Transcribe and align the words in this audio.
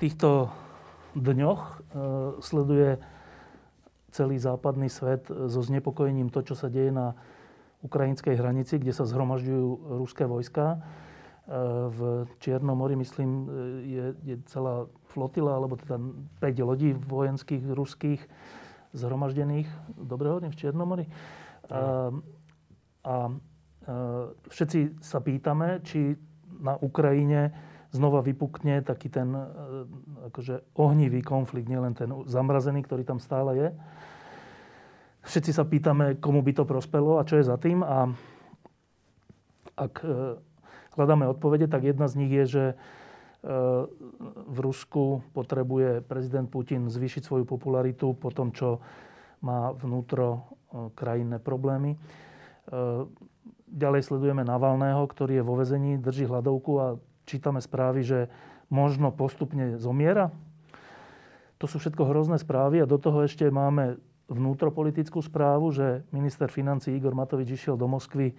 Týchto 0.00 0.48
dňoch 1.12 1.60
e, 1.60 1.74
sleduje 2.40 2.96
celý 4.10 4.40
západný 4.40 4.88
svet 4.88 5.28
so 5.28 5.60
znepokojením 5.60 6.32
to, 6.32 6.40
čo 6.40 6.56
sa 6.56 6.72
deje 6.72 6.90
na 6.90 7.14
ukrajinskej 7.84 8.34
hranici, 8.34 8.80
kde 8.80 8.96
sa 8.96 9.04
zhromažďujú 9.04 10.00
ruské 10.00 10.24
vojska. 10.24 10.64
E, 10.74 10.78
v 11.92 12.24
Čiernom 12.40 12.80
mori, 12.80 12.96
myslím, 12.96 13.30
e, 13.30 13.46
je, 13.84 14.04
je 14.24 14.36
celá 14.48 14.88
flotila, 15.12 15.60
alebo 15.60 15.76
teda 15.76 16.00
5 16.40 16.64
lodí 16.64 16.96
vojenských 16.96 17.68
ruských 17.68 18.24
zhromaždených. 18.96 19.68
Dobre 20.00 20.32
hovorím, 20.32 20.50
v 20.50 20.58
Čiernom 20.58 20.88
mori. 20.88 21.06
A, 21.70 22.10
a 23.06 23.14
všetci 24.50 24.98
sa 24.98 25.22
pýtame, 25.22 25.78
či 25.86 26.18
na 26.58 26.74
Ukrajine 26.82 27.69
znova 27.90 28.22
vypukne 28.22 28.82
taký 28.86 29.10
ten 29.10 29.34
e, 29.34 29.44
akože 30.30 30.78
ohnivý 30.78 31.20
konflikt, 31.26 31.66
nielen 31.66 31.94
ten 31.94 32.10
zamrazený, 32.26 32.86
ktorý 32.86 33.02
tam 33.02 33.18
stále 33.18 33.52
je. 33.58 33.68
Všetci 35.26 35.52
sa 35.52 35.68
pýtame, 35.68 36.16
komu 36.16 36.40
by 36.40 36.52
to 36.56 36.64
prospelo 36.64 37.20
a 37.20 37.26
čo 37.26 37.36
je 37.36 37.44
za 37.44 37.58
tým. 37.60 37.82
A 37.82 38.08
ak 39.74 39.94
e, 40.06 40.38
hľadáme 40.94 41.26
odpovede, 41.28 41.66
tak 41.66 41.84
jedna 41.84 42.06
z 42.06 42.14
nich 42.22 42.32
je, 42.32 42.44
že 42.46 42.64
e, 42.70 42.74
v 44.46 44.58
Rusku 44.62 45.26
potrebuje 45.34 46.06
prezident 46.06 46.46
Putin 46.46 46.86
zvýšiť 46.86 47.26
svoju 47.26 47.44
popularitu 47.44 48.14
po 48.14 48.30
tom, 48.30 48.54
čo 48.54 48.78
má 49.40 49.72
vnútro 49.72 50.52
krajinné 50.92 51.40
problémy. 51.40 51.96
Ďalej 53.70 54.02
sledujeme 54.04 54.44
Navalného, 54.44 55.00
ktorý 55.08 55.40
je 55.40 55.48
vo 55.48 55.56
vezení, 55.56 55.96
drží 55.96 56.28
hľadovku 56.28 56.72
a 56.76 57.00
čítame 57.30 57.62
správy, 57.62 58.02
že 58.02 58.18
možno 58.66 59.14
postupne 59.14 59.78
zomiera. 59.78 60.34
To 61.62 61.70
sú 61.70 61.78
všetko 61.78 62.10
hrozné 62.10 62.42
správy 62.42 62.82
a 62.82 62.90
do 62.90 62.98
toho 62.98 63.22
ešte 63.22 63.46
máme 63.46 64.02
vnútropolitickú 64.26 65.22
správu, 65.22 65.70
že 65.70 66.02
minister 66.10 66.50
financí 66.50 66.90
Igor 66.94 67.14
Matovič 67.14 67.54
išiel 67.54 67.78
do 67.78 67.86
Moskvy 67.86 68.34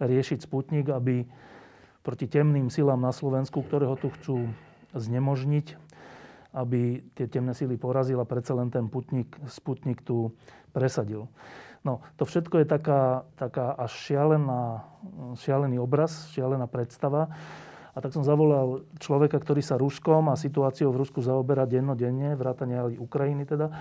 riešiť 0.00 0.44
Sputnik, 0.44 0.88
aby 0.92 1.24
proti 2.04 2.28
temným 2.28 2.68
silám 2.68 3.00
na 3.00 3.10
Slovensku, 3.10 3.64
ktoré 3.64 3.88
ho 3.88 3.96
tu 3.96 4.12
chcú 4.20 4.48
znemožniť, 4.92 5.66
aby 6.52 7.00
tie 7.16 7.26
temné 7.32 7.56
sily 7.56 7.80
porazil 7.80 8.20
a 8.20 8.28
predsa 8.28 8.52
len 8.52 8.68
ten 8.68 8.86
putnik, 8.92 9.32
Sputnik 9.48 10.04
tu 10.04 10.36
presadil. 10.76 11.26
No, 11.82 11.98
to 12.14 12.22
všetko 12.28 12.62
je 12.62 12.66
taká, 12.68 13.26
taká 13.34 13.74
až 13.74 13.90
šialená, 13.90 14.86
šialený 15.34 15.82
obraz, 15.82 16.30
šialená 16.30 16.70
predstava. 16.70 17.32
A 17.92 18.00
tak 18.00 18.16
som 18.16 18.24
zavolal 18.24 18.88
človeka, 18.96 19.36
ktorý 19.36 19.60
sa 19.60 19.76
Ruskom 19.76 20.32
a 20.32 20.40
situáciou 20.40 20.96
v 20.96 21.04
Rusku 21.04 21.20
zaoberá 21.20 21.68
dennodenne, 21.68 22.32
vrátane 22.32 22.80
aj 22.80 22.96
Ukrajiny 22.96 23.44
teda, 23.44 23.68
e, 23.68 23.72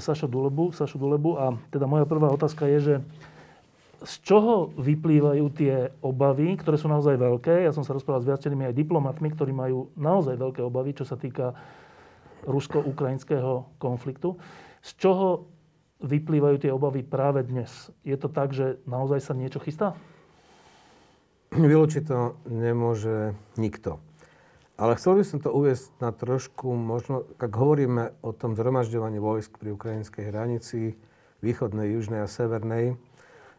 Sašo 0.00 0.24
Dulebu, 0.24 0.72
Sašu 0.72 0.96
Dulebu. 0.96 1.36
A 1.36 1.52
teda 1.68 1.84
moja 1.84 2.08
prvá 2.08 2.32
otázka 2.32 2.64
je, 2.64 2.78
že 2.80 2.94
z 4.04 4.14
čoho 4.24 4.72
vyplývajú 4.76 5.44
tie 5.52 5.92
obavy, 6.00 6.56
ktoré 6.56 6.80
sú 6.80 6.88
naozaj 6.88 7.16
veľké? 7.16 7.64
Ja 7.64 7.72
som 7.72 7.84
sa 7.84 7.96
rozprával 7.96 8.24
s 8.24 8.30
viacerými 8.32 8.68
aj 8.68 8.76
diplomatmi, 8.76 9.28
ktorí 9.32 9.52
majú 9.52 9.92
naozaj 9.96 10.36
veľké 10.36 10.60
obavy, 10.64 10.96
čo 10.96 11.04
sa 11.04 11.16
týka 11.16 11.56
rusko-ukrajinského 12.44 13.80
konfliktu. 13.80 14.36
Z 14.80 14.96
čoho 15.00 15.48
vyplývajú 16.04 16.56
tie 16.60 16.70
obavy 16.72 17.00
práve 17.04 17.40
dnes? 17.44 17.88
Je 18.04 18.16
to 18.20 18.28
tak, 18.28 18.52
že 18.52 18.80
naozaj 18.84 19.20
sa 19.20 19.32
niečo 19.32 19.60
chystá? 19.60 19.96
Vylúčiť 21.56 22.02
to 22.04 22.36
nemôže 22.46 23.32
nikto. 23.56 23.98
Ale 24.76 24.92
chcel 25.00 25.16
by 25.16 25.24
som 25.24 25.38
to 25.40 25.48
uviesť 25.48 25.88
na 26.04 26.12
trošku, 26.12 26.68
možno, 26.76 27.24
ak 27.40 27.48
hovoríme 27.48 28.12
o 28.20 28.30
tom 28.36 28.52
zhromažďovaní 28.52 29.16
vojsk 29.16 29.56
pri 29.56 29.72
ukrajinskej 29.72 30.28
hranici, 30.28 31.00
východnej, 31.40 31.96
južnej 31.96 32.20
a 32.20 32.28
severnej, 32.28 33.00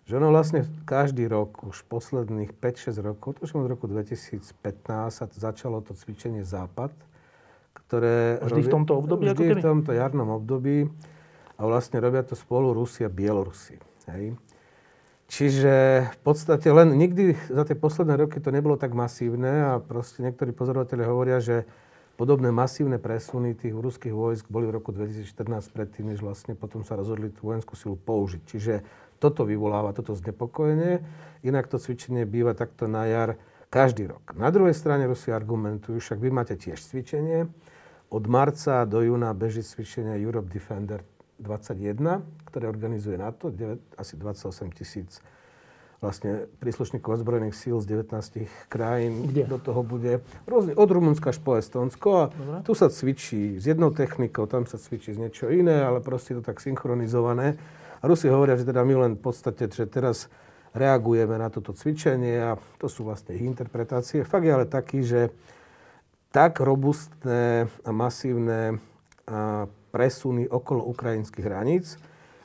že 0.05 0.13
ono 0.21 0.29
vlastne 0.29 0.63
každý 0.85 1.25
rok, 1.25 1.65
už 1.65 1.83
posledných 1.89 2.53
5-6 2.55 3.01
rokov, 3.01 3.41
to 3.41 3.49
už 3.49 3.59
od 3.59 3.67
roku 3.67 3.89
2015 3.89 4.45
sa 5.09 5.25
začalo 5.27 5.81
to 5.81 5.97
cvičenie 5.97 6.45
Západ, 6.45 6.93
ktoré... 7.73 8.37
Vždy 8.39 8.61
robia, 8.61 8.69
v 8.69 8.73
tomto 8.77 8.93
období? 8.95 9.23
Vždy 9.27 9.45
v 9.57 9.65
tomto 9.65 9.91
jarnom 9.91 10.29
období. 10.37 10.87
A 11.57 11.61
vlastne 11.65 11.97
robia 11.97 12.21
to 12.21 12.37
spolu 12.37 12.71
Rusi 12.77 13.01
a 13.01 13.09
Bielorusi. 13.09 13.81
Hej. 14.13 14.37
Čiže 15.27 16.07
v 16.07 16.19
podstate 16.23 16.71
len 16.71 16.95
nikdy 16.95 17.35
za 17.51 17.67
tie 17.67 17.75
posledné 17.75 18.15
roky 18.15 18.39
to 18.39 18.47
nebolo 18.47 18.79
tak 18.79 18.95
masívne 18.95 19.75
a 19.75 19.83
proste 19.83 20.23
niektorí 20.23 20.55
pozorovateľe 20.55 21.03
hovoria, 21.03 21.43
že 21.43 21.67
podobné 22.15 22.47
masívne 22.55 22.95
presuny 22.95 23.51
tých 23.51 23.75
ruských 23.75 24.15
vojsk 24.15 24.47
boli 24.47 24.71
v 24.71 24.79
roku 24.79 24.95
2014 24.95 25.27
predtým, 25.75 26.15
než 26.15 26.23
vlastne 26.23 26.55
potom 26.55 26.87
sa 26.87 26.95
rozhodli 26.95 27.27
tú 27.35 27.51
vojenskú 27.51 27.75
silu 27.75 27.99
použiť. 27.99 28.41
Čiže 28.47 28.73
toto 29.19 29.43
vyvoláva 29.43 29.91
toto 29.91 30.15
znepokojenie. 30.15 31.03
Inak 31.43 31.67
to 31.67 31.75
cvičenie 31.75 32.23
býva 32.23 32.55
takto 32.55 32.87
na 32.87 33.03
jar 33.03 33.35
každý 33.67 34.07
rok. 34.07 34.31
Na 34.39 34.47
druhej 34.47 34.73
strane 34.73 35.11
Rusi 35.11 35.35
argumentujú, 35.35 35.99
však 35.99 36.23
vy 36.23 36.29
máte 36.31 36.55
tiež 36.55 36.79
cvičenie. 36.79 37.51
Od 38.07 38.23
marca 38.31 38.87
do 38.87 39.03
júna 39.03 39.35
beží 39.35 39.59
cvičenie 39.59 40.15
Europe 40.23 40.47
Defender 40.47 41.03
21, 41.39 42.23
ktoré 42.49 42.65
organizuje 42.65 43.17
NATO, 43.17 43.53
9, 43.53 43.97
asi 43.97 44.13
28 44.17 44.73
tisíc 44.73 45.21
vlastne 45.97 46.45
príslušníkov 46.61 47.21
ozbrojených 47.21 47.57
síl 47.57 47.81
z 47.81 48.05
19 48.05 48.69
krajín. 48.69 49.33
Kde? 49.33 49.49
Do 49.49 49.57
toho 49.57 49.81
bude 49.81 50.21
rôzne, 50.45 50.77
od 50.77 50.89
Rumunska 50.89 51.33
až 51.33 51.41
po 51.41 51.57
Estonsko. 51.57 52.09
A 52.13 52.25
Dobre. 52.29 52.57
tu 52.61 52.77
sa 52.77 52.93
cvičí 52.93 53.57
s 53.57 53.65
jednou 53.65 53.89
technikou, 53.89 54.45
tam 54.45 54.69
sa 54.69 54.77
cvičí 54.77 55.17
z 55.17 55.25
niečo 55.25 55.49
iné, 55.49 55.81
ale 55.81 55.97
proste 56.05 56.37
to 56.37 56.45
tak 56.45 56.61
synchronizované. 56.61 57.57
A 57.97 58.03
Rusi 58.05 58.29
hovoria, 58.29 58.53
že 58.53 58.69
teda 58.69 58.85
my 58.85 58.93
len 59.09 59.13
v 59.17 59.21
podstate, 59.25 59.65
že 59.73 59.89
teraz 59.89 60.29
reagujeme 60.77 61.33
na 61.33 61.49
toto 61.49 61.73
cvičenie 61.73 62.53
a 62.53 62.61
to 62.77 62.85
sú 62.85 63.01
vlastne 63.01 63.33
ich 63.33 63.41
interpretácie. 63.41 64.21
Fakt 64.21 64.45
je 64.45 64.53
ale 64.53 64.69
taký, 64.69 65.01
že 65.01 65.33
tak 66.29 66.61
robustné 66.61 67.65
a 67.81 67.89
masívne 67.89 68.77
a 69.25 69.65
presuny 69.97 70.45
okolo 70.45 70.85
ukrajinských 70.93 71.41
hraníc, 71.49 71.97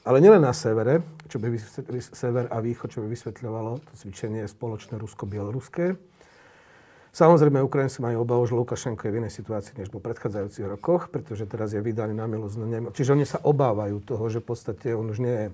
ale 0.09 0.25
nielen 0.25 0.41
na 0.41 0.57
severe, 0.57 1.05
čo 1.29 1.37
by 1.37 1.53
sever 2.01 2.49
a 2.49 2.65
východ, 2.65 2.89
čo 2.89 3.05
by 3.05 3.13
vysvetľovalo 3.13 3.85
to 3.85 3.93
cvičenie 3.93 4.49
spoločné 4.49 4.97
rusko-bieloruské. 4.97 6.01
Samozrejme, 7.13 7.61
Ukrajinci 7.61 8.01
majú 8.01 8.25
obavu, 8.25 8.49
že 8.49 8.57
Lukašenko 8.57 9.05
je 9.05 9.13
v 9.13 9.21
inej 9.21 9.37
situácii, 9.37 9.77
než 9.77 9.93
bol 9.93 10.01
v 10.01 10.09
predchádzajúcich 10.09 10.65
rokoch, 10.65 11.13
pretože 11.13 11.45
teraz 11.45 11.77
je 11.77 11.85
vydaný 11.85 12.17
na 12.17 12.25
milosť 12.25 12.57
na. 12.57 12.89
Čiže 12.89 13.13
oni 13.13 13.29
sa 13.29 13.37
obávajú 13.45 14.01
toho, 14.01 14.33
že 14.33 14.41
v 14.41 14.49
podstate 14.49 14.97
on 14.97 15.13
už 15.13 15.21
nie 15.21 15.37
je 15.37 15.47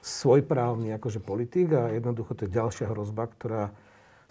svojprávny 0.00 0.96
akože 0.96 1.20
politik 1.20 1.76
a 1.76 1.92
jednoducho 1.92 2.32
to 2.32 2.48
je 2.48 2.56
ďalšia 2.56 2.88
hrozba, 2.88 3.28
ktorá 3.28 3.68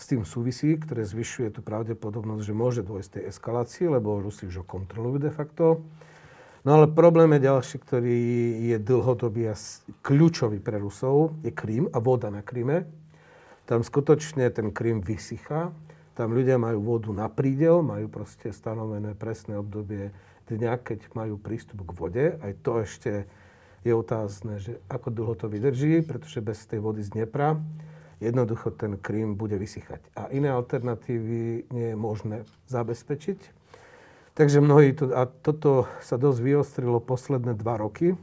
s 0.01 0.09
tým 0.09 0.25
súvisí, 0.25 0.73
ktoré 0.81 1.05
zvyšuje 1.05 1.53
tú 1.53 1.61
pravdepodobnosť, 1.61 2.41
že 2.41 2.53
môže 2.57 2.81
dôjsť 2.81 3.21
tej 3.21 3.23
eskalácii, 3.29 3.93
lebo 3.93 4.17
Rusi 4.17 4.49
už 4.49 4.61
ho 4.61 4.65
kontrolujú 4.65 5.29
de 5.29 5.31
facto. 5.31 5.85
No 6.63 6.79
ale 6.79 6.87
problém 6.87 7.27
je 7.35 7.47
ďalší, 7.51 7.75
ktorý 7.83 8.17
je 8.71 8.77
dlhodobý 8.79 9.51
a 9.51 9.55
kľúčový 9.99 10.63
pre 10.63 10.79
Rusov, 10.79 11.35
je 11.43 11.51
Krím 11.51 11.91
a 11.91 11.99
voda 11.99 12.31
na 12.31 12.39
Kríme. 12.39 12.87
Tam 13.67 13.83
skutočne 13.83 14.47
ten 14.47 14.71
Krím 14.71 15.03
vysychá. 15.03 15.75
Tam 16.15 16.31
ľudia 16.31 16.55
majú 16.55 16.79
vodu 16.95 17.11
na 17.11 17.27
prídel, 17.27 17.83
majú 17.83 18.07
proste 18.07 18.55
stanovené 18.55 19.11
presné 19.11 19.59
obdobie 19.59 20.15
dňa, 20.47 20.79
keď 20.79 21.11
majú 21.11 21.35
prístup 21.35 21.83
k 21.83 21.91
vode. 21.99 22.25
Aj 22.39 22.53
to 22.63 22.79
ešte 22.79 23.27
je 23.83 23.91
otázne, 23.91 24.63
že 24.63 24.79
ako 24.87 25.11
dlho 25.11 25.35
to 25.35 25.51
vydrží, 25.51 25.99
pretože 25.99 26.39
bez 26.39 26.63
tej 26.63 26.79
vody 26.79 27.03
z 27.03 27.11
Dnepra 27.11 27.59
jednoducho 28.23 28.71
ten 28.71 28.95
Krím 29.03 29.35
bude 29.35 29.59
vysychať. 29.59 30.15
A 30.15 30.31
iné 30.31 30.47
alternatívy 30.47 31.67
nie 31.75 31.87
je 31.91 31.97
možné 31.99 32.47
zabezpečiť. 32.71 33.62
Takže 34.33 34.65
mnohí, 34.65 34.97
to, 34.97 35.13
a 35.13 35.29
toto 35.29 35.85
sa 36.01 36.17
dosť 36.17 36.39
vyostrilo 36.41 36.97
posledné 36.97 37.53
dva 37.53 37.77
roky. 37.77 38.17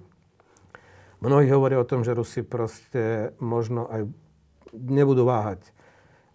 Mnohí 1.22 1.46
hovoria 1.54 1.78
o 1.78 1.86
tom, 1.86 2.02
že 2.02 2.18
Rusi 2.18 2.42
proste 2.42 3.30
možno 3.38 3.86
aj 3.86 4.10
nebudú 4.74 5.22
váhať 5.22 5.62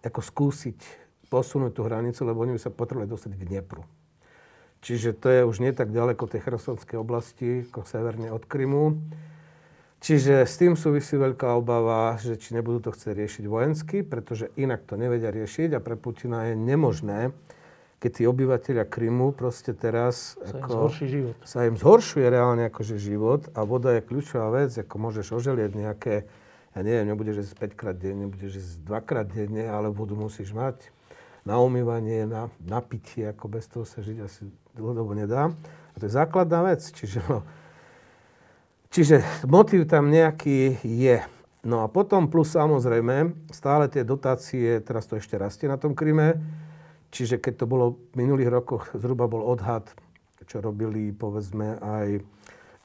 ako 0.00 0.20
skúsiť 0.22 0.78
posunúť 1.28 1.76
tú 1.76 1.82
hranicu, 1.84 2.22
lebo 2.24 2.46
oni 2.46 2.56
by 2.56 2.60
sa 2.62 2.70
potrebovali 2.72 3.10
dostať 3.10 3.32
k 3.36 3.46
Dnepru. 3.50 3.82
Čiže 4.80 5.18
to 5.18 5.26
je 5.28 5.42
už 5.42 5.58
nie 5.58 5.74
tak 5.74 5.90
ďaleko 5.90 6.30
tej 6.30 6.46
chersonskej 6.46 6.96
oblasti, 6.96 7.66
ako 7.66 7.82
severne 7.82 8.30
od 8.30 8.46
Krymu. 8.46 8.96
Čiže 9.98 10.46
s 10.46 10.54
tým 10.60 10.78
súvisí 10.78 11.18
veľká 11.18 11.58
obava, 11.58 12.14
že 12.22 12.38
či 12.38 12.54
nebudú 12.54 12.86
to 12.86 12.90
chcieť 12.94 13.12
riešiť 13.16 13.44
vojensky, 13.50 14.06
pretože 14.06 14.54
inak 14.54 14.86
to 14.86 14.94
nevedia 14.94 15.34
riešiť 15.34 15.74
a 15.74 15.82
pre 15.82 15.98
Putina 15.98 16.46
je 16.46 16.54
nemožné, 16.54 17.34
keď 18.06 18.22
tí 18.22 18.22
obyvateľia 18.22 18.86
Krymu 18.86 19.34
proste 19.34 19.74
teraz 19.74 20.38
sa, 20.38 20.62
ako, 20.62 20.94
im 20.94 21.10
život. 21.10 21.34
sa 21.42 21.66
im 21.66 21.74
zhoršuje 21.74 22.22
reálne 22.30 22.70
akože 22.70 23.02
život 23.02 23.50
a 23.58 23.66
voda 23.66 23.98
je 23.98 24.06
kľúčová 24.06 24.54
vec, 24.54 24.70
ako 24.78 24.94
môžeš 24.94 25.34
oželieť 25.34 25.74
nejaké, 25.74 26.22
ja 26.70 26.80
neviem, 26.86 27.10
nebudeš 27.10 27.42
jesť 27.42 27.74
5 27.74 27.74
krát 27.74 27.98
denne, 27.98 28.30
nebudeš 28.30 28.62
jesť 28.62 28.78
2 28.86 29.08
krát 29.10 29.26
denne, 29.26 29.66
ale 29.66 29.90
vodu 29.90 30.14
musíš 30.14 30.54
mať 30.54 30.78
na 31.42 31.58
umývanie, 31.58 32.30
na, 32.30 32.46
na 32.62 32.78
pitie, 32.78 33.26
ako 33.26 33.50
bez 33.50 33.66
toho 33.66 33.82
sa 33.82 33.98
žiť 33.98 34.18
asi 34.22 34.46
dlhodobo 34.78 35.10
nedá. 35.18 35.50
A 35.90 35.94
to 35.98 36.06
je 36.06 36.14
základná 36.14 36.62
vec, 36.62 36.86
čiže 36.86 37.26
no, 37.26 37.42
Čiže 38.86 39.44
motív 39.50 39.90
tam 39.90 40.08
nejaký 40.14 40.78
je. 40.80 41.18
No 41.66 41.82
a 41.82 41.90
potom 41.90 42.30
plus 42.30 42.54
samozrejme, 42.54 43.34
stále 43.50 43.90
tie 43.90 44.06
dotácie, 44.06 44.78
teraz 44.80 45.10
to 45.10 45.18
ešte 45.18 45.34
rastie 45.34 45.66
na 45.66 45.74
tom 45.74 45.98
Kryme, 45.98 46.38
čiže 47.10 47.42
keď 47.42 47.64
to 47.64 47.66
bolo 47.66 47.98
v 48.14 48.26
minulých 48.26 48.50
rokoch, 48.50 48.90
zhruba 48.94 49.26
bol 49.30 49.44
odhad, 49.44 49.86
čo 50.46 50.62
robili 50.62 51.10
povedzme 51.10 51.82
aj 51.82 52.22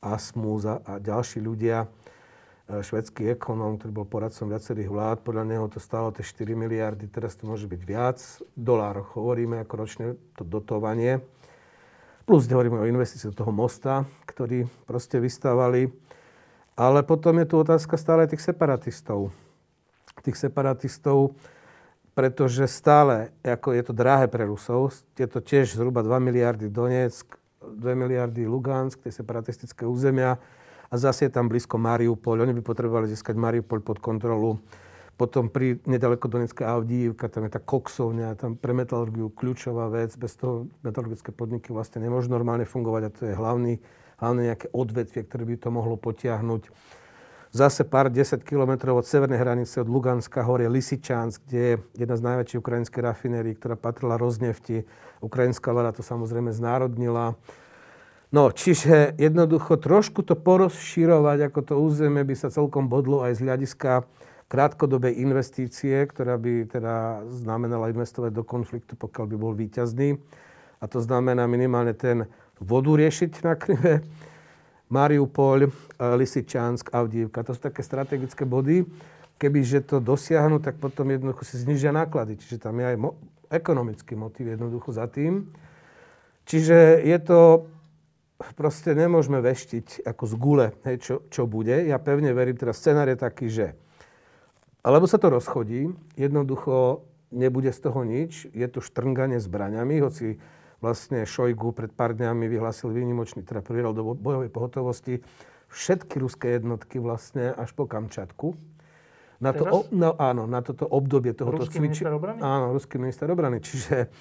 Asmus 0.01 0.65
a, 0.65 0.81
a 0.81 0.97
ďalší 0.97 1.45
ľudia, 1.45 1.85
e, 1.85 1.87
švedský 2.81 3.37
ekonóm, 3.37 3.77
ktorý 3.77 3.91
bol 3.93 4.07
poradcom 4.09 4.49
viacerých 4.49 4.89
vlád, 4.89 5.17
podľa 5.21 5.45
neho 5.45 5.65
to 5.69 5.77
stálo 5.77 6.09
tie 6.09 6.25
4 6.25 6.57
miliardy, 6.57 7.05
teraz 7.05 7.37
to 7.37 7.45
môže 7.45 7.69
byť 7.69 7.81
viac. 7.85 8.17
V 8.57 8.61
hovoríme 9.13 9.61
ako 9.61 9.73
ročné 9.77 10.05
to 10.33 10.41
dotovanie. 10.41 11.21
Plus 12.25 12.49
hovoríme 12.49 12.81
o 12.81 12.89
investícii 12.89 13.29
do 13.29 13.37
toho 13.45 13.53
mosta, 13.53 14.09
ktorý 14.25 14.65
proste 14.89 15.21
vystávali. 15.21 15.93
Ale 16.73 17.05
potom 17.05 17.37
je 17.37 17.45
tu 17.45 17.61
otázka 17.61 17.93
stále 17.99 18.25
tých 18.25 18.41
separatistov. 18.41 19.29
Tých 20.25 20.37
separatistov, 20.37 21.37
pretože 22.11 22.67
stále, 22.67 23.31
ako 23.41 23.71
je 23.75 23.83
to 23.87 23.93
drahé 23.95 24.27
pre 24.27 24.43
Rusov, 24.43 24.91
je 25.15 25.27
to 25.27 25.39
tiež 25.39 25.75
zhruba 25.75 26.03
2 26.03 26.19
miliardy 26.19 26.67
Donetsk, 26.67 27.39
2 27.61 27.95
miliardy 27.95 28.43
Lugansk, 28.47 29.03
tie 29.03 29.13
separatistické 29.13 29.87
územia, 29.87 30.35
a 30.91 30.93
zase 30.99 31.27
je 31.27 31.31
tam 31.31 31.47
blízko 31.47 31.79
Mariupol. 31.79 32.43
Oni 32.43 32.51
by 32.51 32.59
potrebovali 32.67 33.07
získať 33.07 33.39
Mariupol 33.39 33.79
pod 33.79 34.03
kontrolu 34.03 34.59
potom 35.21 35.53
pri 35.53 35.77
nedaleko 35.85 36.25
Donetská 36.25 36.73
Avdívka, 36.73 37.29
tam 37.29 37.45
je 37.45 37.53
tá 37.53 37.61
koksovňa, 37.61 38.41
tam 38.41 38.57
pre 38.57 38.73
metalurgiu 38.73 39.29
kľúčová 39.29 39.85
vec. 39.93 40.17
Bez 40.17 40.33
toho 40.33 40.65
metalurgické 40.81 41.29
podniky 41.29 41.69
vlastne 41.69 42.01
nemôžu 42.01 42.33
normálne 42.33 42.65
fungovať 42.65 43.01
a 43.05 43.13
to 43.13 43.21
je 43.29 43.37
hlavný, 43.37 43.77
hlavne 44.17 44.41
nejaké 44.49 44.73
odvetvie, 44.73 45.21
ktoré 45.21 45.45
by 45.45 45.55
to 45.61 45.69
mohlo 45.69 45.93
potiahnuť. 45.93 46.73
Zase 47.51 47.83
pár 47.83 48.07
10 48.07 48.47
kilometrov 48.47 49.03
od 49.03 49.05
severnej 49.05 49.35
hranice, 49.35 49.83
od 49.83 49.91
Luganska 49.91 50.39
hore 50.39 50.71
Lisičansk, 50.71 51.43
kde 51.51 51.59
je 51.59 51.75
jedna 51.99 52.15
z 52.15 52.23
najväčších 52.23 52.61
ukrajinských 52.63 53.03
rafinérií, 53.03 53.59
ktorá 53.59 53.75
patrila 53.75 54.15
Roznefti. 54.15 54.87
Ukrajinská 55.19 55.75
vláda 55.75 55.91
to 55.91 55.99
samozrejme 55.99 56.55
znárodnila. 56.55 57.35
No, 58.31 58.47
čiže 58.55 59.19
jednoducho 59.19 59.75
trošku 59.75 60.23
to 60.23 60.39
porozširovať, 60.39 61.51
ako 61.51 61.59
to 61.59 61.73
územie 61.75 62.23
by 62.23 62.39
sa 62.39 62.47
celkom 62.47 62.87
bodlo 62.87 63.19
aj 63.19 63.43
z 63.43 63.43
hľadiska 63.43 64.07
krátkodobej 64.47 65.19
investície, 65.19 66.07
ktorá 66.07 66.39
by 66.39 66.71
teda 66.71 67.27
znamenala 67.35 67.91
investovať 67.91 68.31
do 68.31 68.47
konfliktu, 68.47 68.95
pokiaľ 68.95 69.25
by 69.27 69.35
bol 69.35 69.51
výťazný. 69.51 70.15
A 70.79 70.87
to 70.87 71.03
znamená 71.03 71.51
minimálne 71.51 71.91
ten 71.91 72.31
vodu 72.63 72.95
riešiť 72.95 73.43
na 73.43 73.59
Kryme, 73.59 74.07
Mariupol, 74.91 75.71
Lisičansk, 75.97 76.91
Avdívka. 76.91 77.47
To 77.47 77.55
sú 77.55 77.61
také 77.63 77.81
strategické 77.81 78.43
body. 78.43 78.83
Kebyže 79.39 79.87
to 79.87 79.97
dosiahnu, 79.97 80.61
tak 80.61 80.77
potom 80.77 81.09
jednoducho 81.09 81.47
si 81.47 81.57
znižia 81.57 81.95
náklady. 81.95 82.37
Čiže 82.37 82.61
tam 82.61 82.77
je 82.77 82.85
aj 82.93 82.97
mo- 82.99 83.17
ekonomický 83.49 84.13
motiv 84.13 84.51
jednoducho 84.51 84.93
za 84.93 85.07
tým. 85.09 85.49
Čiže 86.45 87.07
je 87.07 87.17
to 87.23 87.65
proste 88.57 88.97
nemôžeme 88.97 89.37
veštiť 89.37 90.05
ako 90.05 90.23
z 90.25 90.33
gule, 90.37 90.67
hej, 90.85 90.97
čo, 91.01 91.15
čo 91.29 91.45
bude. 91.45 91.73
Ja 91.85 92.01
pevne 92.01 92.33
verím, 92.33 92.57
teda 92.57 92.73
scenár 92.73 93.05
je 93.09 93.17
taký, 93.17 93.47
že 93.49 93.77
alebo 94.81 95.05
sa 95.05 95.21
to 95.21 95.29
rozchodí, 95.29 95.93
jednoducho 96.17 97.05
nebude 97.29 97.69
z 97.69 97.79
toho 97.85 98.01
nič, 98.01 98.49
je 98.49 98.65
to 98.65 98.81
štrnganie 98.81 99.37
zbraňami, 99.37 100.01
hoci 100.01 100.41
vlastne 100.81 101.23
Šojgu 101.23 101.71
pred 101.77 101.93
pár 101.93 102.17
dňami 102.17 102.49
vyhlásil 102.49 102.89
výnimočný, 102.89 103.45
teda 103.45 103.61
prvý 103.61 103.85
do 103.85 104.17
bojovej 104.17 104.49
pohotovosti 104.49 105.21
všetky 105.71 106.19
ruské 106.19 106.59
jednotky 106.59 106.99
vlastne 106.99 107.55
až 107.55 107.71
po 107.71 107.87
Kamčatku. 107.87 108.59
Na 109.41 109.57
to, 109.57 109.65
o, 109.65 109.79
no, 109.89 110.13
áno, 110.21 110.45
na 110.45 110.61
toto 110.61 110.85
obdobie 110.85 111.33
tohoto 111.33 111.65
Ruský 111.65 111.81
cviči... 111.81 112.05
minister 112.05 112.13
obrany? 112.13 112.39
Áno, 112.45 112.77
ruský 112.77 113.01
minister 113.01 113.25
obrany. 113.25 113.57
Čiže 113.57 114.13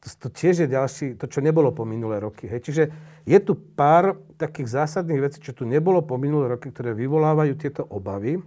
to, 0.00 0.08
to 0.16 0.28
tiež 0.32 0.64
je 0.64 0.68
ďalší, 0.70 1.06
to, 1.20 1.28
čo 1.28 1.44
nebolo 1.44 1.76
po 1.76 1.84
minulé 1.84 2.24
roky. 2.24 2.48
Hej. 2.48 2.60
Čiže 2.64 2.84
je 3.28 3.38
tu 3.44 3.52
pár 3.52 4.16
takých 4.40 4.80
zásadných 4.80 5.20
vecí, 5.28 5.44
čo 5.44 5.52
tu 5.52 5.68
nebolo 5.68 6.00
po 6.00 6.16
minulé 6.16 6.56
roky, 6.56 6.72
ktoré 6.72 6.96
vyvolávajú 6.96 7.52
tieto 7.60 7.84
obavy. 7.84 8.40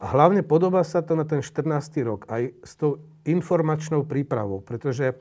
A 0.00 0.08
hlavne 0.08 0.40
podobá 0.40 0.80
sa 0.86 1.04
to 1.04 1.12
na 1.12 1.28
ten 1.28 1.44
14. 1.44 1.68
rok 2.00 2.24
aj 2.32 2.54
s 2.64 2.72
tou 2.78 3.02
informačnou 3.28 4.08
prípravou, 4.08 4.64
pretože 4.64 5.20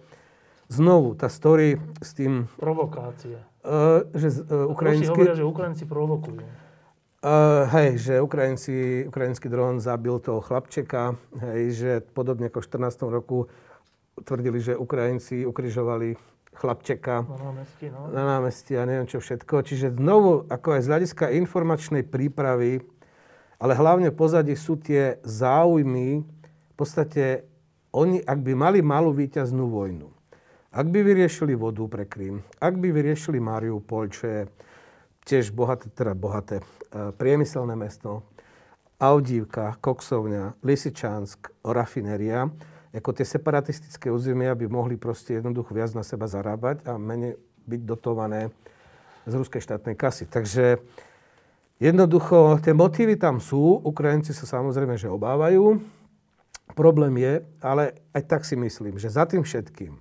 znovu 0.68 1.16
tá 1.16 1.32
story 1.32 1.80
s 2.04 2.16
tým... 2.16 2.48
Provokácie. 2.60 3.40
Uh, 3.64 4.08
že 4.16 4.44
uh, 4.48 4.68
ukrajinský... 4.72 5.12
hovoria, 5.12 5.36
že 5.36 5.46
Ukrajinci 5.48 5.84
provokujú. 5.88 6.44
Uh, 7.18 7.66
hej, 7.74 7.98
že 7.98 8.14
Ukrajinci, 8.22 9.04
ukrajinský 9.10 9.50
dron 9.50 9.82
zabil 9.82 10.22
toho 10.22 10.40
chlapčeka, 10.40 11.18
hej, 11.42 11.62
že 11.74 11.92
podobne 12.14 12.48
ako 12.48 12.62
v 12.62 12.68
14. 12.94 13.10
roku 13.10 13.50
tvrdili, 14.22 14.62
že 14.62 14.78
Ukrajinci 14.78 15.44
ukrižovali 15.44 16.16
chlapčeka 16.58 17.26
na 17.26 17.38
námestí, 17.38 17.86
no. 17.90 18.00
na 18.10 18.24
námestí 18.38 18.74
a 18.78 18.86
neviem 18.86 19.06
čo 19.06 19.22
všetko. 19.22 19.62
Čiže 19.62 19.98
znovu, 19.98 20.46
ako 20.50 20.68
aj 20.78 20.82
z 20.82 20.90
hľadiska 20.90 21.26
informačnej 21.38 22.04
prípravy, 22.06 22.82
ale 23.62 23.74
hlavne 23.78 24.10
pozadí 24.14 24.54
sú 24.58 24.78
tie 24.78 25.22
záujmy, 25.26 26.22
v 26.24 26.76
podstate 26.78 27.46
oni, 27.94 28.22
ak 28.22 28.40
by 28.46 28.54
mali 28.54 28.80
malú 28.86 29.10
víťaznú 29.14 29.70
vojnu, 29.70 30.14
ak 30.78 30.86
by 30.94 31.02
vyriešili 31.02 31.58
vodu 31.58 31.90
pre 31.90 32.06
Krym, 32.06 32.46
ak 32.62 32.78
by 32.78 32.94
vyriešili 32.94 33.42
Mariupol, 33.42 34.14
čo 34.14 34.24
je 34.30 34.42
tiež 35.26 35.50
bohaté, 35.50 35.90
teda 35.90 36.14
bohaté, 36.14 36.62
e, 36.62 37.10
priemyselné 37.18 37.74
mesto, 37.74 38.22
Audívka, 39.02 39.78
Koksovňa, 39.82 40.62
Lisičansk, 40.62 41.50
rafinéria, 41.66 42.46
ako 42.94 43.10
tie 43.14 43.26
separatistické 43.26 44.14
územia 44.14 44.54
by 44.54 44.70
mohli 44.70 44.98
proste 44.98 45.38
jednoducho 45.42 45.74
viac 45.74 45.94
na 45.98 46.06
seba 46.06 46.30
zarábať 46.30 46.86
a 46.86 46.98
menej 46.98 47.38
byť 47.66 47.82
dotované 47.82 48.54
z 49.26 49.34
ruskej 49.34 49.62
štátnej 49.62 49.98
kasy. 49.98 50.30
Takže 50.30 50.82
Jednoducho, 51.78 52.58
tie 52.66 52.74
motívy 52.74 53.22
tam 53.22 53.38
sú, 53.38 53.78
Ukrajinci 53.86 54.34
sa 54.34 54.50
samozrejme, 54.50 54.98
že 54.98 55.14
obávajú. 55.14 55.78
Problém 56.74 57.22
je, 57.22 57.34
ale 57.62 58.02
aj 58.18 58.24
tak 58.26 58.42
si 58.50 58.58
myslím, 58.58 58.98
že 58.98 59.14
za 59.14 59.30
tým 59.30 59.46
všetkým, 59.46 59.94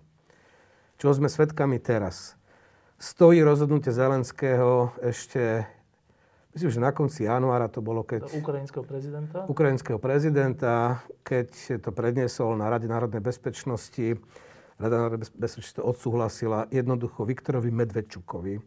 čo 0.96 1.12
sme 1.12 1.28
svedkami 1.28 1.76
teraz, 1.76 2.36
stojí 2.96 3.44
rozhodnutie 3.44 3.92
Zelenského 3.92 4.96
ešte, 5.04 5.68
myslím, 6.56 6.70
že 6.72 6.80
na 6.80 6.92
konci 6.96 7.28
januára 7.28 7.68
to 7.68 7.84
bolo, 7.84 8.00
keď... 8.00 8.32
Ukrajinského 8.32 8.84
prezidenta? 8.84 9.44
Ukrajinského 9.44 9.98
prezidenta, 10.00 11.04
keď 11.20 11.80
to 11.84 11.92
predniesol 11.92 12.56
na 12.56 12.72
Rade 12.72 12.88
národnej 12.88 13.20
bezpečnosti. 13.20 14.16
Rada 14.80 14.96
národnej 14.96 15.28
bezpečnosti 15.36 15.76
to 15.76 15.84
odsúhlasila 15.84 16.68
jednoducho 16.72 17.28
Viktorovi 17.28 17.68
Medvedčukovi, 17.72 18.60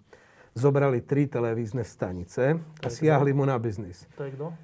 zobrali 0.57 1.05
tri 1.05 1.29
televízne 1.29 1.85
stanice 1.85 2.57
a 2.57 2.87
siahli 2.89 3.33
mu 3.33 3.45
na 3.45 3.57
biznis. 3.61 4.09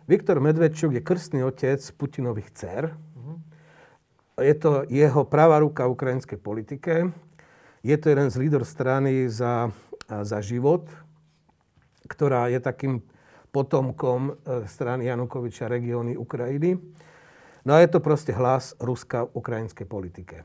Viktor 0.09 0.41
Medvedčuk 0.41 0.93
je 0.93 1.01
krstný 1.05 1.45
otec 1.45 1.81
Putinových 1.97 2.49
dcer. 2.53 2.83
Uh-huh. 2.93 3.37
Je 4.41 4.53
to 4.57 4.89
jeho 4.89 5.21
pravá 5.25 5.61
ruka 5.61 5.85
v 5.85 5.93
ukrajinskej 5.93 6.41
politike. 6.41 7.13
Je 7.85 7.93
to 8.01 8.09
jeden 8.09 8.33
z 8.33 8.41
lídor 8.41 8.65
strany 8.65 9.29
za, 9.29 9.69
za 10.09 10.41
život, 10.41 10.89
ktorá 12.09 12.49
je 12.49 12.57
takým 12.57 13.05
potomkom 13.53 14.33
e, 14.41 14.65
strany 14.65 15.05
Janukoviča 15.05 15.69
regióny 15.69 16.17
Ukrajiny. 16.17 16.81
No 17.61 17.77
a 17.77 17.85
je 17.85 17.93
to 17.93 18.01
proste 18.01 18.33
hlas 18.33 18.73
Ruska 18.81 19.29
v 19.29 19.37
ukrajinskej 19.37 19.85
politike. 19.85 20.41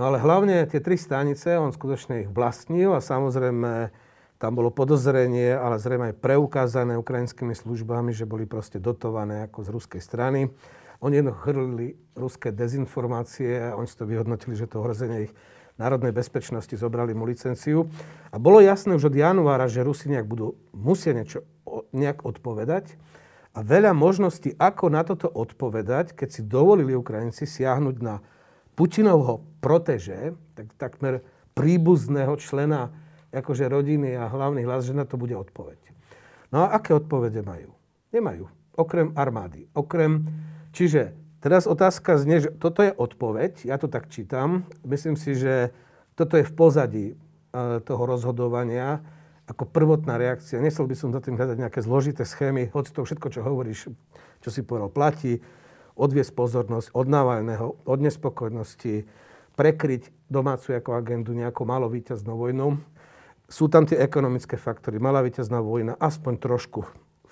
No 0.00 0.08
ale 0.08 0.16
hlavne 0.16 0.64
tie 0.64 0.80
tri 0.80 0.96
stanice, 0.96 1.60
on 1.60 1.76
skutočne 1.76 2.24
ich 2.24 2.32
vlastnil 2.32 2.96
a 2.96 3.04
samozrejme 3.04 3.92
tam 4.40 4.56
bolo 4.56 4.72
podozrenie, 4.72 5.52
ale 5.52 5.76
zrejme 5.76 6.16
aj 6.16 6.20
preukázané 6.24 6.96
ukrajinskými 6.96 7.52
službami, 7.52 8.16
že 8.16 8.24
boli 8.24 8.48
proste 8.48 8.80
dotované 8.80 9.44
ako 9.44 9.60
z 9.60 9.68
ruskej 9.76 10.00
strany. 10.00 10.48
Oni 11.04 11.20
jednoducho 11.20 11.52
chrlili 11.52 12.00
ruské 12.16 12.48
dezinformácie 12.48 13.60
a 13.60 13.76
oni 13.76 13.84
si 13.84 13.96
to 14.00 14.08
vyhodnotili, 14.08 14.56
že 14.56 14.64
to 14.64 14.80
ohrozenie 14.80 15.28
ich 15.28 15.36
národnej 15.76 16.12
bezpečnosti 16.12 16.72
zobrali 16.72 17.12
mu 17.12 17.28
licenciu. 17.28 17.88
A 18.32 18.36
bolo 18.40 18.60
jasné 18.60 18.96
už 18.96 19.12
od 19.12 19.16
januára, 19.16 19.68
že 19.68 19.84
Rusi 19.84 20.08
nejak 20.08 20.26
budú, 20.28 20.56
musia 20.72 21.12
niečo 21.12 21.44
nejak 21.92 22.24
odpovedať. 22.24 22.96
A 23.56 23.64
veľa 23.64 23.96
možností, 23.96 24.52
ako 24.60 24.92
na 24.92 25.00
toto 25.00 25.32
odpovedať, 25.32 26.12
keď 26.12 26.28
si 26.28 26.42
dovolili 26.44 26.92
Ukrajinci 26.92 27.48
siahnuť 27.48 27.96
na 28.04 28.20
Putinovho 28.76 29.40
proteže, 29.64 30.36
tak 30.52 30.76
takmer 30.76 31.24
príbuzného 31.56 32.36
člena 32.36 32.92
akože 33.32 33.64
rodiny 33.64 34.12
a 34.12 34.28
hlavný 34.28 34.68
hlas, 34.68 34.84
že 34.84 34.92
na 34.92 35.08
to 35.08 35.16
bude 35.16 35.32
odpoveď. 35.32 35.80
No 36.52 36.68
a 36.68 36.76
aké 36.76 36.92
odpovede 36.92 37.40
majú? 37.40 37.72
Nemajú. 38.12 38.44
Okrem 38.76 39.16
armády. 39.16 39.64
Okrem... 39.72 40.28
Čiže 40.76 41.16
teraz 41.40 41.68
otázka 41.68 42.20
znie, 42.20 42.44
že 42.44 42.50
toto 42.54 42.84
je 42.84 42.92
odpoveď, 42.92 43.68
ja 43.68 43.76
to 43.76 43.86
tak 43.86 44.08
čítam. 44.12 44.68
Myslím 44.86 45.18
si, 45.18 45.36
že 45.36 45.74
toto 46.16 46.36
je 46.40 46.44
v 46.44 46.52
pozadí 46.54 47.06
e, 47.12 47.14
toho 47.84 48.02
rozhodovania 48.04 49.04
ako 49.46 49.68
prvotná 49.70 50.18
reakcia. 50.18 50.58
Nesel 50.58 50.90
by 50.90 50.96
som 50.98 51.14
za 51.14 51.22
tým 51.22 51.38
hľadať 51.38 51.56
nejaké 51.62 51.80
zložité 51.84 52.26
schémy, 52.26 52.72
hoci 52.74 52.90
to 52.90 53.06
všetko, 53.06 53.28
čo 53.30 53.46
hovoríš, 53.46 53.94
čo 54.42 54.48
si 54.50 54.66
povedal, 54.66 54.90
platí, 54.90 55.38
odviesť 55.94 56.34
pozornosť 56.34 56.92
od 56.92 57.06
Navalného, 57.06 57.78
od 57.86 57.98
nespokojnosti, 58.02 59.06
prekryť 59.54 60.12
domácu 60.28 60.76
ako 60.76 60.98
agendu 60.98 61.32
nejakou 61.32 61.64
malo 61.64 61.86
víťaznou 61.88 62.36
vojnou 62.36 62.76
sú 63.46 63.70
tam 63.70 63.86
tie 63.86 63.98
ekonomické 64.02 64.58
faktory. 64.58 64.98
Malá 64.98 65.22
víťazná 65.22 65.62
vojna 65.62 65.94
aspoň 66.02 66.34
trošku 66.42 66.82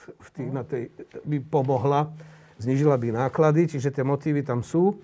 v 0.04 0.28
tých, 0.30 0.50
na 0.52 0.62
tej, 0.62 0.92
by 1.26 1.42
pomohla, 1.42 2.12
znižila 2.58 2.98
by 2.98 3.14
náklady, 3.14 3.70
čiže 3.70 3.94
tie 3.94 4.04
motívy 4.06 4.46
tam 4.46 4.62
sú. 4.62 4.98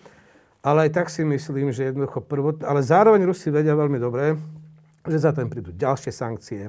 Ale 0.60 0.88
aj 0.88 0.90
tak 0.92 1.06
si 1.08 1.24
myslím, 1.24 1.72
že 1.72 1.88
jednoducho 1.88 2.20
prvot... 2.20 2.60
Ale 2.68 2.84
zároveň 2.84 3.24
Rusi 3.24 3.48
vedia 3.48 3.72
veľmi 3.72 3.96
dobre, 3.96 4.36
že 5.08 5.16
za 5.16 5.32
tým 5.32 5.48
prídu 5.48 5.72
ďalšie 5.72 6.12
sankcie, 6.12 6.68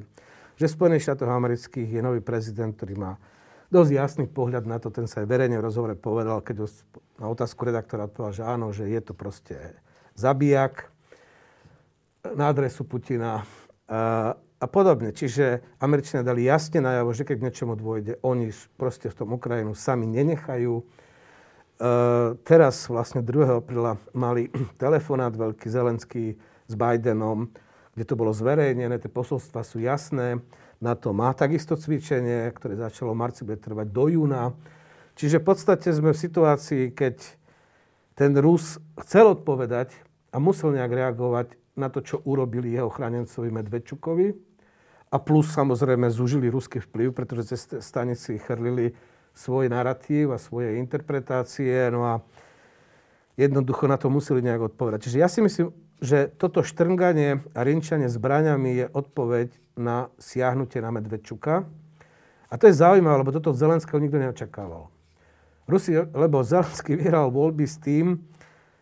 že 0.56 0.64
v 0.64 0.72
Spojených 0.72 1.04
štátoch 1.04 1.28
amerických 1.28 1.88
je 1.88 2.00
nový 2.00 2.24
prezident, 2.24 2.72
ktorý 2.72 2.96
má 2.96 3.12
dosť 3.68 3.90
jasný 3.92 4.24
pohľad 4.28 4.64
na 4.68 4.80
to, 4.80 4.92
ten 4.92 5.08
sa 5.08 5.24
aj 5.24 5.28
verejne 5.28 5.56
v 5.60 5.64
rozhovore 5.64 5.96
povedal, 5.96 6.44
keď 6.44 6.68
na 7.20 7.28
otázku 7.28 7.68
redaktora 7.68 8.08
odpovedal, 8.08 8.32
že 8.36 8.44
áno, 8.44 8.66
že 8.72 8.84
je 8.88 9.00
to 9.00 9.12
proste 9.16 9.56
zabijak 10.16 10.92
na 12.36 12.52
adresu 12.52 12.84
Putina 12.84 13.44
a, 14.62 14.66
podobne. 14.70 15.10
Čiže 15.10 15.58
Američania 15.82 16.22
dali 16.22 16.46
jasne 16.46 16.78
najavo, 16.78 17.10
že 17.10 17.26
keď 17.26 17.36
k 17.42 17.44
niečomu 17.50 17.74
dôjde, 17.74 18.22
oni 18.22 18.54
proste 18.78 19.10
v 19.10 19.18
tom 19.18 19.34
Ukrajinu 19.34 19.74
sami 19.74 20.06
nenechajú. 20.06 20.78
E, 20.78 20.84
teraz 22.46 22.86
vlastne 22.86 23.26
2. 23.26 23.58
apríla 23.58 23.98
mali 24.14 24.46
telefonát 24.82 25.34
veľký 25.34 25.66
Zelenský 25.66 26.38
s 26.70 26.74
Bidenom, 26.78 27.50
kde 27.92 28.04
to 28.06 28.14
bolo 28.14 28.30
zverejnené, 28.30 29.02
tie 29.02 29.10
posolstva 29.10 29.66
sú 29.66 29.82
jasné. 29.82 30.38
Na 30.82 30.94
to 30.94 31.10
má 31.10 31.30
takisto 31.34 31.74
cvičenie, 31.74 32.50
ktoré 32.54 32.74
začalo 32.74 33.14
v 33.14 33.20
marci, 33.22 33.46
bude 33.46 33.60
trvať 33.60 33.86
do 33.90 34.10
júna. 34.10 34.54
Čiže 35.14 35.38
v 35.42 35.46
podstate 35.46 35.92
sme 35.92 36.14
v 36.14 36.22
situácii, 36.22 36.96
keď 36.96 37.20
ten 38.16 38.32
Rus 38.38 38.80
chcel 39.04 39.36
odpovedať 39.36 39.92
a 40.32 40.40
musel 40.40 40.72
nejak 40.72 40.92
reagovať 40.92 41.54
na 41.76 41.88
to, 41.88 42.04
čo 42.04 42.20
urobili 42.24 42.72
jeho 42.72 42.92
chránencovi 42.92 43.48
Medvedčukovi. 43.48 44.51
A 45.12 45.20
plus 45.20 45.52
samozrejme 45.52 46.08
zúžili 46.08 46.48
ruský 46.48 46.80
vplyv, 46.80 47.12
pretože 47.12 47.52
cez 47.52 47.68
stanici 47.84 48.40
chrlili 48.40 48.96
svoj 49.36 49.68
narratív 49.68 50.32
a 50.32 50.40
svoje 50.40 50.80
interpretácie. 50.80 51.92
No 51.92 52.08
a 52.08 52.14
jednoducho 53.36 53.84
na 53.84 54.00
to 54.00 54.08
museli 54.08 54.40
nejak 54.40 54.72
odpovedať. 54.72 55.04
Čiže 55.04 55.18
ja 55.20 55.28
si 55.28 55.44
myslím, 55.44 55.68
že 56.02 56.32
toto 56.34 56.64
štrnganie 56.64 57.44
a 57.52 57.60
rinčanie 57.60 58.08
zbraňami 58.08 58.70
je 58.82 58.86
odpoveď 58.88 59.48
na 59.76 60.08
siahnutie 60.16 60.80
na 60.80 60.90
Medvedčuka. 60.90 61.68
A 62.48 62.54
to 62.56 62.68
je 62.68 62.80
zaujímavé, 62.80 63.22
lebo 63.22 63.32
toto 63.32 63.52
Zelenského 63.52 64.00
nikto 64.00 64.20
neočakával. 64.20 64.88
Rusi, 65.68 65.94
lebo 65.94 66.42
Zelenský 66.42 66.96
vyhral 66.98 67.30
voľby 67.30 67.64
s 67.64 67.78
tým, 67.80 68.18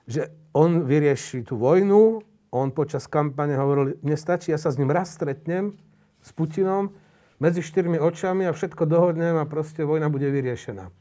že 0.08 0.32
on 0.50 0.82
vyrieši 0.82 1.46
tú 1.46 1.60
vojnu, 1.60 2.24
on 2.50 2.74
počas 2.74 3.06
kampane 3.06 3.54
hovoril, 3.54 3.94
mne 4.02 4.18
stačí, 4.18 4.50
ja 4.50 4.58
sa 4.58 4.74
s 4.74 4.78
ním 4.80 4.90
raz 4.90 5.14
stretnem, 5.14 5.78
s 6.20 6.30
Putinom, 6.32 6.92
medzi 7.40 7.64
štyrmi 7.64 7.96
očami 7.96 8.44
a 8.44 8.52
všetko 8.52 8.84
dohodnem 8.84 9.40
a 9.40 9.48
proste 9.48 9.82
vojna 9.82 10.12
bude 10.12 10.28
vyriešená. 10.28 10.92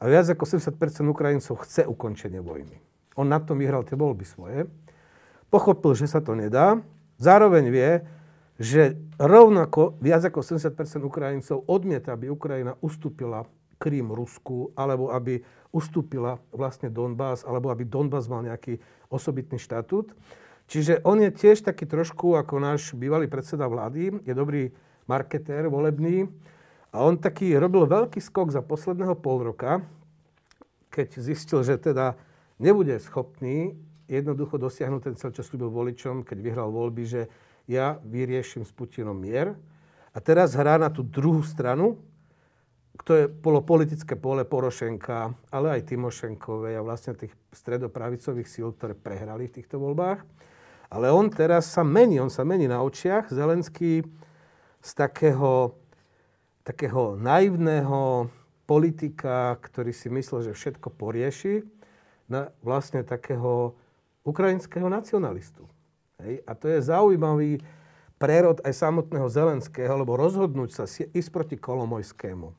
A 0.00 0.02
viac 0.08 0.26
ako 0.26 0.48
70% 0.48 0.74
Ukrajincov 1.06 1.62
chce 1.62 1.86
ukončenie 1.86 2.40
vojny. 2.40 2.80
On 3.14 3.28
na 3.28 3.38
tom 3.38 3.60
vyhral 3.60 3.84
tie 3.84 3.94
voľby 3.94 4.24
svoje. 4.24 4.66
Pochopil, 5.52 5.92
že 5.92 6.08
sa 6.08 6.24
to 6.24 6.32
nedá. 6.32 6.80
Zároveň 7.20 7.68
vie, 7.68 7.90
že 8.56 8.96
rovnako 9.20 10.00
viac 10.00 10.24
ako 10.24 10.40
70% 10.40 10.74
Ukrajincov 11.04 11.68
odmieta, 11.68 12.16
aby 12.16 12.32
Ukrajina 12.32 12.72
ustúpila 12.80 13.44
Krím 13.76 14.14
Rusku, 14.14 14.72
alebo 14.78 15.12
aby 15.12 15.44
ustúpila 15.74 16.38
vlastne 16.54 16.88
Donbass, 16.88 17.42
alebo 17.42 17.68
aby 17.68 17.84
Donbass 17.84 18.30
mal 18.30 18.46
nejaký 18.46 18.78
osobitný 19.10 19.58
štatút. 19.58 20.14
Čiže 20.72 21.04
on 21.04 21.20
je 21.20 21.28
tiež 21.28 21.68
taký 21.68 21.84
trošku 21.84 22.32
ako 22.32 22.56
náš 22.56 22.96
bývalý 22.96 23.28
predseda 23.28 23.68
vlády, 23.68 24.24
je 24.24 24.32
dobrý 24.32 24.72
marketér 25.04 25.68
volebný 25.68 26.24
a 26.88 27.04
on 27.04 27.20
taký 27.20 27.52
robil 27.60 27.84
veľký 27.84 28.16
skok 28.16 28.48
za 28.48 28.64
posledného 28.64 29.12
pol 29.20 29.52
roka, 29.52 29.84
keď 30.88 31.20
zistil, 31.20 31.60
že 31.60 31.76
teda 31.76 32.16
nebude 32.56 32.96
schopný 33.04 33.76
jednoducho 34.08 34.56
dosiahnuť 34.56 35.00
ten 35.04 35.14
cel, 35.20 35.36
čo 35.36 35.44
slúbil 35.44 35.68
voličom, 35.68 36.24
keď 36.24 36.38
vyhral 36.40 36.72
voľby, 36.72 37.04
že 37.04 37.28
ja 37.68 38.00
vyrieším 38.08 38.64
s 38.64 38.72
Putinom 38.72 39.20
mier. 39.20 39.52
A 40.16 40.24
teraz 40.24 40.56
hrá 40.56 40.80
na 40.80 40.88
tú 40.88 41.04
druhú 41.04 41.44
stranu, 41.44 42.00
to 43.04 43.12
je 43.12 43.28
politické 43.42 44.16
pole 44.16 44.44
Porošenka, 44.48 45.36
ale 45.52 45.76
aj 45.76 45.84
Timošenkovej 45.84 46.80
a 46.80 46.84
vlastne 46.84 47.12
tých 47.12 47.36
stredopravicových 47.52 48.48
síl, 48.48 48.72
ktoré 48.72 48.96
prehrali 48.96 49.52
v 49.52 49.60
týchto 49.60 49.76
voľbách. 49.76 50.24
Ale 50.92 51.08
on 51.08 51.32
teraz 51.32 51.72
sa 51.72 51.80
mení, 51.80 52.20
on 52.20 52.28
sa 52.28 52.44
mení 52.44 52.68
na 52.68 52.84
očiach. 52.84 53.32
Zelenský 53.32 54.04
z 54.84 54.90
takého, 54.92 55.72
takého 56.68 57.16
naivného 57.16 58.28
politika, 58.68 59.56
ktorý 59.56 59.96
si 59.96 60.12
myslel, 60.12 60.52
že 60.52 60.52
všetko 60.52 60.92
porieši, 60.92 61.64
na 62.28 62.52
vlastne 62.60 63.00
takého 63.00 63.72
ukrajinského 64.20 64.84
nacionalistu. 64.92 65.64
Hej? 66.20 66.44
A 66.44 66.52
to 66.52 66.68
je 66.68 66.84
zaujímavý 66.84 67.64
prerod 68.20 68.60
aj 68.60 68.76
samotného 68.76 69.32
Zelenského, 69.32 69.96
lebo 69.96 70.20
rozhodnúť 70.20 70.70
sa 70.76 70.84
ísť 70.86 71.30
proti 71.32 71.56
Kolomojskému, 71.56 72.52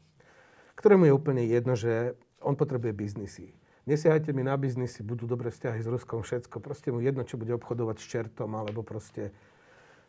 ktorému 0.73 1.05
je 1.05 1.13
úplne 1.13 1.45
jedno, 1.45 1.77
že 1.77 2.17
on 2.41 2.57
potrebuje 2.57 2.91
biznisy 2.97 3.53
nesiahajte 3.85 4.31
mi 4.31 4.43
na 4.43 4.55
biznisy, 4.55 5.03
budú 5.03 5.27
dobré 5.27 5.51
vzťahy 5.51 5.79
s 5.83 5.87
Ruskom, 5.87 6.23
všetko. 6.23 6.59
Proste 6.63 6.91
mu 6.91 7.03
jedno, 7.03 7.23
čo 7.27 7.39
bude 7.39 7.51
obchodovať 7.55 7.97
s 7.99 8.05
čertom, 8.05 8.55
alebo 8.55 8.83
proste 8.83 9.35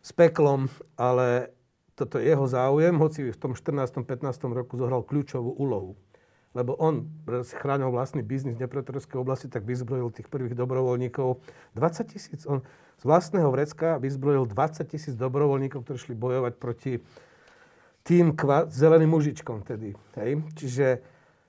s 0.04 0.11
peklom, 0.12 0.69
ale 1.00 1.54
toto 1.95 2.19
je 2.19 2.26
jeho 2.26 2.47
záujem, 2.50 2.95
hoci 2.99 3.31
v 3.31 3.38
tom 3.38 3.54
14. 3.54 4.02
15. 4.02 4.26
roku 4.50 4.75
zohral 4.75 5.07
kľúčovú 5.07 5.54
úlohu. 5.54 5.95
Lebo 6.54 6.78
on 6.78 7.11
chránil 7.59 7.90
vlastný 7.90 8.23
biznis 8.23 8.54
v 8.54 8.62
Dneprotorskej 8.62 9.19
oblasti, 9.19 9.50
tak 9.50 9.66
vyzbrojil 9.66 10.14
tých 10.14 10.31
prvých 10.31 10.54
dobrovoľníkov. 10.54 11.43
20 11.75 12.14
tisíc, 12.14 12.47
on 12.47 12.62
z 12.99 13.02
vlastného 13.02 13.50
vrecka 13.50 13.99
vyzbrojil 13.99 14.47
20 14.47 14.87
tisíc 14.87 15.14
dobrovoľníkov, 15.19 15.83
ktorí 15.83 15.99
šli 15.99 16.14
bojovať 16.14 16.52
proti 16.62 17.02
tým 18.07 18.38
kva- 18.38 18.71
zeleným 18.71 19.11
mužičkom 19.11 19.66
tedy. 19.66 19.99
Hej? 20.14 20.47
Čiže 20.54 20.87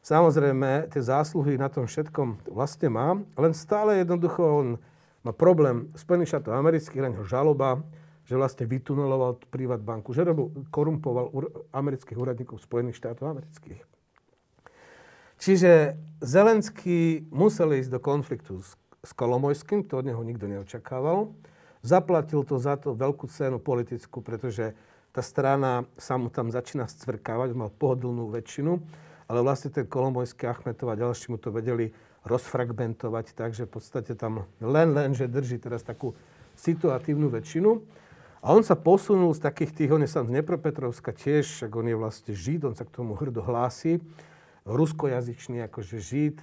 Samozrejme, 0.05 0.93
tie 0.93 1.01
zásluhy 1.01 1.57
na 1.57 1.65
tom 1.65 1.89
všetkom 1.89 2.53
vlastne 2.53 2.93
má, 2.93 3.17
len 3.41 3.57
stále 3.57 4.05
jednoducho 4.05 4.41
on 4.45 4.67
má 5.25 5.33
problém 5.33 5.89
Spojených 5.97 6.37
štátov 6.37 6.53
amerických, 6.53 7.09
neho 7.09 7.25
žaloba, 7.25 7.81
že 8.29 8.37
vlastne 8.37 8.69
vytuneloval 8.69 9.41
privát 9.49 9.81
banku, 9.81 10.13
že 10.13 10.21
robil, 10.21 10.53
korumpoval 10.69 11.33
amerických 11.73 12.21
úradníkov 12.21 12.61
Spojených 12.61 13.01
štátov 13.01 13.33
amerických. 13.33 13.81
Čiže 15.41 15.97
Zelenský 16.21 17.25
musel 17.33 17.81
ísť 17.81 17.89
do 17.89 17.97
konfliktu 17.97 18.61
s, 18.61 18.77
s 19.01 19.09
Kolomojským, 19.17 19.89
to 19.89 19.97
od 19.97 20.05
neho 20.05 20.21
nikto 20.21 20.45
neočakával. 20.45 21.33
Zaplatil 21.81 22.45
to 22.45 22.61
za 22.61 22.77
to 22.77 22.93
veľkú 22.93 23.25
cenu 23.25 23.57
politickú, 23.57 24.21
pretože 24.21 24.77
tá 25.09 25.25
strana 25.25 25.89
sa 25.97 26.13
mu 26.21 26.29
tam 26.29 26.53
začína 26.53 26.85
scvrkávať, 26.85 27.57
mal 27.57 27.73
pohodlnú 27.73 28.29
väčšinu 28.29 29.04
ale 29.25 29.39
vlastne 29.41 29.73
ten 29.73 29.85
Kolomojský 29.85 30.45
Achmetov 30.45 30.93
a 30.93 30.99
ďalší 30.99 31.33
mu 31.33 31.37
to 31.41 31.49
vedeli 31.49 31.93
rozfragmentovať, 32.25 33.37
takže 33.37 33.69
v 33.69 33.71
podstate 33.77 34.13
tam 34.17 34.49
len, 34.61 34.89
len, 34.93 35.13
že 35.13 35.29
drží 35.29 35.61
teraz 35.61 35.85
takú 35.85 36.17
situatívnu 36.57 37.29
väčšinu. 37.29 37.81
A 38.45 38.53
on 38.53 38.61
sa 38.61 38.77
posunul 38.77 39.33
z 39.33 39.41
takých 39.41 39.73
tých, 39.73 39.91
on 39.93 40.05
je 40.05 40.09
sám 40.09 40.29
z 40.29 40.33
Dnepropetrovska 40.37 41.13
tiež, 41.13 41.49
však 41.49 41.71
on 41.73 41.89
je 41.89 41.97
vlastne 41.97 42.33
Žid, 42.33 42.61
on 42.69 42.75
sa 42.77 42.85
k 42.85 42.93
tomu 42.93 43.17
hrdo 43.17 43.41
hlási, 43.41 43.97
ruskojazyčný 44.69 45.65
akože 45.65 45.97
Žid, 45.97 46.37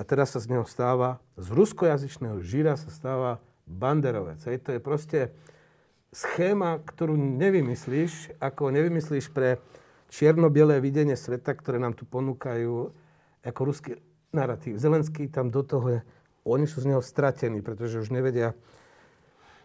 teraz 0.00 0.32
sa 0.32 0.40
z 0.40 0.56
neho 0.56 0.64
stáva, 0.64 1.20
z 1.36 1.52
ruskojazyčného 1.52 2.40
žíra 2.40 2.72
sa 2.80 2.88
stáva 2.88 3.36
banderovec. 3.68 4.40
Hej, 4.48 4.64
to 4.64 4.72
je 4.72 4.80
proste 4.80 5.20
schéma, 6.08 6.80
ktorú 6.80 7.20
nevymyslíš, 7.20 8.32
ako 8.40 8.72
nevymyslíš 8.72 9.28
pre 9.28 9.60
čierno-bielé 10.10 10.82
videnie 10.82 11.14
sveta, 11.14 11.54
ktoré 11.54 11.78
nám 11.78 11.94
tu 11.94 12.04
ponúkajú 12.04 12.90
ako 13.46 13.60
ruský 13.62 13.96
narratív. 14.34 14.76
Zelenský 14.76 15.30
tam 15.30 15.48
do 15.48 15.62
toho 15.62 16.02
oni 16.44 16.66
sú 16.66 16.82
z 16.82 16.90
neho 16.90 17.02
stratení, 17.04 17.60
pretože 17.60 18.00
už 18.00 18.10
nevedia, 18.10 18.56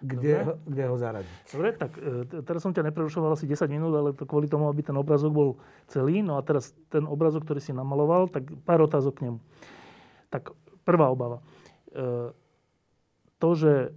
kde, 0.03 0.43
ho, 0.43 0.53
kde 0.67 0.83
ho 0.91 0.95
zaradiť. 0.99 1.35
Dobre, 1.49 1.69
tak 1.73 1.91
e, 1.97 2.43
teraz 2.43 2.61
som 2.61 2.75
ťa 2.75 2.91
neprerušoval 2.91 3.33
asi 3.33 3.47
10 3.47 3.65
minút, 3.71 3.95
ale 3.95 4.11
to 4.11 4.27
kvôli 4.27 4.45
tomu, 4.45 4.67
aby 4.67 4.83
ten 4.83 4.93
obrazok 4.93 5.31
bol 5.31 5.49
celý. 5.87 6.19
No 6.19 6.35
a 6.37 6.43
teraz 6.43 6.75
ten 6.91 7.07
obrazok, 7.07 7.47
ktorý 7.47 7.63
si 7.63 7.71
namaloval, 7.71 8.27
tak 8.27 8.51
pár 8.67 8.83
otázok 8.85 9.17
k 9.17 9.23
nemu. 9.31 9.39
Tak 10.29 10.51
prvá 10.83 11.09
obava. 11.09 11.39
E, 11.89 12.29
to, 13.39 13.49
že 13.55 13.95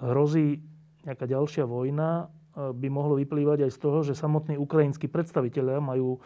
hrozí 0.00 0.62
nejaká 1.04 1.26
ďalšia 1.26 1.66
vojna, 1.66 2.30
by 2.56 2.88
mohlo 2.90 3.14
vyplývať 3.18 3.68
aj 3.68 3.72
z 3.74 3.78
toho, 3.78 3.98
že 4.02 4.18
samotní 4.18 4.58
ukrajinskí 4.58 5.06
predstavitelia 5.06 5.78
majú 5.78 6.18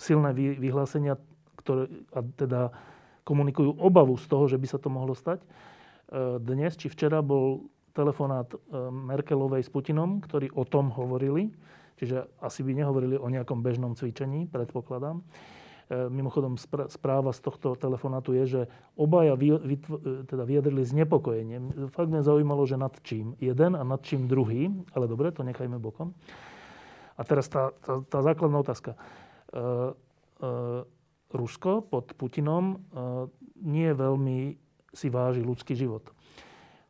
silné 0.00 0.32
vyhlásenia, 0.34 1.20
ktoré 1.60 1.92
a 2.16 2.24
teda 2.24 2.72
komunikujú 3.28 3.76
obavu 3.76 4.16
z 4.16 4.26
toho, 4.26 4.48
že 4.48 4.56
by 4.56 4.66
sa 4.66 4.80
to 4.80 4.88
mohlo 4.88 5.12
stať. 5.12 5.44
Dnes 6.40 6.74
či 6.74 6.88
včera 6.88 7.20
bol 7.20 7.68
telefonát 7.92 8.48
e, 8.50 8.58
Merkelovej 8.90 9.66
s 9.66 9.70
Putinom, 9.70 10.22
ktorí 10.22 10.50
o 10.54 10.64
tom 10.66 10.90
hovorili. 10.94 11.50
Čiže 12.00 12.40
asi 12.40 12.64
by 12.64 12.72
nehovorili 12.80 13.20
o 13.20 13.28
nejakom 13.28 13.60
bežnom 13.60 13.92
cvičení, 13.92 14.48
predpokladám. 14.48 15.20
E, 15.90 16.06
mimochodom, 16.06 16.54
správa 16.86 17.34
z 17.34 17.42
tohto 17.42 17.74
telefonátu 17.74 18.30
je, 18.38 18.44
že 18.46 18.62
obaja 18.94 19.34
e, 19.34 19.58
teda 20.24 20.46
vyjadrili 20.46 20.86
znepokojenie. 20.86 21.90
Fakt 21.90 22.14
mňa 22.14 22.22
zaujímalo, 22.22 22.62
že 22.62 22.78
nad 22.78 22.94
čím 23.02 23.34
jeden 23.42 23.74
a 23.74 23.82
nad 23.82 23.98
čím 24.06 24.30
druhý. 24.30 24.70
Ale 24.94 25.10
dobre, 25.10 25.34
to 25.34 25.42
nechajme 25.42 25.82
bokom. 25.82 26.14
A 27.18 27.26
teraz 27.26 27.50
tá, 27.50 27.74
tá, 27.82 28.00
tá 28.06 28.18
základná 28.24 28.62
otázka. 28.64 28.96
Rusko 31.28 31.84
pod 31.84 32.16
Putinom 32.16 32.80
nie 33.60 33.90
veľmi 33.92 34.56
si 34.94 35.12
váži 35.12 35.44
ľudský 35.44 35.76
život 35.76 36.08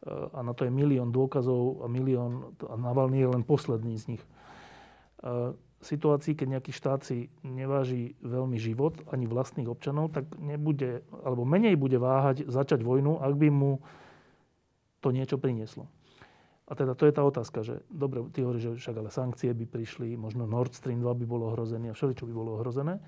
a 0.08 0.40
na 0.40 0.56
to 0.56 0.64
je 0.64 0.72
milión 0.72 1.12
dôkazov 1.12 1.84
a 1.84 1.86
milión, 1.88 2.56
a 2.64 2.74
Navalny 2.76 3.20
je 3.20 3.28
len 3.28 3.42
posledný 3.44 4.00
z 4.00 4.16
nich. 4.16 4.22
Situácii, 5.80 6.36
keď 6.36 6.60
nejaký 6.60 6.72
štát 6.76 7.00
si 7.00 7.32
neváži 7.40 8.12
veľmi 8.20 8.60
život 8.60 9.00
ani 9.08 9.24
vlastných 9.24 9.64
občanov, 9.64 10.12
tak 10.12 10.28
nebude, 10.36 11.00
alebo 11.24 11.48
menej 11.48 11.72
bude 11.80 11.96
váhať 11.96 12.44
začať 12.44 12.84
vojnu, 12.84 13.16
ak 13.16 13.32
by 13.32 13.48
mu 13.48 13.80
to 15.00 15.08
niečo 15.08 15.40
prinieslo. 15.40 15.88
A 16.68 16.76
teda 16.76 16.92
to 16.92 17.08
je 17.08 17.16
tá 17.16 17.24
otázka, 17.24 17.64
že 17.64 17.80
dobre, 17.88 18.22
ty 18.30 18.44
hovoríš, 18.44 18.76
že 18.76 18.80
však 18.84 18.96
ale 19.00 19.10
sankcie 19.10 19.50
by 19.56 19.66
prišli, 19.66 20.14
možno 20.20 20.44
Nord 20.44 20.76
Stream 20.76 21.00
2 21.00 21.24
by 21.24 21.26
bolo 21.26 21.48
ohrozené 21.50 21.90
a 21.90 21.96
všeličo 21.96 22.28
by 22.28 22.34
bolo 22.36 22.60
ohrozené. 22.60 23.00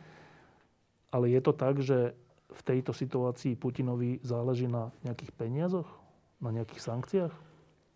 Ale 1.12 1.29
je 1.29 1.41
to 1.45 1.52
tak, 1.52 1.79
že 1.79 2.17
v 2.52 2.61
tejto 2.64 2.97
situácii 2.97 3.55
Putinovi 3.55 4.19
záleží 4.25 4.64
na 4.67 4.91
nejakých 5.05 5.31
peniazoch? 5.37 6.02
na 6.43 6.50
nejakých 6.50 6.83
sankciách? 6.83 7.35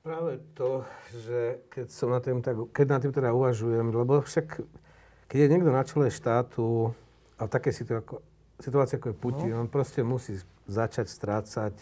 Práve 0.07 0.39
to, 0.55 0.87
že 1.11 1.67
keď, 1.67 1.87
som 1.91 2.15
na 2.15 2.23
tým 2.23 2.39
tak, 2.39 2.55
keď 2.71 2.87
na 2.87 2.99
tým 3.03 3.11
teda 3.11 3.35
uvažujem, 3.35 3.91
lebo 3.91 4.23
však 4.23 4.63
keď 5.27 5.39
je 5.43 5.51
niekto 5.51 5.71
na 5.75 5.83
čele 5.83 6.15
štátu 6.15 6.95
a 7.35 7.43
v 7.43 7.51
takej 7.51 7.75
situácii, 8.63 9.03
ako 9.03 9.09
je 9.11 9.17
Putin, 9.19 9.51
no. 9.59 9.67
on 9.67 9.69
proste 9.69 10.07
musí 10.07 10.39
začať 10.71 11.11
strácať 11.11 11.75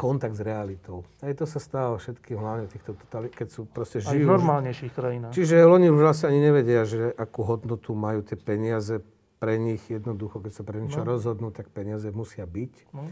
kontakt 0.00 0.34
s 0.34 0.40
realitou. 0.40 1.04
Aj 1.20 1.36
to 1.36 1.44
sa 1.44 1.60
stáva 1.60 2.00
všetkým, 2.00 2.40
hlavne 2.40 2.64
týchto 2.72 2.96
totali, 2.96 3.28
keď 3.28 3.60
sú 3.60 3.68
proste 3.68 4.00
žijú. 4.00 4.08
Aj 4.08 4.16
v 4.16 4.32
normálnejších 4.32 4.92
krajinách. 4.96 5.32
Čiže 5.36 5.68
oni 5.68 5.92
už 5.92 6.00
vlastne 6.00 6.32
ani 6.32 6.40
nevedia, 6.40 6.88
že 6.88 7.12
akú 7.12 7.44
hodnotu 7.44 7.92
majú 7.92 8.24
tie 8.24 8.40
peniaze 8.40 9.04
pre 9.36 9.60
nich. 9.60 9.84
Jednoducho, 9.84 10.40
keď 10.40 10.52
sa 10.56 10.62
pre 10.64 10.80
niečo 10.80 11.04
no. 11.04 11.12
rozhodnú, 11.12 11.52
tak 11.52 11.68
peniaze 11.68 12.08
musia 12.08 12.48
byť. 12.48 12.72
No. 12.96 13.04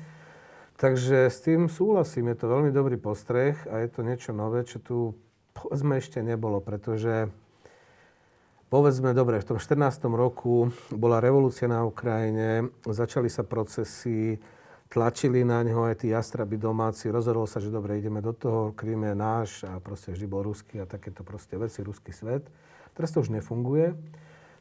Takže 0.81 1.29
s 1.29 1.45
tým 1.45 1.69
súhlasím, 1.69 2.33
je 2.33 2.41
to 2.41 2.49
veľmi 2.49 2.73
dobrý 2.73 2.97
postreh 2.97 3.53
a 3.69 3.85
je 3.85 3.89
to 3.93 4.01
niečo 4.01 4.33
nové, 4.33 4.65
čo 4.65 4.81
tu 4.81 5.13
povedzme 5.53 6.01
ešte 6.01 6.25
nebolo, 6.25 6.65
pretože 6.65 7.29
povedzme, 8.73 9.13
dobre, 9.13 9.45
v 9.45 9.49
tom 9.53 9.59
14. 9.61 9.77
roku 10.09 10.73
bola 10.89 11.21
revolúcia 11.21 11.69
na 11.69 11.85
Ukrajine, 11.85 12.73
začali 12.89 13.29
sa 13.29 13.45
procesy, 13.45 14.41
tlačili 14.89 15.45
na 15.45 15.61
ňo 15.61 15.85
aj 15.85 16.01
tí 16.01 16.17
jastraby 16.17 16.57
domáci, 16.57 17.13
rozhodol 17.13 17.45
sa, 17.45 17.61
že 17.61 17.69
dobre, 17.69 18.01
ideme 18.01 18.25
do 18.25 18.33
toho, 18.33 18.73
Krym 18.73 19.05
je 19.05 19.13
náš 19.13 19.51
a 19.69 19.77
proste 19.85 20.17
vždy 20.17 20.27
bol 20.33 20.49
ruský 20.49 20.81
a 20.81 20.89
takéto 20.89 21.21
proste 21.29 21.61
veci, 21.61 21.85
ruský 21.85 22.09
svet. 22.09 22.49
Teraz 22.97 23.13
to 23.13 23.21
už 23.21 23.29
nefunguje. 23.29 23.93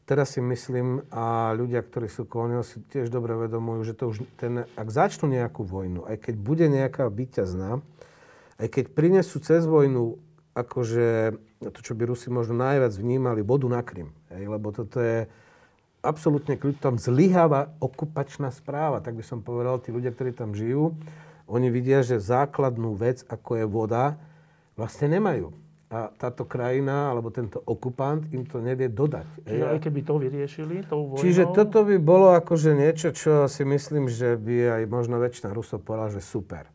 Teraz 0.08 0.34
si 0.34 0.42
myslím, 0.42 1.06
a 1.14 1.54
ľudia, 1.54 1.86
ktorí 1.86 2.10
sú 2.10 2.26
koloniál, 2.26 2.66
si 2.66 2.82
tiež 2.90 3.14
dobre 3.14 3.38
vedomujú, 3.38 3.80
že 3.86 3.94
to 3.94 4.10
už 4.10 4.26
ten, 4.34 4.66
ak 4.74 4.88
začnú 4.90 5.30
nejakú 5.30 5.62
vojnu, 5.62 6.02
aj 6.02 6.18
keď 6.18 6.34
bude 6.34 6.66
nejaká 6.66 7.06
byťazná, 7.06 7.78
aj 8.58 8.68
keď 8.68 8.84
prinesú 8.90 9.38
cez 9.38 9.62
vojnu 9.64 10.18
akože 10.50 11.38
to, 11.62 11.80
čo 11.84 11.94
by 11.94 12.10
Rusi 12.10 12.26
možno 12.26 12.58
najviac 12.58 12.90
vnímali, 12.98 13.46
vodu 13.46 13.70
na 13.70 13.86
Krym. 13.86 14.10
Hej, 14.34 14.50
lebo 14.50 14.74
toto 14.74 14.98
je 14.98 15.30
absolútne 16.02 16.56
kľud, 16.56 16.80
tam 16.80 16.96
zlyháva 16.98 17.76
okupačná 17.78 18.50
správa, 18.50 19.04
tak 19.04 19.14
by 19.14 19.22
som 19.22 19.44
povedal, 19.44 19.78
tí 19.78 19.92
ľudia, 19.94 20.10
ktorí 20.10 20.34
tam 20.34 20.56
žijú, 20.56 20.96
oni 21.46 21.68
vidia, 21.68 22.02
že 22.02 22.18
základnú 22.18 22.96
vec, 22.98 23.22
ako 23.28 23.62
je 23.62 23.66
voda, 23.68 24.16
vlastne 24.74 25.12
nemajú 25.12 25.59
a 25.90 26.06
táto 26.14 26.46
krajina 26.46 27.10
alebo 27.10 27.34
tento 27.34 27.58
okupant 27.66 28.22
im 28.30 28.46
to 28.46 28.62
nevie 28.62 28.86
dodať. 28.86 29.26
Čiže 29.42 29.64
aj 29.74 29.78
keby 29.82 30.00
to 30.06 30.14
vyriešili 30.22 30.74
tou 30.86 31.10
vojnou? 31.10 31.18
Čiže 31.18 31.50
toto 31.50 31.82
by 31.82 31.98
bolo 31.98 32.30
akože 32.38 32.78
niečo, 32.78 33.10
čo 33.10 33.50
si 33.50 33.66
myslím, 33.66 34.06
že 34.06 34.38
by 34.38 34.80
aj 34.80 34.82
možno 34.86 35.18
väčšina 35.18 35.50
Rusov 35.50 35.82
povedala, 35.82 36.14
že 36.14 36.22
super. 36.22 36.70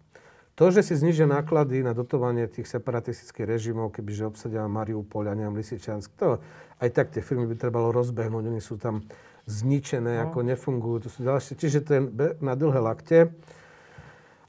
To, 0.60 0.68
že 0.72 0.84
si 0.84 1.00
znižia 1.00 1.28
náklady 1.28 1.84
na 1.84 1.96
dotovanie 1.96 2.48
tých 2.48 2.68
separatistických 2.68 3.48
režimov, 3.48 3.96
kebyže 3.96 4.36
obsadia 4.36 4.68
Mariupol 4.68 5.28
a 5.28 5.36
neviem, 5.36 5.60
Lisičansk, 5.60 6.12
to 6.16 6.40
aj 6.80 6.90
tak 6.92 7.12
tie 7.12 7.24
firmy 7.24 7.48
by 7.48 7.56
trebalo 7.56 7.96
rozbehnúť, 7.96 8.52
oni 8.52 8.64
sú 8.64 8.76
tam 8.76 9.04
zničené, 9.48 10.20
no. 10.20 10.22
ako 10.28 10.44
nefungujú, 10.44 11.08
to 11.08 11.10
sú 11.12 11.28
ďalšie. 11.28 11.60
Čiže 11.60 11.80
to 11.84 11.92
je 11.92 12.02
na 12.44 12.56
dlhé 12.56 12.80
lakte. 12.84 13.20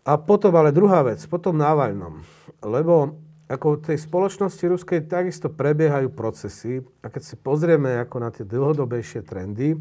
A 0.07 0.14
potom 0.14 0.55
ale 0.55 0.70
druhá 0.70 1.02
vec, 1.02 1.18
potom 1.26 1.59
Navalnom. 1.59 2.22
Lebo 2.62 3.18
ako 3.46 3.78
v 3.78 3.94
tej 3.94 3.98
spoločnosti 4.02 4.64
ruskej 4.66 5.06
takisto 5.06 5.46
prebiehajú 5.46 6.11
procesy 6.11 6.82
a 7.02 7.06
keď 7.06 7.22
si 7.22 7.35
pozrieme 7.38 8.02
ako 8.02 8.16
na 8.18 8.35
tie 8.35 8.42
dlhodobejšie 8.42 9.22
trendy, 9.22 9.78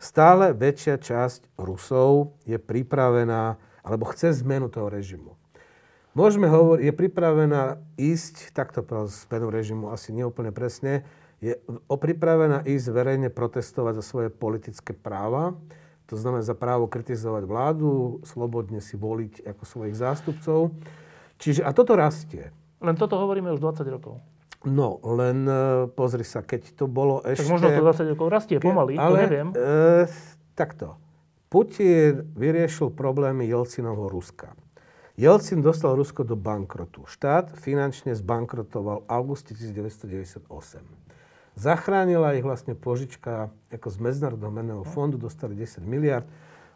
stále 0.00 0.56
väčšia 0.56 0.96
časť 0.96 1.60
Rusov 1.60 2.40
je 2.48 2.56
pripravená 2.56 3.60
alebo 3.84 4.08
chce 4.08 4.40
zmenu 4.40 4.72
toho 4.72 4.88
režimu. 4.88 5.36
Môžeme 6.16 6.48
hovoriť, 6.48 6.80
je 6.88 6.94
pripravená 6.94 7.62
ísť, 8.00 8.54
takto 8.56 8.80
z 8.86 9.14
zmenu 9.28 9.52
režimu 9.52 9.84
asi 9.92 10.14
neúplne 10.14 10.54
presne, 10.54 11.04
je 11.44 11.60
pripravená 11.90 12.64
ísť 12.64 12.86
verejne 12.88 13.28
protestovať 13.28 14.00
za 14.00 14.04
svoje 14.06 14.28
politické 14.32 14.96
práva, 14.96 15.52
to 16.08 16.16
znamená 16.16 16.40
za 16.40 16.56
právo 16.56 16.88
kritizovať 16.88 17.44
vládu, 17.44 18.20
slobodne 18.24 18.80
si 18.80 18.96
voliť 18.96 19.44
ako 19.44 19.62
svojich 19.64 19.96
zástupcov. 19.96 20.72
Čiže, 21.36 21.64
a 21.66 21.74
toto 21.74 21.98
rastie. 21.98 22.54
Len 22.84 22.96
toto 23.00 23.16
hovoríme 23.16 23.48
už 23.56 23.60
20 23.64 23.88
rokov. 23.88 24.20
No, 24.64 25.00
len 25.04 25.44
uh, 25.44 25.88
pozri 25.92 26.24
sa, 26.24 26.40
keď 26.40 26.72
to 26.72 26.88
bolo 26.88 27.20
ešte... 27.24 27.44
Tak 27.44 27.52
možno 27.52 27.68
to 27.68 27.84
20 27.84 28.12
rokov 28.16 28.26
rastie 28.32 28.56
pomaly, 28.60 28.96
ale, 28.96 29.12
to 29.12 29.22
neviem. 29.28 29.48
Uh, 29.52 30.08
takto. 30.56 30.96
Putin 31.52 32.32
vyriešil 32.32 32.92
problémy 32.92 33.44
Jelcinovho 33.44 34.08
Ruska. 34.08 34.56
Jelcin 35.14 35.62
dostal 35.62 35.94
Rusko 35.94 36.26
do 36.26 36.34
bankrotu. 36.34 37.06
Štát 37.06 37.54
finančne 37.54 38.18
zbankrotoval 38.18 39.04
v 39.04 39.06
auguste 39.06 39.54
1998. 39.54 40.50
Zachránila 41.54 42.34
ich 42.34 42.42
vlastne 42.42 42.74
požička 42.74 43.54
ako 43.70 43.86
z 43.86 43.96
Medzinárodného 44.02 44.50
menného 44.50 44.82
fondu, 44.82 45.14
dostali 45.14 45.54
10 45.54 45.86
miliard. 45.86 46.26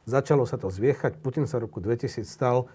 Začalo 0.06 0.46
sa 0.46 0.54
to 0.54 0.70
zviechať. 0.70 1.18
Putin 1.18 1.50
sa 1.50 1.58
v 1.58 1.66
roku 1.66 1.82
2000 1.82 2.22
stal 2.22 2.70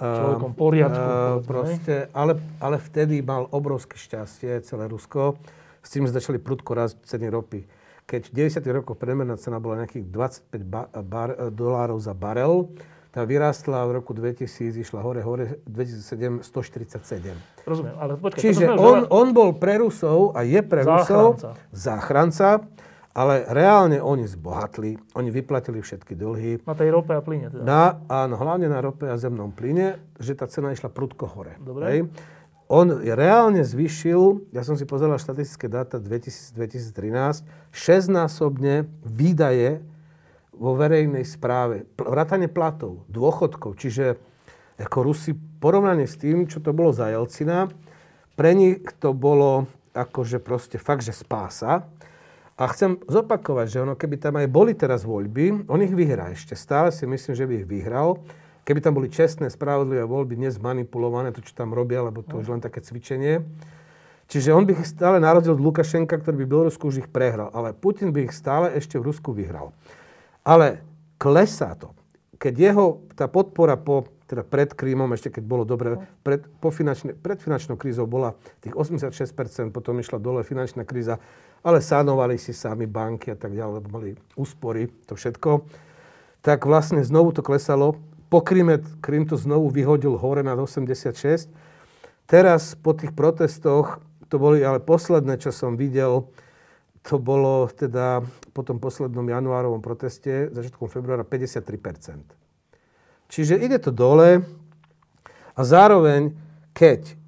človekom 0.00 0.52
poriadku. 0.56 1.04
Uh, 1.04 1.44
proste, 1.44 2.08
ale, 2.16 2.40
ale 2.56 2.80
vtedy 2.80 3.20
mal 3.20 3.46
obrovské 3.52 4.00
šťastie 4.00 4.64
celé 4.64 4.88
Rusko. 4.88 5.36
S 5.80 5.88
tým 5.92 6.08
začali 6.08 6.40
prudko 6.40 6.72
rásť 6.76 7.00
ceny 7.04 7.28
ropy. 7.28 7.64
Keď 8.08 8.32
v 8.32 8.50
90. 8.50 8.80
rokoch 8.82 8.98
priemerná 8.98 9.38
cena 9.38 9.62
bola 9.62 9.86
nejakých 9.86 10.08
25 10.10 10.66
ba, 10.66 10.90
bar, 10.90 11.52
dolárov 11.54 12.00
za 12.02 12.10
barel, 12.10 12.72
tá 13.10 13.26
vyrástla 13.26 13.86
v 13.90 14.02
roku 14.02 14.14
2000, 14.14 14.46
išla 14.86 15.02
hore, 15.02 15.22
hore, 15.22 15.58
2007 15.66 16.46
147. 16.46 17.66
Rozumiem, 17.66 17.96
ale 17.98 18.14
počkaj. 18.18 18.38
Čiže 18.38 18.64
on, 18.70 19.06
on 19.10 19.34
bol 19.34 19.58
pre 19.58 19.82
Rusov 19.82 20.34
a 20.34 20.46
je 20.46 20.62
pre 20.62 20.86
Záchranca. 20.86 21.10
Rusov 21.10 21.58
záchranca 21.74 22.48
ale 23.10 23.42
reálne 23.50 23.98
oni 23.98 24.26
zbohatli, 24.30 24.94
oni 25.18 25.30
vyplatili 25.34 25.82
všetky 25.82 26.14
dlhy. 26.14 26.62
Na 26.62 26.78
tej 26.78 26.94
rope 26.94 27.10
a 27.10 27.22
plyne 27.22 27.50
teda. 27.50 27.64
Na, 27.66 27.84
áno, 28.06 28.38
hlavne 28.38 28.70
na 28.70 28.78
rope 28.78 29.10
a 29.10 29.18
zemnom 29.18 29.50
plyne, 29.50 29.98
že 30.22 30.38
tá 30.38 30.46
cena 30.46 30.70
išla 30.70 30.94
prudko 30.94 31.26
hore. 31.26 31.58
Dobre. 31.58 31.84
Hej. 31.90 32.00
On 32.70 32.86
reálne 33.02 33.66
zvyšil, 33.66 34.54
ja 34.54 34.62
som 34.62 34.78
si 34.78 34.86
pozeral 34.86 35.18
štatistické 35.18 35.66
dáta 35.66 35.98
2000-2013, 35.98 37.42
šestnásobne 37.74 38.86
výdaje 39.02 39.82
vo 40.54 40.78
verejnej 40.78 41.26
správe. 41.26 41.90
Vrátanie 41.98 42.46
platov, 42.46 43.02
dôchodkov, 43.10 43.74
čiže 43.74 44.22
ako 44.78 44.98
Rusi 45.02 45.34
porovnanie 45.34 46.06
s 46.06 46.14
tým, 46.14 46.46
čo 46.46 46.62
to 46.62 46.70
bolo 46.70 46.94
za 46.94 47.10
Jelcina, 47.10 47.66
pre 48.38 48.54
nich 48.54 48.86
to 49.02 49.18
bolo 49.18 49.66
akože 49.90 50.38
proste 50.38 50.78
fakt, 50.78 51.02
že 51.02 51.10
spása. 51.10 51.90
A 52.60 52.68
chcem 52.68 53.00
zopakovať, 53.08 53.66
že 53.72 53.78
ono, 53.80 53.96
keby 53.96 54.20
tam 54.20 54.36
aj 54.36 54.44
boli 54.52 54.76
teraz 54.76 55.08
voľby, 55.08 55.64
on 55.64 55.80
ich 55.80 55.96
vyhrá 55.96 56.28
ešte. 56.28 56.52
Stále 56.52 56.92
si 56.92 57.08
myslím, 57.08 57.32
že 57.32 57.48
by 57.48 57.52
ich 57.56 57.66
vyhral. 57.66 58.20
Keby 58.68 58.84
tam 58.84 59.00
boli 59.00 59.08
čestné, 59.08 59.48
spravodlivé 59.48 60.04
voľby, 60.04 60.36
dnes 60.36 60.60
manipulované, 60.60 61.32
to, 61.32 61.40
čo 61.40 61.56
tam 61.56 61.72
robia, 61.72 62.04
lebo 62.04 62.20
to 62.20 62.36
už 62.36 62.52
len 62.52 62.60
také 62.60 62.84
cvičenie. 62.84 63.40
Čiže 64.28 64.52
on 64.52 64.68
by 64.68 64.76
ich 64.76 64.92
stále 64.92 65.16
narodil 65.16 65.56
od 65.56 65.64
Lukašenka, 65.64 66.20
ktorý 66.20 66.36
by 66.36 66.44
v 66.44 66.50
Bielorusku 66.52 66.84
už 66.92 67.00
ich 67.00 67.08
prehral. 67.08 67.48
Ale 67.56 67.72
Putin 67.72 68.12
by 68.12 68.28
ich 68.28 68.36
stále 68.36 68.76
ešte 68.76 69.00
v 69.00 69.08
Rusku 69.08 69.32
vyhral. 69.32 69.72
Ale 70.44 70.84
klesá 71.16 71.72
to. 71.80 71.96
Keď 72.36 72.54
jeho 72.60 73.00
tá 73.16 73.24
podpora 73.24 73.80
po, 73.80 74.04
teda 74.28 74.44
pred 74.44 74.68
Krímom, 74.76 75.08
ešte 75.16 75.32
keď 75.32 75.44
bolo 75.48 75.64
dobre, 75.64 75.96
pred, 76.20 76.44
po 76.60 76.68
finančne, 76.68 77.16
pred 77.16 77.40
finančnou 77.40 77.80
krízou 77.80 78.04
bola 78.04 78.36
tých 78.60 78.76
86%, 78.76 79.72
potom 79.72 79.96
išla 79.96 80.20
dole 80.20 80.44
finančná 80.44 80.84
kríza, 80.84 81.18
ale 81.60 81.84
sanovali 81.84 82.40
si 82.40 82.56
sami 82.56 82.88
banky 82.88 83.32
a 83.32 83.36
tak 83.36 83.52
ďalej, 83.52 83.74
lebo 83.80 83.88
mali 83.92 84.16
úspory, 84.36 84.88
to 85.04 85.12
všetko, 85.12 85.64
tak 86.40 86.64
vlastne 86.64 87.04
znovu 87.04 87.36
to 87.36 87.44
klesalo. 87.44 88.00
Po 88.32 88.40
Kríme, 88.40 88.80
Krím 89.04 89.28
to 89.28 89.36
znovu 89.36 89.68
vyhodil 89.68 90.16
hore 90.16 90.40
na 90.40 90.56
86. 90.56 91.52
Teraz 92.24 92.78
po 92.78 92.96
tých 92.96 93.12
protestoch, 93.12 94.00
to 94.30 94.38
boli 94.38 94.62
ale 94.62 94.80
posledné, 94.80 95.36
čo 95.36 95.50
som 95.50 95.74
videl, 95.76 96.30
to 97.02 97.18
bolo 97.18 97.66
teda 97.68 98.22
po 98.54 98.62
tom 98.62 98.78
poslednom 98.78 99.24
januárovom 99.24 99.82
proteste, 99.82 100.48
začiatkom 100.52 100.88
februára 100.88 101.26
53%. 101.26 102.22
Čiže 103.30 103.58
ide 103.60 103.78
to 103.82 103.92
dole 103.92 104.42
a 105.56 105.60
zároveň, 105.60 106.32
keď 106.72 107.19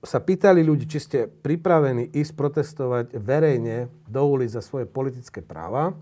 sa 0.00 0.18
pýtali 0.24 0.64
ľudí, 0.64 0.88
či 0.88 0.98
ste 1.04 1.18
pripravení 1.28 2.08
ísť 2.16 2.32
protestovať 2.32 3.06
verejne 3.20 3.92
do 4.08 4.22
ulic 4.24 4.48
za 4.48 4.64
svoje 4.64 4.88
politické 4.88 5.44
práva, 5.44 5.92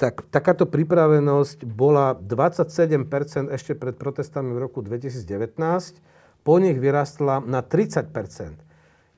tak 0.00 0.24
takáto 0.32 0.64
pripravenosť 0.64 1.68
bola 1.68 2.16
27% 2.16 3.52
ešte 3.52 3.76
pred 3.76 3.92
protestami 3.92 4.56
v 4.56 4.64
roku 4.64 4.80
2019, 4.80 5.60
po 6.40 6.56
nich 6.56 6.80
vyrastla 6.80 7.44
na 7.44 7.60
30%. 7.60 8.08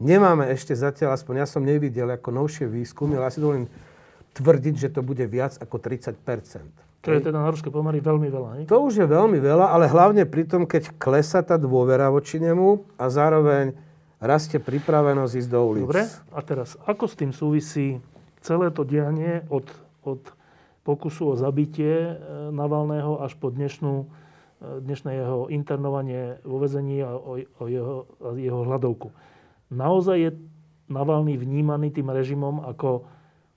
Nemáme 0.03 0.51
ešte 0.51 0.75
zatiaľ, 0.75 1.15
aspoň 1.15 1.35
ja 1.39 1.47
som 1.47 1.63
nevidel 1.63 2.11
ako 2.11 2.35
novšie 2.35 2.67
výskumy, 2.67 3.15
ale 3.15 3.31
asi 3.31 3.39
dovolím 3.39 3.71
tvrdiť, 4.35 4.75
že 4.75 4.89
to 4.91 5.07
bude 5.07 5.23
viac 5.31 5.55
ako 5.63 5.79
30 5.79 6.19
Čo 7.03 7.19
je 7.19 7.27
teda 7.27 7.38
na 7.43 7.51
ruské 7.51 7.67
pomery 7.67 7.99
veľmi 7.99 8.31
veľa, 8.31 8.51
nie? 8.62 8.65
To 8.71 8.87
už 8.87 9.03
je 9.03 9.07
veľmi 9.11 9.43
veľa, 9.43 9.75
ale 9.75 9.91
hlavne 9.91 10.23
pri 10.23 10.47
tom, 10.47 10.71
keď 10.71 10.95
klesa 11.03 11.43
tá 11.43 11.59
dôvera 11.59 12.07
voči 12.15 12.38
nemu 12.38 12.87
a 12.95 13.11
zároveň 13.11 13.75
rastie 14.23 14.62
pripravenosť 14.62 15.33
ísť 15.35 15.51
do 15.51 15.61
ulic. 15.67 15.83
Dobre, 15.83 16.07
a 16.07 16.41
teraz, 16.47 16.79
ako 16.87 17.11
s 17.11 17.19
tým 17.19 17.35
súvisí 17.35 17.99
celé 18.38 18.71
to 18.71 18.87
dianie 18.87 19.43
od, 19.51 19.67
od 20.07 20.23
pokusu 20.87 21.35
o 21.35 21.38
zabitie 21.38 21.91
e, 21.91 22.15
Navalného 22.55 23.19
až 23.19 23.35
po 23.35 23.51
dnešnú, 23.51 23.95
e, 24.03 24.07
dnešné 24.87 25.11
jeho 25.19 25.51
internovanie 25.51 26.38
vo 26.47 26.62
vezení 26.62 27.03
a 27.03 27.19
o, 27.19 27.43
o 27.43 27.65
jeho, 27.67 28.07
a 28.23 28.38
jeho 28.38 28.62
hľadovku. 28.62 29.11
Naozaj 29.75 30.19
je 30.23 30.31
Navalný 30.87 31.35
vnímaný 31.35 31.91
tým 31.91 32.11
režimom 32.15 32.62
ako 32.62 33.09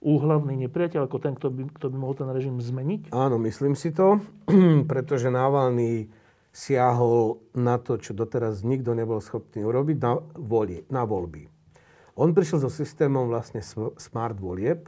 úhlavný 0.06 0.54
nepriateľ, 0.70 1.10
ako 1.10 1.18
ten, 1.18 1.34
kto 1.34 1.50
by, 1.50 1.62
kto 1.74 1.90
by 1.90 1.98
mohol 1.98 2.14
ten 2.14 2.30
režim 2.30 2.62
zmeniť? 2.62 3.10
Áno, 3.10 3.42
myslím 3.42 3.74
si 3.74 3.90
to, 3.90 4.22
pretože 4.92 5.34
Navalny 5.34 6.06
siahol 6.56 7.42
na 7.58 7.82
to, 7.82 7.98
čo 7.98 8.14
doteraz 8.16 8.62
nikto 8.64 8.94
nebol 8.94 9.20
schopný 9.20 9.66
urobiť, 9.66 9.98
na, 10.00 10.22
voli, 10.40 10.86
na 10.88 11.04
voľby. 11.04 11.52
On 12.16 12.32
prišiel 12.32 12.64
so 12.64 12.72
systémom 12.72 13.28
vlastne 13.28 13.60
smart 14.00 14.40
volieb. 14.40 14.88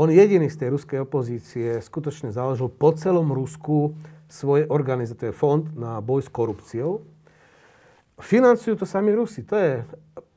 On 0.00 0.08
jediný 0.08 0.48
z 0.48 0.64
tej 0.64 0.68
ruskej 0.72 1.04
opozície 1.04 1.76
skutočne 1.84 2.32
založil 2.32 2.72
po 2.72 2.96
celom 2.96 3.36
Rusku 3.36 3.92
svoje 4.32 4.64
organizácie, 4.72 5.30
fond 5.36 5.68
na 5.76 6.00
boj 6.00 6.24
s 6.24 6.32
korupciou. 6.32 7.04
Financujú 8.16 8.80
to 8.80 8.88
sami 8.88 9.12
Rusi. 9.12 9.44
To 9.44 9.54
je 9.60 9.84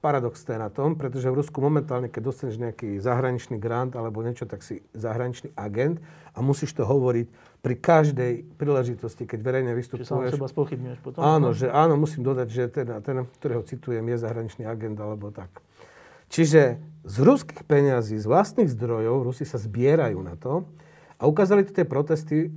paradoxné 0.07 0.55
na 0.55 0.71
tom, 0.71 0.95
pretože 0.95 1.27
v 1.27 1.43
Rusku 1.43 1.59
momentálne, 1.59 2.07
keď 2.07 2.31
dostaneš 2.31 2.55
nejaký 2.63 2.95
zahraničný 3.03 3.59
grant 3.59 3.91
alebo 3.99 4.23
niečo, 4.23 4.47
tak 4.47 4.63
si 4.63 4.79
zahraničný 4.95 5.51
agent 5.59 5.99
a 6.31 6.39
musíš 6.39 6.71
to 6.71 6.87
hovoriť 6.87 7.27
pri 7.59 7.75
každej 7.75 8.33
príležitosti, 8.55 9.27
keď 9.27 9.39
verejne 9.43 9.75
vystupuješ. 9.75 10.39
Seba 10.39 10.47
spochybňuješ 10.47 10.99
potom? 11.03 11.19
Áno, 11.19 11.51
že 11.51 11.67
áno, 11.67 11.99
musím 11.99 12.23
dodať, 12.23 12.47
že 12.47 12.63
ten, 12.71 12.87
ten, 13.03 13.27
ktorého 13.43 13.67
citujem, 13.67 14.07
je 14.07 14.23
zahraničný 14.23 14.63
agent 14.63 14.95
alebo 14.95 15.27
tak. 15.35 15.51
Čiže 16.31 16.79
z 17.03 17.15
ruských 17.19 17.67
peňazí, 17.67 18.15
z 18.15 18.27
vlastných 18.27 18.71
zdrojov, 18.71 19.27
Rusi 19.27 19.43
sa 19.43 19.59
zbierajú 19.59 20.19
na 20.23 20.39
to 20.39 20.63
a 21.19 21.27
ukázali 21.27 21.67
to 21.67 21.75
tie 21.75 21.83
protesty, 21.83 22.47
e, 22.47 22.49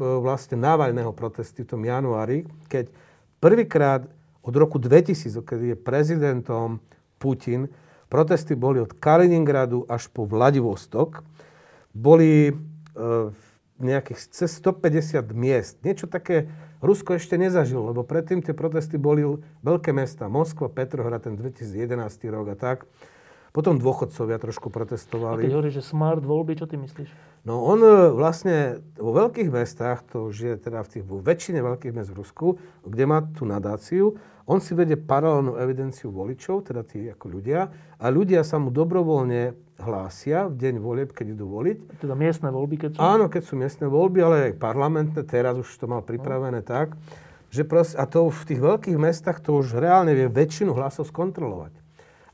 vlastne 0.00 0.56
návaľného 0.56 1.12
protesty 1.12 1.64
v 1.64 1.70
tom 1.76 1.82
januári, 1.84 2.48
keď 2.72 2.88
prvýkrát 3.40 4.08
od 4.48 4.54
roku 4.56 4.80
2000, 4.80 5.44
keď 5.44 5.60
je 5.60 5.76
prezidentom 5.76 6.80
Putin, 7.20 7.68
protesty 8.08 8.56
boli 8.56 8.80
od 8.80 8.96
Kaliningradu 8.96 9.84
až 9.84 10.08
po 10.08 10.24
Vladivostok. 10.24 11.20
Boli 11.92 12.48
e, 12.48 12.52
nejakých 13.76 14.18
cez 14.32 14.56
150 14.56 15.20
miest. 15.36 15.84
Niečo 15.84 16.08
také 16.08 16.48
Rusko 16.80 17.20
ešte 17.20 17.36
nezažilo, 17.36 17.92
lebo 17.92 18.06
predtým 18.06 18.40
tie 18.40 18.56
protesty 18.56 18.96
boli 18.96 19.26
veľké 19.60 19.92
mesta. 19.92 20.32
Moskva, 20.32 20.72
Petrohrad, 20.72 21.28
ten 21.28 21.36
2011 21.36 22.00
rok 22.32 22.54
a 22.54 22.56
tak. 22.56 22.78
Potom 23.52 23.76
dôchodcovia 23.76 24.38
trošku 24.40 24.72
protestovali. 24.72 25.42
A 25.42 25.44
keď 25.44 25.54
hovoríš, 25.58 25.76
že 25.82 25.84
smart 25.84 26.22
voľby, 26.22 26.56
čo 26.56 26.64
ty 26.64 26.80
myslíš? 26.80 27.10
No 27.48 27.64
on 27.64 27.80
e, 27.80 28.12
vlastne 28.12 28.84
vo 29.00 29.16
veľkých 29.16 29.48
mestách, 29.48 30.04
to 30.12 30.28
už 30.28 30.36
je 30.36 30.54
teda 30.60 30.84
v 30.84 30.88
tých 30.92 31.04
vo 31.08 31.16
väčšine 31.16 31.64
veľkých 31.64 31.96
mest 31.96 32.12
v 32.12 32.20
Rusku, 32.20 32.46
kde 32.84 33.04
má 33.08 33.24
tú 33.24 33.48
nadáciu, 33.48 34.20
on 34.44 34.60
si 34.60 34.76
vedie 34.76 35.00
paralelnú 35.00 35.56
evidenciu 35.56 36.12
voličov, 36.12 36.68
teda 36.68 36.84
tí 36.84 37.08
ako 37.08 37.40
ľudia, 37.40 37.72
a 37.96 38.06
ľudia 38.12 38.44
sa 38.44 38.60
mu 38.60 38.68
dobrovoľne 38.68 39.56
hlásia 39.80 40.48
v 40.48 40.60
deň 40.60 40.74
volieb, 40.80 41.12
keď 41.16 41.36
idú 41.36 41.48
voliť. 41.52 42.00
Teda 42.00 42.12
miestne 42.12 42.52
voľby, 42.52 42.76
keď 42.84 42.90
sú? 42.96 42.98
Áno, 43.00 43.32
keď 43.32 43.42
sú 43.44 43.54
miestne 43.56 43.86
voľby, 43.88 44.18
ale 44.20 44.36
aj 44.52 44.60
parlamentné, 44.60 45.20
teraz 45.24 45.56
už 45.56 45.68
to 45.68 45.88
mal 45.88 46.04
pripravené 46.04 46.60
no. 46.60 46.68
tak, 46.68 46.96
že 47.48 47.64
proste, 47.64 47.96
a 47.96 48.04
to 48.04 48.28
v 48.28 48.42
tých 48.44 48.60
veľkých 48.60 48.98
mestách 49.00 49.40
to 49.40 49.56
už 49.56 49.80
reálne 49.80 50.12
vie 50.12 50.28
väčšinu 50.28 50.76
hlasov 50.76 51.08
skontrolovať. 51.08 51.77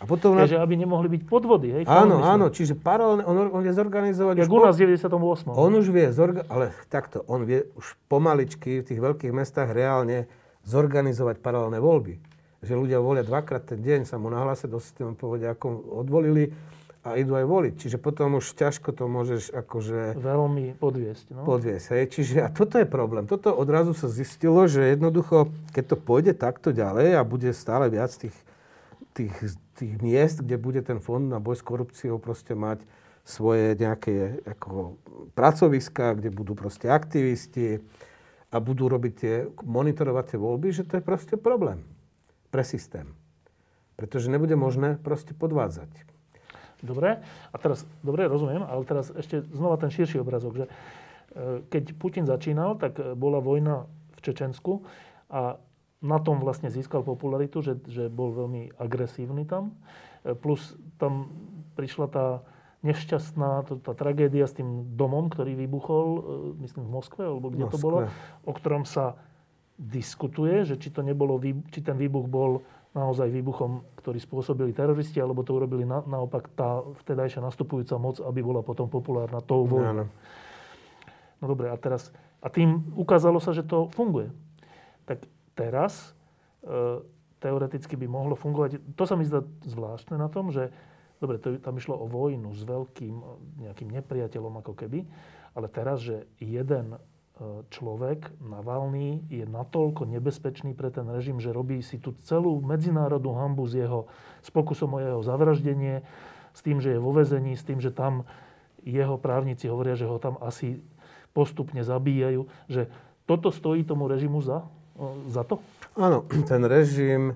A 0.05 0.07
potom... 0.07 0.37
Takže 0.37 0.61
aby 0.61 0.77
nemohli 0.77 1.09
byť 1.09 1.23
podvody, 1.25 1.81
hej? 1.81 1.83
Áno, 1.88 2.21
áno, 2.21 2.53
čiže 2.53 2.77
paralelne, 2.77 3.25
on, 3.25 3.49
on 3.49 3.64
vie 3.64 3.73
zorganizovať... 3.73 4.45
Jak 4.45 4.53
u 4.53 4.61
nás 4.61 4.77
v 4.77 4.93
98. 5.01 5.57
On 5.57 5.73
už 5.73 5.88
vie, 5.88 6.12
zorga, 6.12 6.45
ale 6.53 6.77
takto, 6.93 7.25
on 7.25 7.49
vie 7.49 7.64
už 7.73 7.97
pomaličky 8.12 8.85
v 8.85 8.87
tých 8.93 9.01
veľkých 9.01 9.33
mestách 9.33 9.73
reálne 9.73 10.29
zorganizovať 10.69 11.40
paralelné 11.40 11.81
voľby. 11.81 12.21
Že 12.61 12.85
ľudia 12.85 13.01
volia 13.01 13.25
dvakrát 13.25 13.64
ten 13.64 13.81
deň, 13.81 14.05
sa 14.05 14.21
mu 14.21 14.29
nahlásia 14.29 14.69
do 14.69 14.77
systému, 14.77 15.17
povedia, 15.17 15.57
ako 15.57 15.97
odvolili 16.05 16.53
a 17.05 17.21
idú 17.21 17.37
aj 17.37 17.45
voliť. 17.45 17.75
Čiže 17.81 17.97
potom 18.01 18.40
už 18.40 18.57
ťažko 18.57 18.97
to 18.97 19.05
môžeš 19.09 19.53
akože... 19.53 20.17
Veľmi 20.17 20.77
podviesť. 20.81 21.37
No? 21.37 21.45
Podviesť, 21.45 21.87
hej. 21.97 22.05
Čiže 22.12 22.37
a 22.45 22.49
toto 22.49 22.81
je 22.81 22.88
problém. 22.88 23.29
Toto 23.29 23.53
odrazu 23.53 23.93
sa 23.93 24.09
zistilo, 24.09 24.64
že 24.64 24.97
jednoducho, 24.97 25.53
keď 25.77 25.85
to 25.93 25.97
pôjde 26.01 26.33
takto 26.37 26.73
ďalej 26.73 27.17
a 27.17 27.25
bude 27.25 27.53
stále 27.53 27.93
viac 27.93 28.09
tých, 28.17 28.33
tých, 29.14 29.35
tých 29.79 29.94
miest, 30.03 30.42
kde 30.42 30.59
bude 30.59 30.83
ten 30.83 30.98
fond 30.98 31.22
na 31.22 31.38
boj 31.38 31.57
s 31.57 31.64
korupciou 31.64 32.18
proste 32.18 32.59
mať 32.59 32.83
svoje 33.24 33.79
nejaké 33.79 34.44
ako 34.44 35.00
pracoviska, 35.33 36.18
kde 36.18 36.29
budú 36.29 36.53
proste 36.53 36.92
aktivisti, 36.92 37.81
a 38.55 38.57
budú 38.62 38.87
robiť 38.87 39.12
tie 39.18 39.35
monitorovacie 39.66 40.38
voľby, 40.38 40.70
že 40.70 40.87
to 40.87 41.03
je 41.03 41.03
proste 41.03 41.35
problém 41.35 41.83
pre 42.55 42.62
systém. 42.62 43.11
Pretože 43.98 44.31
nebude 44.31 44.55
možné 44.55 44.94
proste 45.03 45.35
podvádzať. 45.35 45.90
Dobre, 46.79 47.18
a 47.50 47.57
teraz, 47.59 47.83
dobre, 48.07 48.31
rozumiem, 48.31 48.62
ale 48.62 48.87
teraz 48.87 49.11
ešte 49.11 49.42
znova 49.50 49.74
ten 49.81 49.90
širší 49.90 50.22
obrazok, 50.22 50.62
že 50.62 50.66
e, 50.68 50.70
keď 51.66 51.98
Putin 51.98 52.31
začínal, 52.31 52.79
tak 52.79 53.00
e, 53.00 53.18
bola 53.18 53.42
vojna 53.42 53.90
v 54.14 54.18
Čečensku 54.22 54.87
a 55.33 55.59
na 56.05 56.21
tom 56.21 56.37
vlastne 56.45 56.69
získal 56.69 57.01
popularitu, 57.01 57.64
že, 57.64 57.81
že 57.88 58.12
bol 58.12 58.37
veľmi 58.37 58.77
agresívny 58.77 59.49
tam. 59.49 59.73
E, 60.21 60.37
plus 60.37 60.77
tam 61.01 61.33
prišla 61.81 62.07
tá 62.12 62.27
nešťastná 62.85 63.64
tá, 63.64 63.75
tá 63.81 63.93
tragédia 63.97 64.45
s 64.45 64.53
tým 64.53 64.93
domom, 65.01 65.33
ktorý 65.33 65.57
vybuchol, 65.57 66.07
e, 66.07 66.21
myslím 66.69 66.85
v 66.85 66.93
Moskve, 66.93 67.23
alebo 67.25 67.49
kde 67.49 67.64
Moskve. 67.64 67.75
to 67.81 67.81
bolo, 67.81 67.99
o 68.45 68.53
ktorom 68.53 68.85
sa 68.85 69.17
diskutuje, 69.81 70.69
že 70.69 70.77
či, 70.77 70.93
to 70.93 71.01
nebolo, 71.01 71.40
či 71.73 71.81
ten 71.81 71.97
výbuch 71.97 72.29
bol 72.29 72.61
naozaj 72.95 73.27
výbuchom, 73.27 73.83
ktorý 73.99 74.23
spôsobili 74.23 74.71
teroristi, 74.71 75.19
alebo 75.19 75.43
to 75.43 75.57
urobili 75.57 75.83
na, 75.83 76.05
naopak 76.07 76.47
tá 76.55 76.79
vtedajšia 77.03 77.43
nastupujúca 77.43 77.99
moc, 77.99 78.23
aby 78.23 78.38
bola 78.38 78.62
potom 78.62 78.87
populárna 78.87 79.43
tou 79.43 79.67
vojnou. 79.67 80.07
No 81.43 81.45
dobre, 81.51 81.73
a 81.73 81.77
teraz... 81.81 82.14
A 82.45 82.53
tým 82.53 82.93
ukázalo 82.93 83.40
sa, 83.40 83.57
že 83.57 83.64
to 83.64 83.88
funguje. 83.97 84.29
Tak 85.09 85.25
teraz 85.57 86.14
e, 86.62 87.01
teoreticky 87.40 87.95
by 87.95 88.07
mohlo 88.11 88.35
fungovať... 88.35 88.83
To 88.99 89.05
sa 89.07 89.14
mi 89.14 89.25
zdá 89.25 89.43
zvláštne 89.64 90.19
na 90.21 90.29
tom, 90.29 90.51
že 90.51 90.75
dobre, 91.19 91.38
to, 91.40 91.57
tam 91.62 91.79
išlo 91.79 91.97
o 91.97 92.07
vojnu 92.11 92.53
s 92.53 92.62
veľkým 92.67 93.14
nejakým 93.64 93.88
nepriateľom 93.88 94.61
ako 94.61 94.77
keby, 94.77 95.07
ale 95.55 95.67
teraz, 95.71 96.03
že 96.03 96.29
jeden 96.43 96.99
E, 97.35 97.67
človek, 97.67 98.31
Navalny, 98.38 99.27
je 99.27 99.43
natoľko 99.43 100.07
nebezpečný 100.07 100.71
pre 100.71 100.95
ten 100.95 101.03
režim, 101.11 101.43
že 101.43 101.51
robí 101.51 101.83
si 101.83 101.99
tú 101.99 102.14
celú 102.23 102.62
medzinárodnú 102.62 103.35
hambu 103.35 103.67
s 103.67 103.75
jeho 103.75 104.07
s 104.38 104.55
pokusom 104.55 104.95
o 104.95 105.03
jeho 105.03 105.19
zavraždenie, 105.19 106.07
s 106.55 106.61
tým, 106.62 106.79
že 106.79 106.95
je 106.95 107.03
vo 107.03 107.11
vezení, 107.11 107.59
s 107.59 107.67
tým, 107.67 107.83
že 107.83 107.90
tam 107.90 108.23
jeho 108.87 109.19
právnici 109.19 109.67
hovoria, 109.67 109.99
že 109.99 110.07
ho 110.07 110.23
tam 110.23 110.38
asi 110.38 110.79
postupne 111.35 111.83
zabíjajú, 111.83 112.47
že 112.71 112.87
toto 113.27 113.51
stojí 113.51 113.83
tomu 113.83 114.07
režimu 114.07 114.38
za, 114.38 114.71
za 115.28 115.42
to? 115.44 115.61
Áno, 115.98 116.26
ten 116.50 116.62
režim, 116.66 117.35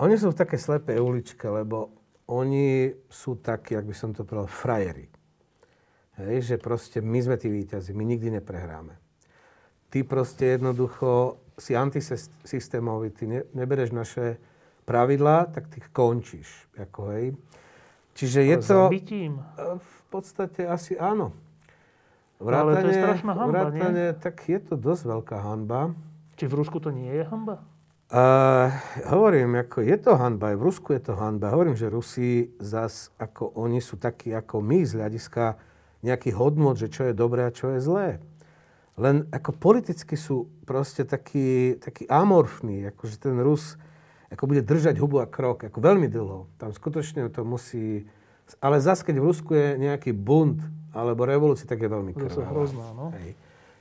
oni 0.00 0.14
sú 0.16 0.32
v 0.32 0.40
také 0.40 0.56
slepej 0.56 0.98
uličke, 0.98 1.44
lebo 1.44 1.92
oni 2.30 2.94
sú 3.10 3.42
takí, 3.42 3.74
ak 3.74 3.84
by 3.84 3.94
som 3.94 4.14
to 4.14 4.22
povedal, 4.22 4.46
frajeri. 4.46 5.10
Hej, 6.20 6.54
že 6.54 6.56
proste 6.60 7.00
my 7.00 7.18
sme 7.18 7.36
tí 7.40 7.48
víťazi, 7.48 7.96
my 7.96 8.04
nikdy 8.04 8.38
neprehráme. 8.38 8.94
Ty 9.90 9.98
proste 10.06 10.54
jednoducho 10.54 11.42
si 11.58 11.74
antisystémový, 11.74 13.10
ty 13.10 13.26
ne, 13.26 13.40
nebereš 13.50 13.90
naše 13.90 14.38
pravidlá, 14.86 15.50
tak 15.50 15.66
ty 15.68 15.82
končíš. 15.90 16.48
Ako, 16.78 17.10
hej. 17.16 17.26
Čiže 18.14 18.40
je 18.46 18.56
to... 18.62 18.78
Zabitím. 18.88 19.42
V 19.80 20.00
podstate 20.12 20.66
asi 20.68 20.94
áno. 20.94 21.34
Vrátane, 22.40 22.62
ale 22.62 22.72
to 22.80 22.88
je 22.88 22.96
strašná 22.96 23.32
hamba, 23.36 23.52
vrátane, 23.68 23.92
nie? 23.92 24.08
Tak 24.16 24.36
je 24.48 24.58
to 24.64 24.74
dosť 24.80 25.02
veľká 25.12 25.36
hanba. 25.44 25.92
Či 26.40 26.48
v 26.48 26.56
Rusku 26.56 26.80
to 26.80 26.88
nie 26.88 27.12
je 27.12 27.20
hamba? 27.28 27.60
Uh, 28.08 28.72
hovorím, 29.12 29.60
ako 29.60 29.84
je 29.84 29.96
to 30.00 30.16
hanba, 30.16 30.50
aj 30.50 30.56
v 30.56 30.64
Rusku 30.64 30.88
je 30.96 31.02
to 31.04 31.12
hanba. 31.12 31.52
Hovorím, 31.52 31.76
že 31.76 31.92
Rusi 31.92 32.48
zas, 32.56 33.12
ako 33.20 33.52
oni 33.60 33.84
sú 33.84 34.00
takí 34.00 34.32
ako 34.32 34.64
my 34.64 34.80
z 34.88 34.96
hľadiska 34.96 35.60
nejaký 36.00 36.32
hodnot, 36.32 36.80
že 36.80 36.88
čo 36.88 37.04
je 37.04 37.12
dobré 37.12 37.44
a 37.44 37.52
čo 37.52 37.76
je 37.76 37.84
zlé. 37.84 38.24
Len 38.96 39.28
ako 39.28 39.52
politicky 39.52 40.16
sú 40.16 40.48
proste 40.64 41.04
takí, 41.04 41.76
takí 41.76 42.08
amorfní, 42.08 42.88
akože 42.88 43.20
ten 43.20 43.36
Rus 43.36 43.76
ako 44.32 44.48
bude 44.48 44.64
držať 44.64 44.96
hubu 44.96 45.20
a 45.20 45.28
krok, 45.28 45.68
ako 45.68 45.76
veľmi 45.76 46.08
dlho. 46.08 46.48
Tam 46.56 46.72
skutočne 46.72 47.28
to 47.28 47.44
musí... 47.44 48.08
Ale 48.64 48.80
zase, 48.80 49.04
keď 49.04 49.20
v 49.20 49.28
Rusku 49.28 49.52
je 49.52 49.76
nejaký 49.76 50.16
bunt 50.16 50.64
alebo 50.96 51.28
revolúcia, 51.28 51.68
tak 51.68 51.84
je 51.84 51.90
veľmi 51.92 52.16
krvavá. 52.16 52.32
To 52.32 52.42
je 52.42 52.48
hrozná, 52.48 52.88
no. 52.96 53.12
Hej. 53.12 53.36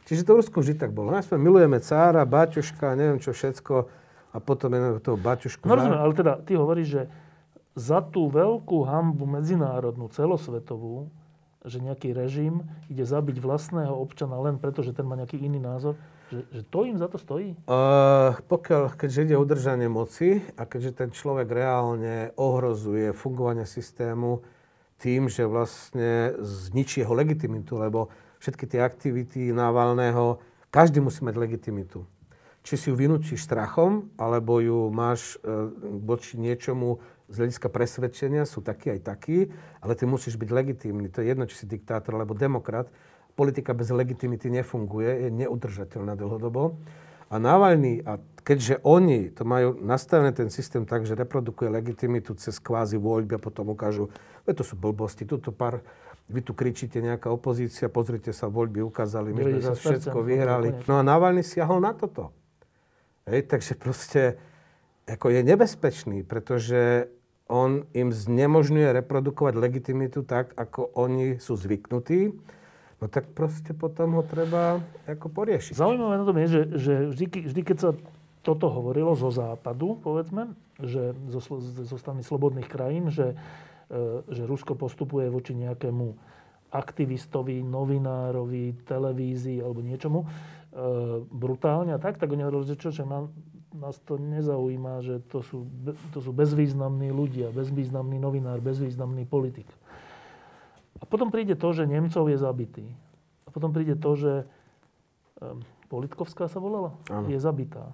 Čiže 0.10 0.26
to 0.26 0.34
v 0.34 0.40
Rusku 0.42 0.58
vždy 0.58 0.74
tak 0.82 0.90
bolo. 0.90 1.14
Najprv 1.14 1.38
milujeme 1.38 1.78
cára, 1.86 2.26
baťuška, 2.26 2.98
neviem 2.98 3.22
čo 3.22 3.30
všetko 3.30 3.86
a 4.34 4.38
potom 4.42 4.74
je 4.74 5.06
toho 5.06 5.18
baťušku. 5.22 5.70
No 5.70 5.78
rozumiem, 5.78 6.02
ale 6.02 6.14
teda 6.18 6.42
ty 6.42 6.58
hovoríš, 6.58 6.88
že 6.90 7.02
za 7.78 8.02
tú 8.02 8.26
veľkú 8.34 8.90
hambu 8.90 9.30
medzinárodnú, 9.30 10.10
celosvetovú, 10.10 11.14
že 11.62 11.78
nejaký 11.78 12.18
režim 12.18 12.66
ide 12.90 13.06
zabiť 13.06 13.38
vlastného 13.38 13.94
občana 13.94 14.34
len 14.42 14.58
preto, 14.58 14.82
že 14.82 14.98
ten 14.98 15.06
má 15.06 15.14
nejaký 15.14 15.38
iný 15.38 15.62
názor? 15.62 15.94
Že, 16.34 16.42
že 16.58 16.62
to 16.66 16.80
im 16.90 16.98
za 16.98 17.06
to 17.06 17.22
stojí? 17.22 17.54
Uh, 17.70 18.34
pokiaľ, 18.50 18.98
keďže 18.98 19.30
ide 19.30 19.36
o 19.38 19.46
udržanie 19.46 19.86
moci 19.86 20.42
a 20.58 20.66
keďže 20.66 21.06
ten 21.06 21.10
človek 21.14 21.46
reálne 21.46 22.34
ohrozuje 22.34 23.14
fungovanie 23.14 23.70
systému 23.70 24.42
tým, 24.98 25.30
že 25.30 25.46
vlastne 25.46 26.34
zničí 26.42 27.06
jeho 27.06 27.14
legitimitu, 27.14 27.78
lebo 27.78 28.10
všetky 28.40 28.66
tie 28.66 28.80
aktivity 28.84 29.52
Navalného, 29.52 30.40
každý 30.74 31.00
musí 31.04 31.24
mať 31.24 31.36
legitimitu. 31.38 32.04
Či 32.64 32.74
si 32.76 32.86
ju 32.92 32.96
vynúčiš 32.96 33.48
strachom, 33.48 34.12
alebo 34.20 34.60
ju 34.60 34.92
máš 34.92 35.40
uh, 35.40 35.72
voči 36.04 36.36
niečomu 36.36 37.00
z 37.30 37.36
hľadiska 37.46 37.70
presvedčenia 37.70 38.44
sú 38.50 38.66
takí 38.66 38.90
aj 38.90 39.06
takí, 39.06 39.54
ale 39.86 39.94
ty 39.94 40.10
musíš 40.10 40.34
byť 40.36 40.50
legitímny. 40.50 41.14
To 41.14 41.22
je 41.22 41.30
jedno, 41.30 41.46
či 41.46 41.62
si 41.62 41.70
diktátor 41.70 42.18
alebo 42.18 42.34
demokrat. 42.34 42.90
Politika 43.38 43.78
bez 43.78 43.94
legitimity 43.94 44.50
nefunguje, 44.50 45.30
je 45.30 45.30
neudržateľná 45.46 46.18
dlhodobo. 46.18 46.82
A 47.30 47.38
Navalny, 47.38 48.02
a 48.02 48.18
keďže 48.42 48.82
oni 48.82 49.30
to 49.30 49.46
majú 49.46 49.78
nastavené 49.78 50.34
ten 50.34 50.50
systém 50.50 50.82
tak, 50.90 51.06
že 51.06 51.14
reprodukuje 51.14 51.70
legitimitu 51.70 52.34
cez 52.34 52.58
kvázi 52.58 52.98
voľby 52.98 53.38
a 53.38 53.40
potom 53.40 53.70
ukážu, 53.70 54.10
že 54.50 54.58
to 54.58 54.66
sú 54.66 54.74
blbosti, 54.74 55.30
tuto 55.30 55.54
pár, 55.54 55.86
vy 56.30 56.46
tu 56.46 56.54
kričíte 56.54 57.02
nejaká 57.02 57.34
opozícia, 57.34 57.90
pozrite 57.90 58.30
sa, 58.30 58.46
voľby 58.48 58.86
ukázali, 58.86 59.34
my 59.34 59.60
sme 59.60 59.76
všetko 59.76 60.22
vyhrali. 60.22 60.86
No 60.86 61.02
a 61.02 61.04
Navalny 61.04 61.42
siahol 61.42 61.82
na 61.82 61.98
toto. 61.98 62.30
Hej, 63.26 63.50
takže 63.50 63.74
proste 63.74 64.22
ako 65.10 65.34
je 65.34 65.42
nebezpečný, 65.42 66.22
pretože 66.22 67.10
on 67.50 67.90
im 67.98 68.14
znemožňuje 68.14 68.94
reprodukovať 69.02 69.54
legitimitu 69.58 70.22
tak, 70.22 70.54
ako 70.54 70.94
oni 70.94 71.42
sú 71.42 71.58
zvyknutí, 71.58 72.38
no 73.02 73.06
tak 73.10 73.34
proste 73.34 73.74
potom 73.74 74.22
ho 74.22 74.24
treba 74.24 74.86
ako 75.10 75.34
poriešiť. 75.34 75.74
Zaujímavé 75.74 76.16
na 76.22 76.26
tom 76.30 76.38
je, 76.38 76.48
že, 76.48 76.62
že 76.78 76.94
vždy, 77.10 77.26
vždy, 77.50 77.62
keď 77.66 77.78
sa 77.82 77.90
toto 78.46 78.70
hovorilo 78.70 79.18
zo 79.18 79.34
západu, 79.34 79.98
povedzme, 79.98 80.54
že 80.78 81.18
zo, 81.34 81.42
zo 81.60 81.98
strany 81.98 82.22
slobodných 82.22 82.70
krajín, 82.70 83.10
že, 83.10 83.34
že 84.30 84.44
Rusko 84.46 84.78
postupuje 84.78 85.26
voči 85.34 85.58
nejakému 85.58 86.14
aktivistovi, 86.70 87.66
novinárovi, 87.66 88.86
televízii 88.86 89.58
alebo 89.66 89.82
niečomu 89.82 90.22
e, 90.22 90.28
brutálne 91.26 91.98
a 91.98 92.00
tak, 92.00 92.22
tak 92.22 92.30
oni 92.30 92.46
hovorili, 92.46 92.70
že 92.70 92.78
čo, 92.78 92.94
že 92.94 93.10
nám, 93.10 93.34
nás 93.74 93.98
to 94.06 94.22
nezaujíma, 94.22 95.02
že 95.02 95.16
to 95.34 95.42
sú, 95.42 95.66
to 96.14 96.22
sú 96.22 96.30
bezvýznamní 96.30 97.10
ľudia, 97.10 97.50
bezvýznamný 97.50 98.22
novinár, 98.22 98.62
bezvýznamný 98.62 99.26
politik. 99.26 99.66
A 101.02 101.10
potom 101.10 101.34
príde 101.34 101.58
to, 101.58 101.74
že 101.74 101.90
Nemcov 101.90 102.30
je 102.30 102.38
zabitý. 102.38 102.86
A 103.48 103.50
potom 103.50 103.74
príde 103.74 103.98
to, 103.98 104.14
že 104.20 104.34
um, 105.42 105.64
Politkovská 105.90 106.46
sa 106.46 106.62
volala? 106.62 106.94
Ano. 107.10 107.32
Je 107.32 107.40
zabitá. 107.42 107.90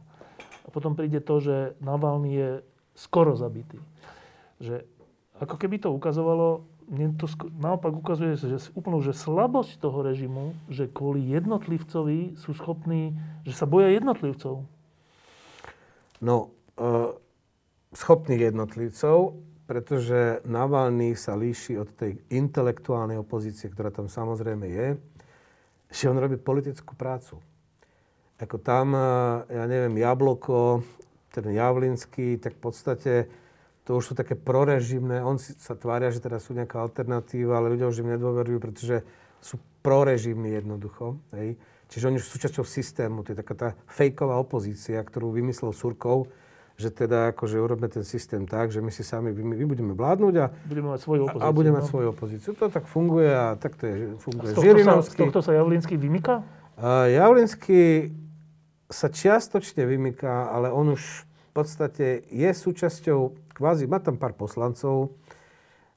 A 0.66 0.68
potom 0.74 0.98
príde 0.98 1.24
to, 1.24 1.40
že 1.40 1.78
Navalny 1.80 2.32
je 2.34 2.50
skoro 2.98 3.38
zabitý. 3.40 3.80
Že 4.60 4.84
ako 5.40 5.56
keby 5.60 5.84
to 5.84 5.92
ukazovalo, 5.92 6.64
mne 6.88 7.18
to 7.18 7.26
sk- 7.26 7.52
naopak 7.58 7.92
ukazuje, 7.92 8.38
že 8.38 8.72
úplne, 8.78 9.02
že 9.02 9.12
slabosť 9.12 9.82
toho 9.82 10.06
režimu, 10.06 10.54
že 10.70 10.88
kvôli 10.88 11.26
jednotlivcovi 11.34 12.38
sú 12.38 12.54
schopní, 12.54 13.18
že 13.44 13.58
sa 13.58 13.66
boja 13.66 13.90
jednotlivcov. 13.92 14.64
No, 16.22 16.56
e, 16.78 16.88
schopných 17.92 18.54
jednotlivcov, 18.54 19.36
pretože 19.66 20.46
Navalny 20.46 21.18
sa 21.18 21.34
líši 21.34 21.82
od 21.82 21.90
tej 21.98 22.22
intelektuálnej 22.30 23.18
opozície, 23.18 23.68
ktorá 23.68 23.90
tam 23.90 24.06
samozrejme 24.06 24.66
je, 24.70 24.88
že 25.90 26.10
on 26.10 26.22
robí 26.22 26.38
politickú 26.38 26.94
prácu. 26.94 27.42
Ako 28.38 28.62
tam, 28.62 28.94
e, 28.94 29.02
ja 29.52 29.66
neviem, 29.66 30.00
Jabloko, 30.00 30.86
ten 31.34 31.52
Javlinský, 31.52 32.40
tak 32.40 32.56
v 32.56 32.62
podstate 32.62 33.14
to 33.86 34.02
už 34.02 34.12
sú 34.12 34.14
také 34.18 34.34
prorežimné, 34.34 35.22
on 35.22 35.38
si, 35.38 35.54
sa 35.62 35.78
tvária, 35.78 36.10
že 36.10 36.18
teraz 36.18 36.50
sú 36.50 36.58
nejaká 36.58 36.82
alternatíva, 36.82 37.62
ale 37.62 37.78
ľudia 37.78 37.86
už 37.86 38.02
im 38.02 38.18
nedôverujú, 38.18 38.58
pretože 38.58 39.06
sú 39.46 39.62
prorežimní 39.86 40.58
jednoducho. 40.58 41.22
Hej. 41.38 41.62
Čiže 41.86 42.10
oni 42.10 42.18
sú 42.18 42.34
súčasťou 42.34 42.66
systému. 42.66 43.22
To 43.22 43.32
je 43.32 43.38
taká 43.38 43.54
tá 43.54 43.70
fejková 43.86 44.42
opozícia, 44.42 44.98
ktorú 44.98 45.30
vymyslel 45.30 45.70
Surkov, 45.70 46.34
že 46.76 46.90
teda 46.90 47.32
akože 47.32 47.62
urobíme 47.62 47.86
ten 47.88 48.02
systém 48.02 48.50
tak, 48.50 48.74
že 48.74 48.82
my 48.82 48.90
si 48.90 49.06
sami, 49.06 49.30
my, 49.32 49.54
my 49.54 49.66
budeme 49.70 49.94
vládnuť 49.94 50.34
a 50.42 50.46
budeme 50.66 50.90
mať 50.92 51.00
svoju 51.06 51.22
opozíciu. 51.30 51.46
A, 51.46 51.54
a 51.54 51.56
budeme 51.56 51.76
mať 51.78 51.86
no. 51.86 51.92
svoju 51.94 52.08
opozíciu. 52.10 52.50
To 52.58 52.66
tak 52.68 52.90
funguje 52.90 53.30
a 53.30 53.54
tak 53.56 53.78
to 53.78 53.86
je, 53.86 53.96
funguje. 54.18 54.50
Z 54.50 54.56
tohto, 54.58 54.82
sa, 54.82 54.94
z 55.06 55.16
tohto 55.16 55.40
sa 55.46 55.52
Javlinský 55.54 55.96
vymyká? 55.96 56.42
Uh, 56.76 57.08
Javlinský 57.14 58.12
sa 58.90 59.08
čiastočne 59.14 59.86
vymyká, 59.88 60.52
ale 60.52 60.74
on 60.74 60.98
už 60.98 61.24
podstate 61.56 62.28
je 62.28 62.50
súčasťou, 62.52 63.56
kvázi, 63.56 63.88
má 63.88 64.04
tam 64.04 64.20
pár 64.20 64.36
poslancov, 64.36 65.16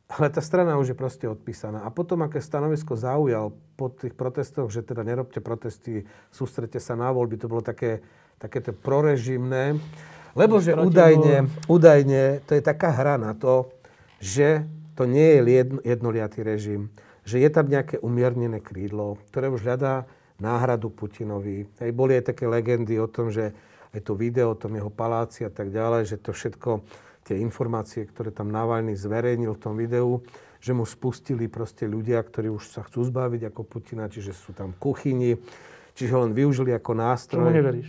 ale 0.08 0.30
tá 0.30 0.38
strana 0.40 0.78
už 0.78 0.94
je 0.94 0.96
proste 0.96 1.26
odpísaná. 1.26 1.82
A 1.84 1.90
potom, 1.90 2.22
aké 2.22 2.38
stanovisko 2.38 2.96
zaujal 2.96 3.52
po 3.76 3.90
tých 3.92 4.14
protestoch, 4.14 4.70
že 4.70 4.86
teda 4.86 5.02
nerobte 5.04 5.42
protesty, 5.42 6.06
sústrete 6.30 6.80
sa 6.80 6.94
na 6.94 7.10
voľby, 7.12 7.36
to 7.36 7.50
bolo 7.50 7.60
také, 7.60 8.00
také 8.40 8.62
to 8.62 8.72
prorežimné. 8.72 9.76
Lebo 10.32 10.62
že 10.62 10.78
údajne, 10.78 11.50
údajne 11.66 12.40
to 12.46 12.54
je 12.54 12.62
taká 12.62 12.94
hra 12.94 13.18
na 13.18 13.34
to, 13.34 13.74
že 14.22 14.64
to 14.94 15.04
nie 15.04 15.42
je 15.42 15.66
jednoliatý 15.82 16.40
režim, 16.46 16.88
že 17.26 17.42
je 17.42 17.50
tam 17.50 17.66
nejaké 17.68 18.00
umiernené 18.00 18.62
krídlo, 18.62 19.18
ktoré 19.28 19.50
už 19.50 19.66
hľadá 19.66 20.08
náhradu 20.38 20.88
Putinovi. 20.88 21.66
Hej, 21.82 21.90
boli 21.92 22.16
aj 22.16 22.32
také 22.32 22.46
legendy 22.46 22.96
o 23.02 23.10
tom, 23.10 23.28
že 23.28 23.52
aj 23.94 24.01
to 24.05 24.12
video 24.18 24.53
o 24.53 24.59
tom 24.59 24.77
jeho 24.77 24.92
paláci 24.92 25.44
a 25.44 25.53
tak 25.53 25.72
ďalej, 25.72 26.03
že 26.05 26.16
to 26.20 26.37
všetko, 26.37 26.85
tie 27.29 27.40
informácie, 27.40 28.09
ktoré 28.09 28.33
tam 28.33 28.48
Navalny 28.48 28.96
zverejnil 28.96 29.53
v 29.53 29.61
tom 29.61 29.77
videu, 29.77 30.24
že 30.59 30.72
mu 30.72 30.88
spustili 30.88 31.46
proste 31.46 31.85
ľudia, 31.85 32.18
ktorí 32.24 32.48
už 32.51 32.72
sa 32.72 32.81
chcú 32.83 33.05
zbaviť 33.07 33.53
ako 33.53 33.61
Putina, 33.62 34.09
čiže 34.11 34.33
sú 34.35 34.57
tam 34.57 34.74
kuchyni, 34.74 35.38
čiže 35.94 36.12
ho 36.16 36.24
len 36.24 36.33
využili 36.35 36.72
ako 36.74 36.92
nástroj. 36.98 37.46
Čomu 37.46 37.55
neveríš? 37.55 37.88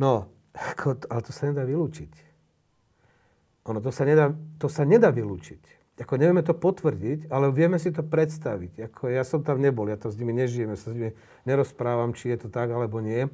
No, 0.00 0.30
ako, 0.54 1.04
ale 1.10 1.20
to 1.20 1.32
sa 1.34 1.50
nedá 1.50 1.66
vylúčiť. 1.66 2.12
Ono, 3.70 3.78
to 3.78 3.94
sa 3.94 4.02
nedá, 4.02 4.34
to 4.58 4.66
sa 4.66 4.82
nedá 4.82 5.14
vylúčiť. 5.14 5.82
Ako 6.02 6.18
nevieme 6.18 6.42
to 6.42 6.56
potvrdiť, 6.56 7.30
ale 7.30 7.54
vieme 7.54 7.78
si 7.78 7.94
to 7.94 8.02
predstaviť. 8.02 8.90
Ako 8.90 9.12
ja 9.12 9.22
som 9.22 9.44
tam 9.46 9.62
nebol, 9.62 9.86
ja 9.86 9.94
to 9.94 10.10
s 10.10 10.18
nimi 10.18 10.34
nežijem, 10.34 10.74
ja 10.74 10.78
sa 10.80 10.90
s 10.90 10.96
nimi 10.96 11.12
nerozprávam, 11.46 12.10
či 12.16 12.34
je 12.34 12.42
to 12.42 12.48
tak 12.50 12.72
alebo 12.74 12.98
nie. 12.98 13.30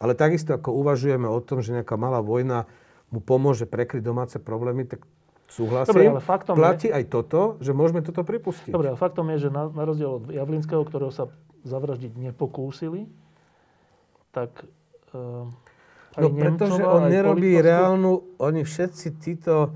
Ale 0.00 0.16
takisto 0.16 0.56
ako 0.56 0.72
uvažujeme 0.80 1.28
o 1.28 1.38
tom, 1.44 1.60
že 1.60 1.76
nejaká 1.76 1.94
malá 2.00 2.24
vojna 2.24 2.64
mu 3.12 3.20
pomôže 3.20 3.68
prekryť 3.68 4.00
domáce 4.00 4.40
problémy, 4.40 4.88
tak 4.88 5.04
súhlasím. 5.52 5.92
Dobre, 5.92 6.08
ale 6.08 6.22
faktom 6.24 6.54
Platí 6.56 6.88
je... 6.88 6.96
aj 6.96 7.04
toto, 7.12 7.60
že 7.60 7.76
môžeme 7.76 8.00
toto 8.00 8.24
pripustiť. 8.24 8.72
Dobre, 8.72 8.94
ale 8.94 8.98
faktom 8.98 9.28
je, 9.36 9.46
že 9.46 9.48
na, 9.52 9.68
na 9.68 9.84
rozdiel 9.84 10.10
od 10.16 10.24
Javlinského, 10.32 10.82
ktorého 10.88 11.12
sa 11.12 11.28
zavraždiť 11.68 12.16
nepokúsili, 12.16 13.12
tak 14.32 14.64
aj 15.12 16.22
No 16.22 16.28
pretože 16.34 16.82
on 16.82 17.06
nerobí 17.06 17.58
reálnu, 17.58 18.38
oni 18.42 18.66
všetci 18.66 19.06
títo 19.22 19.74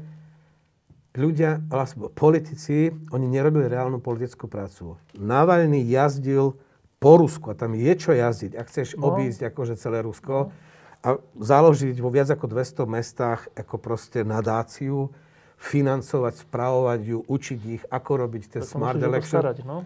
ľudia, 1.15 1.63
alebo 1.71 2.11
politici, 2.11 2.91
oni 3.15 3.27
nerobili 3.31 3.71
reálnu 3.71 4.03
politickú 4.03 4.51
prácu. 4.51 4.99
Navalny 5.15 5.87
jazdil 5.87 6.59
po 7.05 7.21
Rusku 7.21 7.53
a 7.53 7.55
tam 7.55 7.77
je 7.77 7.93
čo 7.93 8.17
jazdiť. 8.17 8.57
Ak 8.57 8.73
chceš 8.73 8.97
no. 8.97 9.13
obísť 9.13 9.53
akože 9.53 9.77
celé 9.77 10.01
Rusko 10.01 10.49
a 11.05 11.09
založiť 11.37 12.01
vo 12.01 12.09
viac 12.09 12.33
ako 12.33 12.49
200 12.49 12.89
mestách 12.89 13.45
ako 13.53 13.77
proste 13.77 14.25
nadáciu, 14.25 15.13
financovať, 15.61 16.49
spravovať 16.49 17.01
ju, 17.05 17.19
učiť 17.29 17.61
ich, 17.77 17.85
ako 17.93 18.11
robiť 18.25 18.43
tie 18.57 18.61
to 18.65 18.69
smart 18.69 18.97
election. 19.01 19.45
Starať, 19.45 19.69
no? 19.69 19.85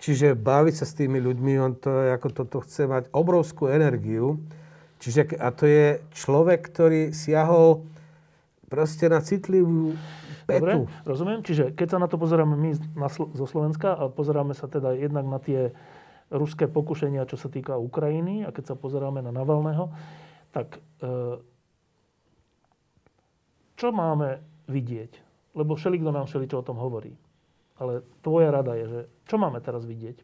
Čiže 0.00 0.36
baviť 0.36 0.74
sa 0.80 0.86
s 0.88 0.96
tými 0.96 1.20
ľuďmi, 1.20 1.52
on 1.60 1.72
to, 1.76 2.12
ako 2.12 2.28
toto 2.32 2.60
chce 2.64 2.88
mať 2.88 3.08
obrovskú 3.12 3.68
energiu. 3.72 4.40
Čiže, 5.00 5.36
a 5.40 5.48
to 5.52 5.64
je 5.64 6.00
človek, 6.12 6.60
ktorý 6.60 7.12
siahol 7.16 7.84
proste 8.68 9.08
na 9.08 9.20
citlivú 9.20 9.96
Dobre, 10.44 10.84
rozumiem. 11.08 11.40
Čiže 11.40 11.72
keď 11.72 11.96
sa 11.96 11.98
na 12.00 12.08
to 12.08 12.20
pozeráme 12.20 12.52
my 12.52 12.76
na, 12.92 13.08
zo 13.08 13.46
Slovenska 13.48 13.96
a 13.96 14.12
pozeráme 14.12 14.52
sa 14.52 14.68
teda 14.68 14.92
jednak 14.92 15.24
na 15.24 15.40
tie 15.40 15.72
ruské 16.34 16.66
pokušenia, 16.66 17.30
čo 17.30 17.38
sa 17.38 17.46
týka 17.46 17.78
Ukrajiny 17.78 18.42
a 18.42 18.50
keď 18.50 18.74
sa 18.74 18.76
pozeráme 18.76 19.22
na 19.22 19.30
Navalného, 19.30 19.94
tak 20.50 20.78
e, 20.98 21.38
čo 23.78 23.88
máme 23.94 24.42
vidieť? 24.66 25.12
Lebo 25.54 25.78
všelikto 25.78 26.10
nám 26.10 26.26
všeličo 26.26 26.60
o 26.60 26.66
tom 26.66 26.78
hovorí. 26.82 27.14
Ale 27.78 28.02
tvoja 28.22 28.50
rada 28.50 28.74
je, 28.74 28.86
že 28.86 29.00
čo 29.26 29.38
máme 29.38 29.58
teraz 29.62 29.86
vidieť? 29.86 30.18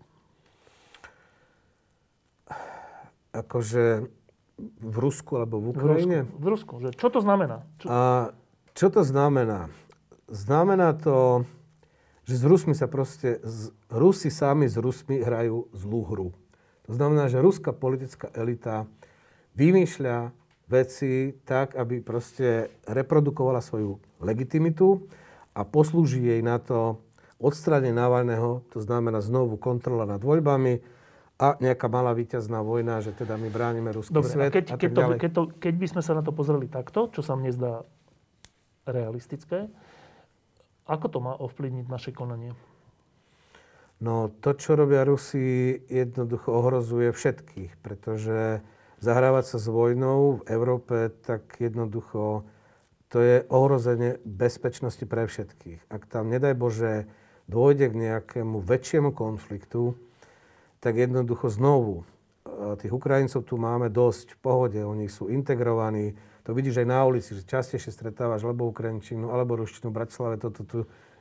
Akože 3.31 4.11
v 4.61 4.96
Rusku 4.99 5.38
alebo 5.38 5.62
v 5.62 5.66
Ukrajine? 5.70 6.18
V 6.27 6.27
Rusku. 6.27 6.38
V 6.42 6.46
Rusku. 6.51 6.75
Že 6.83 6.90
čo 6.99 7.09
to 7.14 7.18
znamená? 7.23 7.62
Čo... 7.79 7.87
A 7.87 7.99
čo 8.75 8.87
to 8.90 9.03
znamená? 9.07 9.70
znamená 10.31 10.92
to, 10.92 11.44
že 12.31 12.38
s 12.38 12.45
Rusmi 12.47 12.79
sa 12.79 12.87
proste, 12.87 13.43
z, 13.43 13.75
Rusi 13.90 14.31
sami 14.31 14.71
s 14.71 14.79
Rusmi 14.79 15.19
hrajú 15.19 15.66
zlú 15.75 16.01
hru. 16.07 16.29
To 16.87 16.95
znamená, 16.95 17.27
že 17.27 17.43
ruská 17.43 17.75
politická 17.75 18.31
elita 18.31 18.87
vymýšľa 19.59 20.31
veci 20.71 21.35
tak, 21.43 21.75
aby 21.75 21.99
proste 21.99 22.71
reprodukovala 22.87 23.59
svoju 23.59 23.99
legitimitu 24.23 25.11
a 25.59 25.66
poslúži 25.66 26.23
jej 26.23 26.38
na 26.38 26.62
to 26.62 27.03
odstranie 27.43 27.90
Navalného, 27.90 28.62
to 28.71 28.79
znamená 28.79 29.19
znovu 29.19 29.59
kontrola 29.59 30.07
nad 30.07 30.23
voľbami 30.23 30.79
a 31.40 31.57
nejaká 31.59 31.88
malá 31.90 32.14
víťazná 32.14 32.61
vojna, 32.62 33.03
že 33.03 33.16
teda 33.16 33.35
my 33.40 33.49
bránime 33.51 33.90
ruský 33.90 34.14
Dobre, 34.14 34.31
svet. 34.31 34.53
A 34.53 34.55
keď, 34.55 34.64
a 34.71 34.77
keď, 34.77 34.90
to, 34.93 35.03
keď, 35.19 35.31
to, 35.33 35.43
keď 35.57 35.75
by 35.75 35.87
sme 35.88 36.03
sa 36.05 36.12
na 36.14 36.23
to 36.23 36.31
pozreli 36.31 36.69
takto, 36.71 37.11
čo 37.11 37.25
sa 37.25 37.35
mne 37.35 37.51
zdá 37.51 37.83
realistické, 38.87 39.66
ako 40.87 41.07
to 41.09 41.19
má 41.21 41.33
ovplyvniť 41.37 41.87
naše 41.88 42.11
konanie? 42.12 42.57
No 44.01 44.33
to, 44.40 44.57
čo 44.57 44.81
robia 44.81 45.05
Rusi, 45.05 45.77
jednoducho 45.93 46.49
ohrozuje 46.49 47.12
všetkých, 47.12 47.77
pretože 47.85 48.64
zahrávať 49.01 49.57
sa 49.57 49.59
s 49.61 49.69
vojnou 49.69 50.40
v 50.40 50.43
Európe, 50.49 51.12
tak 51.25 51.61
jednoducho 51.61 52.49
to 53.11 53.19
je 53.21 53.37
ohrozenie 53.51 54.23
bezpečnosti 54.25 55.03
pre 55.05 55.29
všetkých. 55.29 55.90
Ak 55.93 56.09
tam, 56.09 56.33
nedaj 56.33 56.55
Bože, 56.57 57.11
dôjde 57.51 57.90
k 57.90 58.01
nejakému 58.09 58.62
väčšiemu 58.62 59.11
konfliktu, 59.11 59.99
tak 60.79 60.97
jednoducho 60.97 61.51
znovu 61.51 62.07
e, 62.47 62.79
tých 62.79 62.95
Ukrajincov 62.95 63.43
tu 63.45 63.59
máme 63.59 63.90
dosť 63.90 64.38
v 64.38 64.40
pohode, 64.40 64.81
oni 64.81 65.11
sú 65.11 65.27
integrovaní, 65.27 66.14
to 66.44 66.57
vidíš 66.57 66.83
aj 66.83 66.88
na 66.88 67.00
ulici, 67.05 67.37
že 67.37 67.44
častejšie 67.44 67.92
stretávaš 67.92 68.44
alebo 68.44 68.68
Ukrajinčinu, 68.68 69.31
alebo 69.31 69.61
ruštinu 69.61 69.92
v 69.92 69.96
Bratislave. 70.00 70.40
Toto 70.40 70.64
tu 70.64 70.79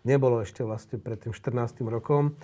nebolo 0.07 0.39
ešte 0.39 0.63
vlastne 0.63 0.97
pred 0.99 1.19
tým 1.19 1.35
14. 1.35 1.83
rokom. 1.87 2.35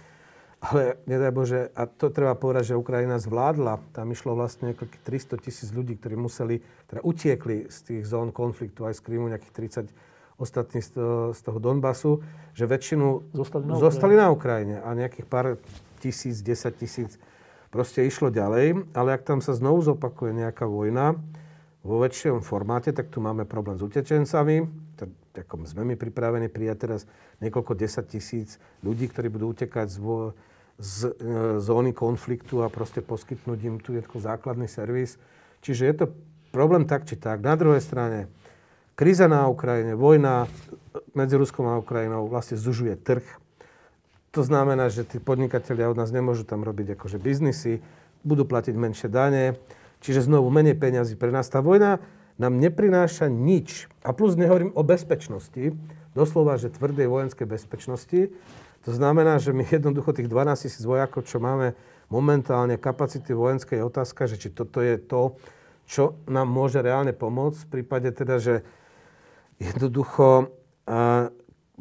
Ale 0.66 0.98
nedaj 1.06 1.32
Bože, 1.36 1.62
a 1.78 1.86
to 1.86 2.10
treba 2.10 2.34
povedať, 2.34 2.74
že 2.74 2.80
Ukrajina 2.80 3.22
zvládla. 3.22 3.86
Tam 3.94 4.10
išlo 4.10 4.34
vlastne 4.34 4.74
niekoľko 4.74 4.98
300 5.04 5.46
tisíc 5.46 5.70
ľudí, 5.70 6.00
ktorí 6.00 6.18
museli, 6.18 6.64
teda 6.90 7.06
utiekli 7.06 7.70
z 7.70 7.78
tých 7.86 8.04
zón 8.08 8.34
konfliktu 8.34 8.88
aj 8.88 8.98
z 8.98 9.02
Krymu, 9.04 9.30
nejakých 9.30 9.54
30 9.94 10.16
ostatní 10.36 10.84
z 10.84 11.00
toho, 11.00 11.32
z 11.32 11.40
toho 11.48 11.60
Donbasu, 11.64 12.20
že 12.52 12.68
väčšinu 12.68 13.32
zostali 13.32 13.64
na, 13.68 13.74
zostali 13.80 14.16
na 14.20 14.28
Ukrajine 14.32 14.84
a 14.84 14.92
nejakých 14.92 15.28
pár 15.28 15.56
tisíc, 16.04 16.44
10 16.44 16.76
tisíc 16.76 17.16
proste 17.72 18.04
išlo 18.04 18.32
ďalej. 18.32 18.92
Ale 18.96 19.16
ak 19.16 19.24
tam 19.24 19.40
sa 19.40 19.56
znovu 19.56 19.84
zopakuje 19.84 20.36
nejaká 20.36 20.68
vojna, 20.68 21.16
vo 21.86 22.02
väčšom 22.02 22.42
formáte, 22.42 22.90
tak 22.90 23.14
tu 23.14 23.22
máme 23.22 23.46
problém 23.46 23.78
s 23.78 23.86
utečencami. 23.86 24.66
Tak 25.38 25.46
sme 25.70 25.94
my 25.94 25.96
pripravení 25.96 26.50
prijať 26.50 26.78
teraz 26.82 27.02
niekoľko 27.46 27.78
desať 27.78 28.18
tisíc 28.18 28.58
ľudí, 28.82 29.06
ktorí 29.06 29.30
budú 29.30 29.54
utekať 29.54 29.94
z, 29.94 29.98
z 30.82 30.98
e, 31.06 31.12
zóny 31.62 31.94
konfliktu 31.94 32.66
a 32.66 32.74
proste 32.74 33.06
poskytnúť 33.06 33.60
im 33.70 33.78
tu 33.78 33.94
ako 33.94 34.18
základný 34.18 34.66
servis. 34.66 35.22
Čiže 35.62 35.84
je 35.86 35.96
to 35.96 36.06
problém 36.50 36.90
tak 36.90 37.06
či 37.06 37.22
tak. 37.22 37.46
Na 37.46 37.54
druhej 37.54 37.86
strane, 37.86 38.34
kríza 38.98 39.30
na 39.30 39.46
Ukrajine, 39.46 39.94
vojna 39.94 40.50
medzi 41.14 41.38
Ruskom 41.38 41.70
a 41.70 41.78
Ukrajinou 41.78 42.26
vlastne 42.26 42.58
zužuje 42.58 42.98
trh. 42.98 43.26
To 44.34 44.42
znamená, 44.42 44.90
že 44.90 45.06
tí 45.06 45.22
podnikatelia 45.22 45.92
od 45.92 46.00
nás 46.00 46.10
nemôžu 46.10 46.48
tam 46.48 46.66
robiť 46.66 46.98
akože 46.98 47.22
biznisy, 47.22 47.84
budú 48.26 48.48
platiť 48.48 48.74
menšie 48.74 49.08
dane 49.12 49.60
Čiže 50.06 50.30
znovu 50.30 50.54
menej 50.54 50.78
peňazí 50.78 51.18
pre 51.18 51.34
nás. 51.34 51.50
Tá 51.50 51.66
vojna 51.66 51.98
nám 52.38 52.62
neprináša 52.62 53.26
nič. 53.26 53.90
A 54.06 54.14
plus 54.14 54.38
nehovorím 54.38 54.70
o 54.78 54.86
bezpečnosti, 54.86 55.74
doslova, 56.14 56.62
že 56.62 56.70
tvrdej 56.70 57.10
vojenskej 57.10 57.50
bezpečnosti. 57.50 58.30
To 58.86 58.92
znamená, 58.94 59.42
že 59.42 59.50
my 59.50 59.66
jednoducho 59.66 60.14
tých 60.14 60.30
12 60.30 60.70
tisíc 60.70 60.86
vojakov, 60.86 61.26
čo 61.26 61.42
máme 61.42 61.74
momentálne 62.14 62.78
kapacity 62.78 63.34
vojenskej, 63.34 63.82
je 63.82 63.90
otázka, 63.90 64.30
že 64.30 64.38
či 64.38 64.54
toto 64.54 64.78
je 64.78 65.02
to, 65.02 65.42
čo 65.90 66.22
nám 66.30 66.46
môže 66.46 66.86
reálne 66.86 67.10
pomôcť 67.10 67.66
v 67.66 67.72
prípade 67.82 68.14
teda, 68.14 68.38
že 68.38 68.62
jednoducho 69.58 70.54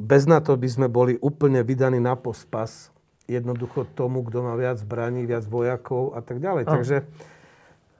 bez 0.00 0.22
na 0.24 0.40
to 0.40 0.56
by 0.56 0.68
sme 0.68 0.88
boli 0.88 1.20
úplne 1.20 1.60
vydaní 1.60 2.00
na 2.00 2.16
pospas 2.16 2.88
jednoducho 3.28 3.84
tomu, 3.92 4.24
kto 4.24 4.40
má 4.44 4.56
viac 4.56 4.80
zbraní, 4.80 5.28
viac 5.28 5.44
vojakov 5.44 6.16
a 6.16 6.24
tak 6.24 6.40
ďalej. 6.40 6.64
Takže 6.68 6.96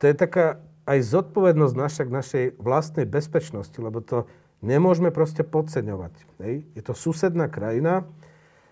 to 0.04 0.12
je 0.12 0.20
taká 0.20 0.60
aj 0.84 1.00
zodpovednosť 1.00 1.74
naša 1.80 2.02
k 2.04 2.12
našej 2.12 2.44
vlastnej 2.60 3.08
bezpečnosti, 3.08 3.72
lebo 3.80 4.04
to 4.04 4.28
nemôžeme 4.60 5.08
proste 5.08 5.40
podceňovať. 5.40 6.12
Hej? 6.44 6.68
Je 6.76 6.82
to 6.84 6.92
susedná 6.92 7.48
krajina 7.48 8.04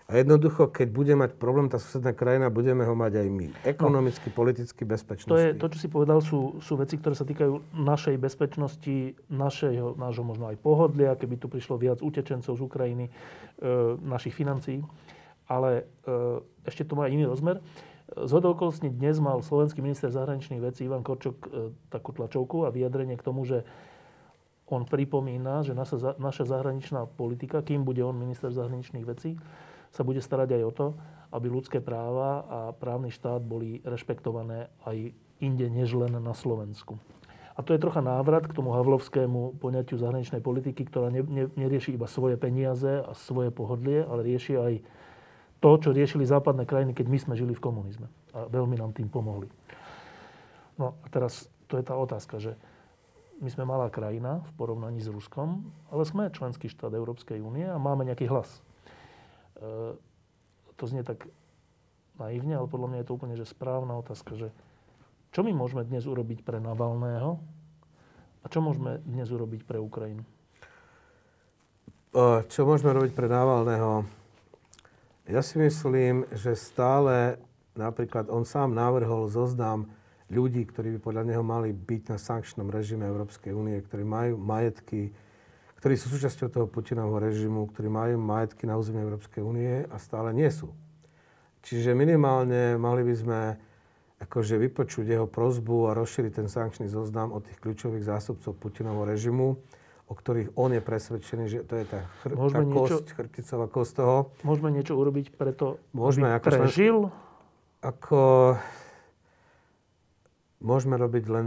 a 0.05 0.21
jednoducho, 0.21 0.69
keď 0.69 0.93
bude 0.93 1.09
mať 1.17 1.33
problém 1.41 1.73
tá 1.73 1.81
susedná 1.81 2.13
krajina, 2.13 2.53
budeme 2.53 2.85
ho 2.85 2.93
mať 2.93 3.17
aj 3.17 3.27
my. 3.33 3.47
Ekonomicky, 3.65 4.29
no, 4.29 4.35
politicky, 4.37 4.85
bezpečnosti. 4.85 5.33
To, 5.33 5.41
je, 5.41 5.57
to, 5.57 5.73
čo 5.73 5.79
si 5.81 5.89
povedal, 5.89 6.21
sú, 6.21 6.61
sú 6.61 6.77
veci, 6.77 7.01
ktoré 7.01 7.17
sa 7.17 7.25
týkajú 7.25 7.81
našej 7.81 8.21
bezpečnosti, 8.21 9.17
našeho, 9.33 9.97
nášho 9.97 10.21
možno 10.21 10.53
aj 10.53 10.61
pohodlia, 10.61 11.17
keby 11.17 11.41
tu 11.41 11.49
prišlo 11.49 11.81
viac 11.81 11.97
utečencov 12.05 12.53
z 12.53 12.61
Ukrajiny, 12.61 13.09
e, 13.09 13.11
našich 14.05 14.37
financií. 14.37 14.85
Ale 15.49 15.89
e, 16.05 16.45
ešte 16.69 16.85
to 16.85 16.93
má 16.93 17.09
iný 17.09 17.25
rozmer. 17.25 17.57
Z 18.13 18.33
okolností 18.37 18.93
dnes 18.93 19.17
mal 19.17 19.41
slovenský 19.41 19.81
minister 19.81 20.13
zahraničných 20.13 20.61
vecí 20.61 20.85
Ivan 20.85 21.01
Korčok 21.01 21.37
e, 21.41 21.47
takú 21.89 22.13
tlačovku 22.13 22.61
a 22.61 22.69
vyjadrenie 22.69 23.17
k 23.17 23.25
tomu, 23.25 23.41
že 23.41 23.65
on 24.69 24.85
pripomína, 24.85 25.65
že 25.65 25.73
naša, 25.73 26.17
naša 26.21 26.45
zahraničná 26.45 27.09
politika, 27.09 27.65
kým 27.65 27.81
bude 27.81 28.05
on 28.05 28.13
minister 28.13 28.53
zahraničných 28.53 29.05
vecí, 29.05 29.37
sa 29.89 30.05
bude 30.05 30.21
starať 30.21 30.61
aj 30.61 30.63
o 30.65 30.71
to, 30.73 30.87
aby 31.33 31.49
ľudské 31.49 31.81
práva 31.81 32.45
a 32.45 32.59
právny 32.77 33.09
štát 33.09 33.41
boli 33.41 33.81
rešpektované 33.81 34.69
aj 34.85 35.13
inde, 35.41 35.65
než 35.69 35.93
len 35.97 36.13
na 36.17 36.33
Slovensku. 36.37 37.01
A 37.53 37.61
to 37.61 37.73
je 37.73 37.81
trocha 37.81 38.01
návrat 38.01 38.49
k 38.49 38.57
tomu 38.57 38.73
havlovskému 38.73 39.61
poňatiu 39.61 39.97
zahraničnej 40.01 40.41
politiky, 40.41 40.85
ktorá 40.89 41.13
ne, 41.13 41.21
ne, 41.21 41.45
nerieši 41.53 41.93
iba 41.93 42.09
svoje 42.09 42.37
peniaze 42.37 43.05
a 43.05 43.13
svoje 43.13 43.53
pohodlie, 43.53 44.01
ale 44.01 44.25
rieši 44.25 44.53
aj 44.57 44.73
to, 45.63 45.79
čo 45.79 45.95
riešili 45.95 46.27
západné 46.27 46.67
krajiny, 46.67 46.91
keď 46.91 47.07
my 47.07 47.17
sme 47.23 47.33
žili 47.39 47.55
v 47.55 47.63
komunizme. 47.63 48.11
A 48.35 48.51
veľmi 48.51 48.75
nám 48.75 48.91
tým 48.91 49.07
pomohli. 49.07 49.47
No 50.75 50.99
a 50.99 51.07
teraz 51.07 51.47
to 51.71 51.79
je 51.79 51.87
tá 51.87 51.95
otázka, 51.95 52.43
že 52.43 52.59
my 53.39 53.47
sme 53.47 53.63
malá 53.63 53.87
krajina 53.87 54.43
v 54.43 54.51
porovnaní 54.59 54.99
s 54.99 55.07
Ruskom, 55.07 55.71
ale 55.87 56.03
sme 56.03 56.27
členský 56.35 56.67
štát 56.67 56.91
Európskej 56.91 57.39
únie 57.39 57.63
a 57.63 57.79
máme 57.79 58.03
nejaký 58.03 58.27
hlas. 58.27 58.59
E, 59.55 59.95
to 60.75 60.83
znie 60.83 61.07
tak 61.07 61.31
naivne, 62.19 62.59
ale 62.59 62.67
podľa 62.67 62.87
mňa 62.91 62.99
je 62.99 63.07
to 63.07 63.15
úplne 63.15 63.35
že 63.39 63.47
správna 63.47 63.95
otázka, 63.95 64.35
že 64.35 64.51
čo 65.31 65.47
my 65.47 65.55
môžeme 65.55 65.87
dnes 65.87 66.03
urobiť 66.03 66.43
pre 66.43 66.59
Navalného 66.59 67.39
a 68.43 68.45
čo 68.51 68.59
môžeme 68.59 68.99
dnes 69.07 69.31
urobiť 69.31 69.63
pre 69.63 69.79
Ukrajinu? 69.79 70.27
Čo 72.51 72.69
môžeme 72.69 72.93
robiť 72.93 73.17
pre 73.17 73.25
Navalného? 73.25 74.22
Ja 75.23 75.39
si 75.39 75.55
myslím, 75.55 76.27
že 76.35 76.51
stále 76.51 77.39
napríklad 77.79 78.27
on 78.27 78.43
sám 78.43 78.75
navrhol 78.75 79.31
zoznam 79.31 79.87
ľudí, 80.27 80.67
ktorí 80.67 80.97
by 80.97 80.99
podľa 80.99 81.23
neho 81.31 81.43
mali 81.45 81.71
byť 81.71 82.01
na 82.11 82.17
sankčnom 82.19 82.67
režime 82.67 83.07
Európskej 83.07 83.55
únie, 83.55 83.79
ktorí 83.79 84.03
majú 84.03 84.35
majetky, 84.35 85.15
ktorí 85.79 85.95
sú 85.95 86.11
súčasťou 86.11 86.47
toho 86.51 86.67
Putinovho 86.67 87.23
režimu, 87.23 87.71
ktorí 87.71 87.87
majú 87.87 88.19
majetky 88.19 88.67
na 88.67 88.75
území 88.75 88.99
Európskej 88.99 89.39
únie 89.39 89.87
a 89.87 89.95
stále 89.95 90.35
nie 90.35 90.51
sú. 90.51 90.75
Čiže 91.63 91.95
minimálne 91.95 92.75
mali 92.75 93.07
by 93.07 93.15
sme 93.15 93.39
akože 94.27 94.59
vypočuť 94.59 95.07
jeho 95.07 95.27
prozbu 95.27 95.87
a 95.87 95.95
rozšíriť 95.95 96.31
ten 96.35 96.47
sankčný 96.51 96.91
zoznam 96.91 97.31
od 97.31 97.47
tých 97.47 97.59
kľúčových 97.63 98.03
zásobcov 98.03 98.59
Putinovho 98.59 99.07
režimu, 99.07 99.55
o 100.13 100.15
ktorých 100.15 100.53
on 100.53 100.77
je 100.77 100.81
presvedčený, 100.85 101.43
že 101.49 101.59
to 101.65 101.73
je 101.81 101.85
tá, 101.89 102.05
chr- 102.21 102.37
tá 102.37 102.61
niečo, 102.61 103.01
kosť, 103.01 103.07
chrbticová 103.17 103.65
kosť 103.65 103.91
toho. 103.97 104.17
Môžeme 104.45 104.69
niečo 104.69 104.93
urobiť 104.93 105.33
preto, 105.33 105.81
môžeme, 105.89 106.29
aby 106.29 106.37
ako 106.37 106.49
prežil? 106.53 106.97
Ako... 107.81 108.21
Môžeme 110.61 110.95
robiť 110.95 111.23
len 111.27 111.45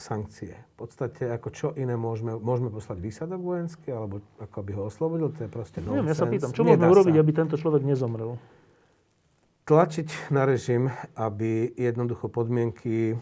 sankcie. 0.00 0.56
V 0.56 0.86
podstate, 0.86 1.28
ako 1.28 1.48
čo 1.52 1.68
iné 1.76 1.92
môžeme, 1.92 2.38
môžeme 2.38 2.72
poslať 2.72 3.04
výsadok 3.04 3.42
vojenský, 3.42 3.92
alebo 3.92 4.24
ako 4.40 4.58
by 4.64 4.70
ho 4.78 4.82
oslobodil, 4.88 5.28
to 5.34 5.44
je 5.44 5.50
proste 5.52 5.84
nonsense. 5.84 6.00
Neviem, 6.00 6.08
ja 6.08 6.16
sa 6.16 6.24
pýtam, 6.24 6.50
čo 6.56 6.64
môžeme 6.64 6.88
urobiť, 6.88 7.14
aby 7.20 7.30
tento 7.36 7.60
človek 7.60 7.84
nezomrel? 7.84 8.40
tlačiť 9.70 10.34
na 10.34 10.42
režim, 10.50 10.90
aby 11.14 11.70
jednoducho 11.78 12.26
podmienky, 12.26 13.14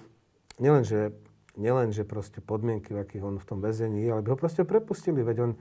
nielenže, 0.57 1.13
nielenže 1.59 2.07
proste 2.07 2.39
podmienky, 2.39 2.95
v 2.95 3.03
akých 3.03 3.23
on 3.27 3.37
v 3.43 3.47
tom 3.47 3.59
väzení 3.59 4.07
ale 4.09 4.23
by 4.23 4.33
ho 4.33 4.39
proste 4.39 4.63
prepustili, 4.63 5.27
veď 5.27 5.51
on 5.51 5.53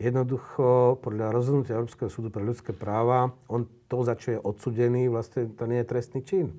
jednoducho 0.00 0.98
podľa 0.98 1.30
rozhodnutia 1.30 1.78
Európskeho 1.78 2.10
súdu 2.10 2.32
pre 2.32 2.42
ľudské 2.42 2.74
práva, 2.74 3.30
on 3.46 3.68
to, 3.86 4.02
za 4.02 4.18
čo 4.18 4.34
je 4.34 4.38
odsudený, 4.40 5.06
vlastne 5.06 5.46
to 5.54 5.64
nie 5.70 5.84
je 5.84 5.86
trestný 5.86 6.20
čin. 6.26 6.50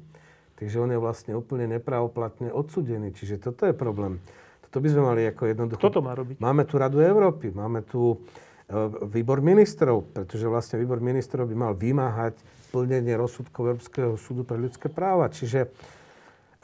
Takže 0.55 0.79
on 0.79 0.87
je 0.87 0.99
vlastne 0.99 1.35
úplne 1.35 1.67
nepravoplatne 1.67 2.47
odsudený. 2.47 3.11
Čiže 3.11 3.43
toto 3.43 3.67
je 3.67 3.75
problém. 3.75 4.23
Toto 4.63 4.79
by 4.79 4.87
sme 4.87 5.03
mali 5.03 5.21
ako 5.27 5.51
jednoducho... 5.51 5.81
Kto 5.83 5.99
to 5.99 6.05
má 6.05 6.15
robiť? 6.15 6.39
Máme 6.39 6.63
tu 6.63 6.79
Radu 6.79 7.03
Európy, 7.03 7.51
máme 7.51 7.83
tu 7.83 8.15
e, 8.15 8.17
výbor 9.11 9.43
ministrov, 9.43 10.15
pretože 10.15 10.47
vlastne 10.47 10.79
výbor 10.79 11.03
ministrov 11.03 11.43
by 11.51 11.55
mal 11.59 11.73
vymáhať 11.75 12.39
plnenie 12.71 13.19
rozsudkov 13.19 13.75
Európskeho 13.75 14.15
súdu 14.15 14.47
pre 14.47 14.55
ľudské 14.55 14.87
práva. 14.87 15.27
Čiže 15.27 15.75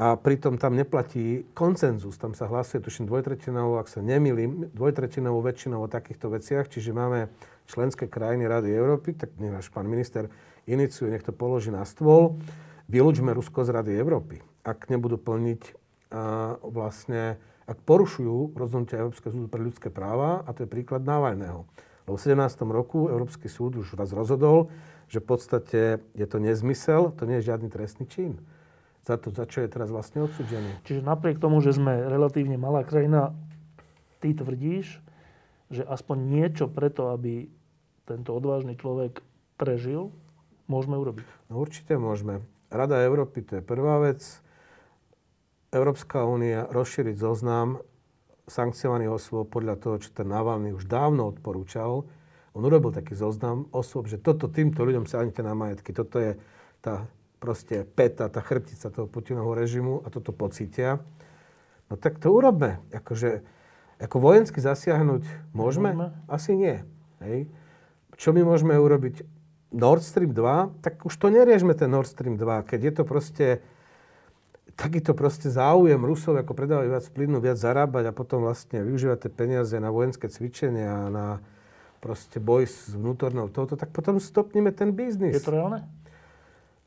a 0.01 0.17
pritom 0.17 0.57
tam 0.57 0.73
neplatí 0.73 1.45
koncenzus, 1.53 2.17
tam 2.17 2.33
sa 2.33 2.49
hlasuje, 2.49 2.81
tuším, 2.81 3.05
dvojtretinovou, 3.05 3.77
ak 3.77 3.85
sa 3.85 4.01
nemýlim, 4.01 4.73
dvojtretinovou 4.73 5.45
väčšinou 5.45 5.85
o 5.85 5.91
takýchto 5.93 6.33
veciach, 6.33 6.65
čiže 6.73 6.89
máme 6.89 7.29
členské 7.69 8.09
krajiny 8.09 8.49
Rady 8.49 8.73
Európy, 8.73 9.13
tak 9.13 9.37
náš 9.37 9.69
pán 9.69 9.85
minister 9.85 10.25
iniciuje, 10.65 11.13
nech 11.13 11.21
to 11.21 11.29
položí 11.29 11.69
na 11.69 11.85
stôl, 11.85 12.41
vylúčme 12.89 13.29
Rusko 13.29 13.61
z 13.61 13.77
Rady 13.77 13.93
Európy. 13.93 14.41
Ak 14.65 14.89
nebudú 14.89 15.21
plniť 15.21 15.77
a 16.11 16.57
vlastne, 16.65 17.37
ak 17.69 17.85
porušujú 17.85 18.57
rozhodnutia 18.57 19.05
Európskeho 19.05 19.31
súdu 19.31 19.47
pre 19.53 19.61
ľudské 19.61 19.93
práva, 19.93 20.41
a 20.43 20.51
to 20.51 20.65
je 20.65 20.73
príklad 20.81 21.05
Navalného. 21.05 21.69
Lebo 22.09 22.17
v 22.17 22.25
17. 22.25 22.41
roku 22.73 23.05
Európsky 23.05 23.45
súd 23.47 23.77
už 23.77 23.93
raz 23.93 24.09
rozhodol, 24.17 24.73
že 25.13 25.21
v 25.21 25.29
podstate 25.29 25.81
je 26.17 26.25
to 26.25 26.41
nezmysel, 26.41 27.13
to 27.13 27.29
nie 27.29 27.37
je 27.37 27.53
žiadny 27.53 27.69
trestný 27.69 28.09
čin. 28.09 28.41
Za 29.01 29.17
to, 29.17 29.33
za 29.33 29.49
čo 29.49 29.65
je 29.65 29.69
teraz 29.69 29.89
vlastne 29.89 30.21
odsudený. 30.25 30.77
Čiže 30.85 31.01
napriek 31.01 31.41
tomu, 31.41 31.57
že 31.59 31.73
sme 31.73 32.05
relatívne 32.05 32.55
malá 32.55 32.85
krajina, 32.85 33.33
ty 34.21 34.37
tvrdíš, 34.37 35.01
že 35.73 35.81
aspoň 35.81 36.17
niečo 36.21 36.69
preto, 36.69 37.09
aby 37.09 37.49
tento 38.05 38.29
odvážny 38.35 38.77
človek 38.77 39.25
prežil, 39.57 40.13
môžeme 40.69 41.01
urobiť? 41.01 41.25
No 41.49 41.57
určite 41.63 41.97
môžeme. 41.97 42.45
Rada 42.69 43.01
Európy, 43.01 43.41
to 43.41 43.59
je 43.59 43.63
prvá 43.65 43.99
vec. 43.99 44.21
Európska 45.71 46.27
únia 46.27 46.67
rozšíriť 46.69 47.15
zoznam 47.17 47.81
sankciovaných 48.45 49.11
osôb 49.11 49.47
podľa 49.47 49.79
toho, 49.79 49.95
čo 50.03 50.11
ten 50.11 50.27
Navalny 50.27 50.75
už 50.75 50.85
dávno 50.85 51.31
odporúčal, 51.31 52.03
on 52.51 52.67
urobil 52.67 52.91
taký 52.91 53.15
zoznam 53.15 53.71
osôb, 53.71 54.11
že 54.11 54.19
toto 54.19 54.51
týmto 54.51 54.83
ľuďom 54.83 55.07
sa 55.07 55.23
ani 55.23 55.31
na 55.39 55.55
majetky. 55.55 55.95
Toto 55.95 56.19
je 56.19 56.35
tá 56.83 57.07
proste 57.41 57.89
peta, 57.97 58.29
tá 58.29 58.37
chrbtica 58.37 58.93
toho 58.93 59.09
Putinovho 59.09 59.57
režimu 59.57 60.05
a 60.05 60.13
toto 60.13 60.29
pocítia. 60.29 61.01
No 61.89 61.97
tak 61.97 62.21
to 62.21 62.29
urobme. 62.29 62.77
Akože, 62.93 63.41
ako 63.97 64.21
vojensky 64.21 64.61
zasiahnuť 64.61 65.25
môžeme? 65.51 65.91
môžeme? 65.91 66.07
Asi 66.29 66.53
nie. 66.53 66.85
Hej. 67.17 67.49
Čo 68.15 68.37
my 68.37 68.45
môžeme 68.45 68.77
urobiť? 68.77 69.25
Nord 69.73 70.05
Stream 70.05 70.37
2? 70.37 70.85
Tak 70.85 71.01
už 71.09 71.17
to 71.17 71.33
neriežme 71.33 71.73
ten 71.73 71.89
Nord 71.89 72.05
Stream 72.05 72.37
2. 72.37 72.69
Keď 72.69 72.79
je 72.79 72.93
to 72.93 73.03
proste 73.09 73.47
takýto 74.77 75.17
proste 75.17 75.49
záujem 75.49 75.99
Rusov, 75.99 76.37
ako 76.37 76.53
predávajú 76.53 76.89
viac 76.93 77.05
plynu, 77.09 77.37
viac 77.41 77.57
zarábať 77.57 78.11
a 78.11 78.15
potom 78.15 78.45
vlastne 78.45 78.85
využívať 78.85 79.27
tie 79.27 79.31
peniaze 79.33 79.75
na 79.81 79.89
vojenské 79.89 80.29
cvičenia, 80.31 81.11
na, 81.11 81.41
proste 82.01 82.41
boj 82.41 82.65
s 82.65 82.93
vnútornou 82.93 83.51
touto, 83.51 83.77
tak 83.77 83.93
potom 83.93 84.17
stopníme 84.17 84.73
ten 84.73 84.95
biznis. 84.95 85.37
Je 85.37 85.43
to 85.43 85.53
reálne? 85.53 85.85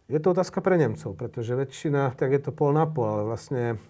Je 0.05 0.21
to 0.21 0.37
otázka 0.37 0.61
pre 0.61 0.77
Nemcov, 0.77 1.17
pretože 1.17 1.57
väčšina, 1.57 2.13
tak 2.13 2.37
je 2.37 2.41
to 2.45 2.53
pol 2.53 2.77
na 2.77 2.85
pol, 2.85 3.09
ale 3.09 3.23
vlastne 3.25 3.81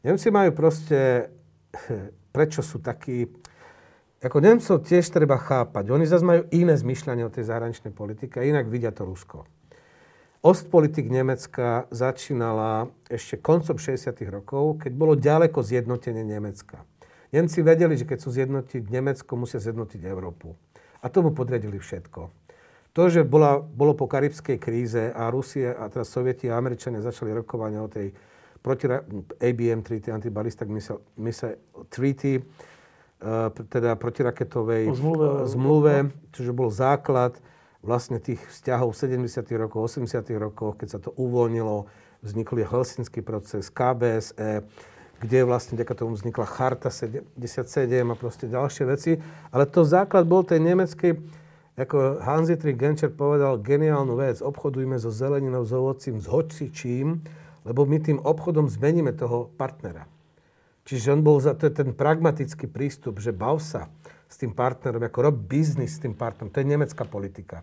Nemci 0.00 0.32
majú 0.32 0.56
proste, 0.56 1.28
prečo 2.36 2.64
sú 2.64 2.80
takí, 2.80 3.28
ako 4.24 4.38
Nemcov 4.40 4.80
tiež 4.80 5.12
treba 5.12 5.36
chápať. 5.36 5.92
Oni 5.92 6.08
zase 6.08 6.24
majú 6.24 6.42
iné 6.56 6.72
zmyšľanie 6.72 7.28
o 7.28 7.34
tej 7.34 7.52
zahraničnej 7.52 7.92
politike 7.92 8.40
a 8.40 8.48
inak 8.48 8.72
vidia 8.72 8.96
to 8.96 9.04
Rusko. 9.04 9.44
Ostpolitik 10.42 11.06
Nemecka 11.06 11.86
začínala 11.94 12.90
ešte 13.06 13.38
koncom 13.38 13.78
60. 13.78 14.10
rokov, 14.26 14.82
keď 14.82 14.92
bolo 14.96 15.14
ďaleko 15.14 15.62
zjednotenie 15.62 16.26
Nemecka. 16.26 16.82
Nemci 17.30 17.62
vedeli, 17.62 17.94
že 17.94 18.08
keď 18.08 18.18
sú 18.18 18.34
zjednotiť 18.34 18.82
Nemecko, 18.90 19.38
musia 19.38 19.62
zjednotiť 19.62 20.02
Európu. 20.02 20.56
A 20.98 21.06
tomu 21.06 21.30
podriadili 21.30 21.78
všetko. 21.78 22.41
To, 22.92 23.08
že 23.08 23.24
bola, 23.24 23.56
bolo 23.56 23.96
po 23.96 24.04
karibskej 24.04 24.60
kríze 24.60 25.08
a 25.16 25.32
Rusie 25.32 25.72
a 25.72 25.88
teraz 25.88 26.12
Sovieti 26.12 26.52
a 26.52 26.60
Američania 26.60 27.00
začali 27.00 27.32
rokovania 27.32 27.80
o 27.80 27.88
tej 27.88 28.12
proti, 28.60 28.84
ABM 29.40 29.80
Treaty, 29.80 30.12
Antiballistic 30.12 30.68
Missile, 30.68 31.00
Missile 31.16 31.56
Treaty, 31.88 32.36
uh, 32.38 33.48
teda 33.48 33.96
protiraketovej 33.96 34.92
zmluve, 34.92 35.28
zmluve, 35.48 35.94
čiže 36.36 36.52
bol 36.52 36.68
základ 36.68 37.40
vlastne 37.82 38.22
tých 38.22 38.38
vzťahov 38.38 38.94
v 38.94 39.26
70. 39.26 39.42
rokoch, 39.58 39.90
80. 39.90 40.22
rokoch, 40.38 40.78
keď 40.78 40.88
sa 40.88 40.98
to 41.02 41.10
uvoľnilo, 41.16 41.90
vznikol 42.22 42.62
Helsinský 42.62 43.24
proces, 43.24 43.66
KBSE, 43.72 44.62
kde 45.18 45.38
vlastne 45.42 45.74
vďaka 45.74 45.94
tomu 45.98 46.14
vznikla 46.14 46.46
Charta 46.46 46.90
77 46.90 47.34
a 48.06 48.14
proste 48.14 48.46
ďalšie 48.46 48.84
veci. 48.86 49.12
Ale 49.50 49.66
to 49.66 49.82
základ 49.82 50.26
bol 50.26 50.46
tej 50.46 50.62
nemeckej, 50.62 51.18
ako 51.72 52.20
Hans-Dietrich 52.20 52.76
Genscher 52.76 53.08
povedal 53.08 53.56
geniálnu 53.56 54.20
vec, 54.20 54.44
obchodujme 54.44 55.00
so 55.00 55.08
zeleninou, 55.08 55.64
s 55.64 55.72
ovocím, 55.72 56.20
s 56.20 56.28
hocičím, 56.28 57.24
lebo 57.64 57.88
my 57.88 57.96
tým 57.96 58.18
obchodom 58.20 58.68
zmeníme 58.68 59.16
toho 59.16 59.48
partnera. 59.56 60.04
Čiže 60.82 61.14
on 61.14 61.22
bol 61.22 61.38
za, 61.38 61.54
to 61.54 61.70
je 61.70 61.74
ten 61.78 61.94
pragmatický 61.94 62.66
prístup, 62.68 63.22
že 63.22 63.32
bav 63.32 63.62
sa 63.62 63.88
s 64.26 64.36
tým 64.36 64.52
partnerom, 64.52 65.00
ako 65.00 65.18
rob 65.30 65.36
biznis 65.38 65.96
s 65.96 66.02
tým 66.02 66.12
partnerom. 66.12 66.50
To 66.50 66.60
je 66.60 66.68
nemecká 66.68 67.06
politika. 67.06 67.62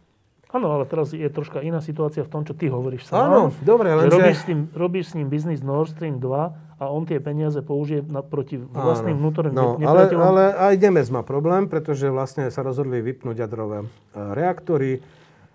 Áno, 0.49 0.73
ale 0.73 0.89
teraz 0.89 1.13
je 1.13 1.29
troška 1.29 1.61
iná 1.61 1.77
situácia 1.77 2.25
v 2.25 2.31
tom, 2.33 2.41
čo 2.41 2.57
ty 2.57 2.73
hovoríš 2.73 3.05
sám. 3.05 3.29
Áno, 3.29 3.41
dobre, 3.61 3.93
ale 3.93 4.09
robíš, 4.09 4.41
s 4.41 4.45
tým, 4.49 4.65
robíš 4.73 5.13
s 5.13 5.13
ním 5.13 5.29
biznis 5.29 5.61
Nord 5.61 5.93
Stream 5.93 6.17
2 6.17 6.81
a 6.81 6.83
on 6.89 7.05
tie 7.05 7.21
peniaze 7.21 7.61
použije 7.61 8.01
na, 8.09 8.25
proti 8.25 8.57
vlastným 8.57 9.13
vnútorným 9.13 9.53
no, 9.53 9.77
ale, 9.85 10.09
ale 10.09 10.43
aj 10.57 10.73
Nemec 10.81 11.05
má 11.13 11.21
problém, 11.21 11.69
pretože 11.69 12.09
vlastne 12.09 12.49
sa 12.49 12.65
rozhodli 12.65 12.97
vypnúť 12.97 13.45
jadrové 13.45 13.85
e, 13.85 13.87
reaktory. 14.15 15.05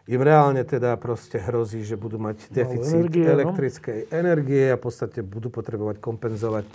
im 0.07 0.23
reálne 0.23 0.63
teda 0.63 0.95
proste 0.95 1.43
hrozí, 1.43 1.83
že 1.83 1.99
budú 1.99 2.23
mať 2.23 2.55
deficit 2.55 3.11
energie, 3.11 3.27
no. 3.27 3.35
elektrickej 3.35 3.99
no? 4.07 4.11
energie 4.15 4.65
a 4.71 4.79
v 4.79 4.83
podstate 4.85 5.27
budú 5.27 5.51
potrebovať 5.51 5.99
kompenzovať 5.99 6.71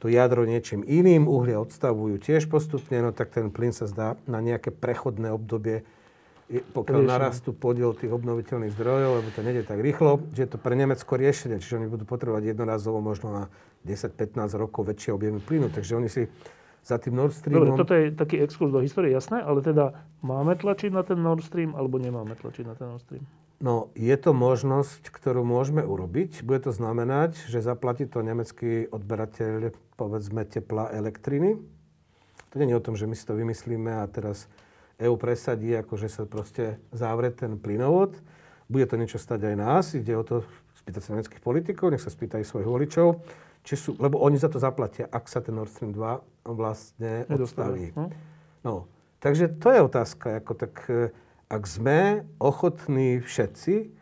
to 0.00 0.08
jadro 0.08 0.48
niečím 0.48 0.80
iným. 0.80 1.28
Uhlie 1.28 1.60
odstavujú 1.60 2.24
tiež 2.24 2.48
postupne, 2.48 3.04
no 3.04 3.12
tak 3.12 3.36
ten 3.36 3.52
plyn 3.52 3.76
sa 3.76 3.84
zdá 3.84 4.16
na 4.24 4.40
nejaké 4.40 4.72
prechodné 4.72 5.28
obdobie, 5.28 5.84
pokiaľ 6.50 7.06
riešenie. 7.06 7.14
narastú 7.14 7.50
podiel 7.54 7.94
tých 7.94 8.10
obnoviteľných 8.10 8.74
zdrojov, 8.74 9.10
lebo 9.22 9.28
to 9.30 9.40
nejde 9.46 9.62
tak 9.70 9.78
rýchlo, 9.78 10.18
že 10.34 10.46
je 10.46 10.50
to 10.50 10.58
pre 10.58 10.74
Nemecko 10.74 11.14
riešenie, 11.14 11.62
čiže 11.62 11.78
oni 11.78 11.86
budú 11.86 12.02
potrebovať 12.02 12.50
jednorazovo 12.50 12.98
možno 12.98 13.30
na 13.30 13.44
10-15 13.86 14.58
rokov 14.58 14.90
väčšie 14.90 15.14
objemy 15.14 15.38
plynu. 15.38 15.70
Takže 15.70 15.92
oni 15.94 16.10
si 16.10 16.26
za 16.82 16.98
tým 16.98 17.14
Nord 17.14 17.36
Streamom... 17.36 17.70
Dobre, 17.70 17.78
toto 17.78 17.94
je 17.94 18.04
taký 18.10 18.42
exkurs 18.42 18.74
do 18.74 18.82
histórie, 18.82 19.14
jasné, 19.14 19.38
ale 19.38 19.62
teda 19.62 19.94
máme 20.26 20.58
tlačiť 20.58 20.90
na 20.90 21.06
ten 21.06 21.22
Nord 21.22 21.46
Stream, 21.46 21.78
alebo 21.78 22.02
nemáme 22.02 22.34
tlačiť 22.34 22.64
na 22.66 22.74
ten 22.74 22.90
Nord 22.90 23.04
Stream? 23.04 23.24
No, 23.60 23.92
je 23.92 24.16
to 24.16 24.32
možnosť, 24.32 25.12
ktorú 25.12 25.44
môžeme 25.44 25.84
urobiť. 25.84 26.40
Bude 26.48 26.64
to 26.64 26.72
znamenať, 26.72 27.36
že 27.44 27.60
zaplatí 27.60 28.08
to 28.08 28.24
nemecký 28.24 28.88
odberateľ, 28.88 29.76
povedzme, 30.00 30.48
tepla 30.48 30.88
elektriny. 30.96 31.60
To 32.50 32.54
nie 32.56 32.72
je 32.72 32.80
o 32.80 32.82
tom, 32.82 32.96
že 32.96 33.04
my 33.04 33.12
si 33.12 33.28
to 33.28 33.36
vymyslíme 33.36 34.00
a 34.00 34.08
teraz 34.08 34.48
EU 35.00 35.16
presadí, 35.16 35.72
ako 35.72 35.96
že 35.96 36.08
sa 36.12 36.28
proste 36.28 36.76
zavre 36.92 37.32
ten 37.32 37.56
plynovod. 37.56 38.14
Bude 38.68 38.86
to 38.86 39.00
niečo 39.00 39.16
stať 39.16 39.50
aj 39.50 39.56
nás. 39.56 39.84
Ide 39.96 40.14
o 40.14 40.22
to 40.22 40.44
spýtať 40.84 41.00
sa 41.02 41.10
nemeckých 41.16 41.42
politikov, 41.42 41.92
nech 41.92 42.04
sa 42.04 42.12
spýtajú 42.12 42.44
svojich 42.44 42.68
voličov 42.68 43.08
či 43.60 43.74
sú, 43.76 43.96
lebo 44.00 44.20
oni 44.20 44.40
za 44.40 44.48
to 44.48 44.56
zaplatia, 44.56 45.08
ak 45.08 45.28
sa 45.28 45.44
ten 45.44 45.52
Nord 45.52 45.72
Stream 45.72 45.92
2 45.92 46.48
vlastne 46.56 47.28
odstaví. 47.28 47.92
Hm? 47.92 48.08
No, 48.64 48.88
takže 49.20 49.52
to 49.60 49.68
je 49.72 49.80
otázka. 49.84 50.40
Ako 50.40 50.52
tak, 50.56 50.74
e, 50.88 51.12
ak 51.52 51.62
sme 51.68 52.24
ochotní 52.40 53.20
všetci 53.20 53.92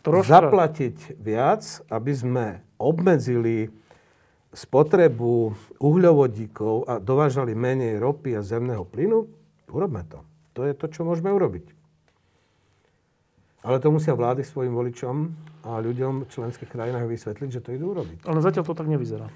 Troška. 0.00 0.40
zaplatiť 0.40 1.20
viac, 1.20 1.62
aby 1.92 2.12
sme 2.16 2.46
obmedzili 2.80 3.68
spotrebu 4.50 5.54
uhľovodíkov 5.78 6.88
a 6.88 6.98
dovážali 6.98 7.54
menej 7.54 8.00
ropy 8.00 8.34
a 8.34 8.42
zemného 8.42 8.82
plynu, 8.82 9.28
urobme 9.70 10.02
to. 10.06 10.26
To 10.58 10.66
je 10.66 10.74
to, 10.74 10.86
čo 10.90 11.06
môžeme 11.06 11.30
urobiť. 11.30 11.72
Ale 13.60 13.76
to 13.76 13.92
musia 13.92 14.16
vlády 14.16 14.40
svojim 14.40 14.72
voličom 14.72 15.16
a 15.68 15.84
ľuďom 15.84 16.24
v 16.24 16.30
členských 16.32 16.70
krajinách 16.72 17.04
vysvetliť, 17.04 17.48
že 17.52 17.60
to 17.60 17.76
idú 17.76 17.92
urobiť. 17.92 18.24
Ale 18.24 18.40
zatiaľ 18.40 18.64
to 18.64 18.74
tak 18.74 18.88
nevyzerá. 18.88 19.28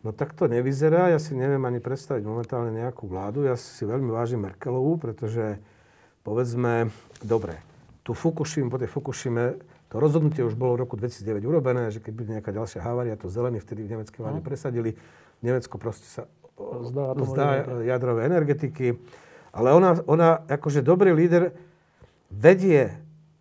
No 0.00 0.12
tak 0.12 0.36
to 0.36 0.48
nevyzerá. 0.48 1.12
Ja 1.12 1.20
si 1.20 1.32
neviem 1.32 1.60
ani 1.64 1.80
predstaviť 1.80 2.24
momentálne 2.24 2.72
nejakú 2.72 3.08
vládu. 3.08 3.44
Ja 3.44 3.56
si 3.56 3.84
veľmi 3.84 4.12
vážim 4.12 4.44
Merkelovú, 4.44 5.00
pretože 5.00 5.60
povedzme, 6.24 6.92
dobre, 7.24 7.60
tu 8.04 8.12
Fukushima, 8.12 8.68
po 8.68 8.80
tej 8.80 8.88
Fukushime, 8.88 9.60
to 9.88 9.96
rozhodnutie 9.98 10.44
už 10.44 10.56
bolo 10.56 10.76
v 10.76 10.86
roku 10.86 10.94
2009 10.96 11.44
urobené, 11.44 11.88
že 11.88 12.04
keď 12.04 12.12
bude 12.14 12.28
nejaká 12.36 12.52
ďalšia 12.52 12.80
havária, 12.84 13.16
to 13.16 13.32
zelení 13.32 13.60
vtedy 13.60 13.84
v 13.84 13.96
nemeckej 13.96 14.20
vláde 14.20 14.40
no. 14.40 14.46
presadili. 14.46 14.90
Nemecko 15.40 15.80
proste 15.80 16.04
sa 16.04 16.22
zdá, 16.84 17.16
zdá 17.16 17.46
jadrové 17.84 18.28
energetiky. 18.28 19.00
Ale 19.50 19.74
ona, 19.74 19.98
ona, 20.06 20.28
akože 20.46 20.82
dobrý 20.82 21.10
líder, 21.14 21.54
vedie 22.30 22.94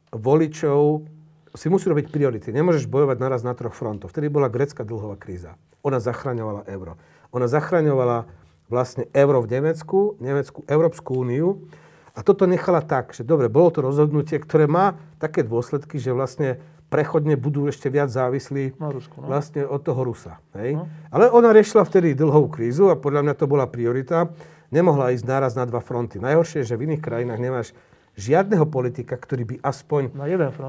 voličov 0.09 1.05
si 1.53 1.69
musí 1.69 1.89
robiť 1.89 2.09
priority. 2.09 2.49
Nemôžeš 2.53 2.89
bojovať 2.89 3.17
naraz 3.21 3.41
na 3.41 3.53
troch 3.57 3.73
frontoch. 3.73 4.13
Vtedy 4.13 4.29
bola 4.29 4.49
grecká 4.49 4.85
dlhová 4.85 5.17
kríza. 5.17 5.57
Ona 5.81 5.97
zachraňovala 6.01 6.65
euro. 6.69 6.97
Ona 7.33 7.45
zachraňovala 7.49 8.29
vlastne 8.69 9.09
euro 9.17 9.41
v 9.41 9.47
Nemecku, 9.57 10.17
Nemecku, 10.21 10.61
Európsku 10.69 11.25
úniu. 11.25 11.65
A 12.13 12.21
toto 12.21 12.45
nechala 12.45 12.85
tak, 12.85 13.17
že 13.17 13.25
dobre, 13.25 13.49
bolo 13.49 13.73
to 13.73 13.79
rozhodnutie, 13.81 14.37
ktoré 14.37 14.69
má 14.69 14.97
také 15.17 15.41
dôsledky, 15.41 15.97
že 15.97 16.13
vlastne 16.13 16.61
prechodne 16.89 17.37
budú 17.37 17.69
ešte 17.69 17.87
viac 17.87 18.09
závislí 18.09 18.81
no, 18.81 18.89
Rusku, 18.89 19.21
no. 19.21 19.29
vlastne 19.29 19.61
od 19.63 19.81
toho 19.85 20.01
Rusa. 20.01 20.41
Hej? 20.57 20.73
No. 20.77 20.89
Ale 21.13 21.29
ona 21.29 21.53
riešila 21.53 21.85
vtedy 21.85 22.17
dlhovú 22.17 22.49
krízu 22.49 22.89
a 22.89 22.97
podľa 22.97 23.29
mňa 23.29 23.33
to 23.37 23.45
bola 23.45 23.69
priorita. 23.69 24.33
Nemohla 24.69 25.17
ísť 25.17 25.25
naraz 25.25 25.53
na 25.57 25.65
dva 25.65 25.81
fronty. 25.81 26.21
Najhoršie 26.21 26.61
je, 26.61 26.69
že 26.73 26.77
v 26.77 26.85
iných 26.89 27.01
krajinách 27.01 27.41
nemáš 27.41 27.67
žiadneho 28.13 28.69
politika, 28.69 29.17
ktorý 29.17 29.43
by 29.45 29.55
aspoň 29.65 30.13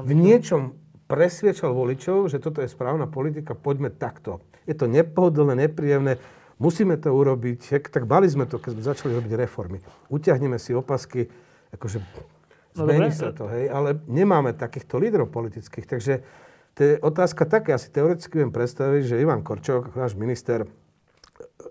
v 0.07 0.13
niečom 0.13 0.73
presviečal 1.05 1.75
voličov, 1.75 2.31
že 2.31 2.39
toto 2.39 2.63
je 2.63 2.71
správna 2.71 3.05
politika, 3.05 3.51
poďme 3.51 3.91
takto. 3.91 4.39
Je 4.63 4.71
to 4.71 4.87
nepohodlné, 4.87 5.67
nepríjemné, 5.67 6.15
musíme 6.55 6.95
to 6.95 7.11
urobiť. 7.11 7.83
Tak 7.91 8.07
mali 8.07 8.31
sme 8.31 8.47
to, 8.47 8.57
keď 8.57 8.71
sme 8.79 8.83
začali 8.87 9.11
robiť 9.19 9.33
reformy. 9.35 9.83
Utiahneme 10.07 10.55
si 10.55 10.71
opasky, 10.71 11.27
akože 11.75 11.99
no, 11.99 12.87
zmení 12.87 13.11
sa 13.11 13.35
to, 13.35 13.51
hej, 13.51 13.67
ale 13.67 13.99
nemáme 14.07 14.55
takýchto 14.55 14.95
lídrov 14.95 15.27
politických, 15.27 15.85
takže 15.85 16.23
to 16.71 16.79
je 16.79 16.93
otázka 17.03 17.43
taká, 17.43 17.75
ja 17.75 17.79
si 17.81 17.91
teoreticky 17.91 18.39
viem 18.39 18.55
predstaviť, 18.55 19.03
že 19.03 19.19
Ivan 19.19 19.43
Korčok, 19.43 19.91
náš 19.91 20.15
minister, 20.15 20.63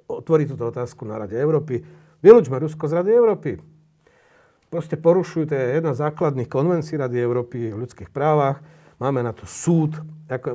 otvorí 0.04 0.44
túto 0.44 0.68
otázku 0.68 1.08
na 1.08 1.16
Rade 1.16 1.40
Európy. 1.40 1.80
Vylúčme 2.20 2.60
Rusko 2.60 2.84
z 2.88 3.00
Rady 3.00 3.10
Európy 3.12 3.52
proste 4.70 4.94
porušujú, 4.94 5.50
to 5.50 5.54
je 5.58 5.82
jedna 5.82 5.92
z 5.92 6.06
základných 6.06 6.46
konvencií 6.46 6.94
Rady 6.94 7.18
Európy 7.18 7.74
v 7.74 7.80
ľudských 7.84 8.08
právach. 8.14 8.62
Máme 9.02 9.20
na 9.26 9.34
to 9.34 9.44
súd 9.44 9.98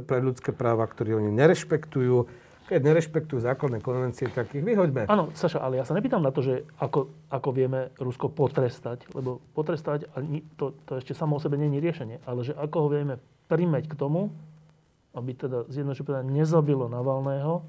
pre 0.07 0.23
ľudské 0.23 0.55
práva, 0.55 0.87
ktorý 0.87 1.19
oni 1.19 1.35
nerešpektujú. 1.35 2.47
Keď 2.65 2.81
nerešpektujú 2.81 3.45
základné 3.45 3.77
konvencie, 3.77 4.25
tak 4.33 4.49
ich 4.57 4.65
vyhoďme. 4.65 5.05
Áno, 5.05 5.29
Saša, 5.37 5.61
ale 5.61 5.77
ja 5.77 5.85
sa 5.85 5.93
nepýtam 5.93 6.23
na 6.23 6.33
to, 6.33 6.41
že 6.41 6.65
ako, 6.81 7.13
ako 7.29 7.49
vieme 7.53 7.93
Rusko 8.01 8.33
potrestať, 8.33 9.05
lebo 9.13 9.37
potrestať, 9.53 10.09
to, 10.57 10.73
to 10.89 10.97
ešte 10.97 11.13
samo 11.13 11.37
o 11.37 11.43
sebe 11.43 11.61
nie 11.61 11.69
je 11.69 11.85
riešenie, 11.85 12.17
ale 12.25 12.41
že 12.41 12.57
ako 12.57 12.77
ho 12.81 12.87
vieme 12.89 13.21
primeť 13.53 13.85
k 13.85 13.93
tomu, 13.93 14.33
aby 15.13 15.37
teda 15.37 15.69
zjednodušene 15.69 16.25
nezabilo 16.25 16.89
Navalného 16.89 17.61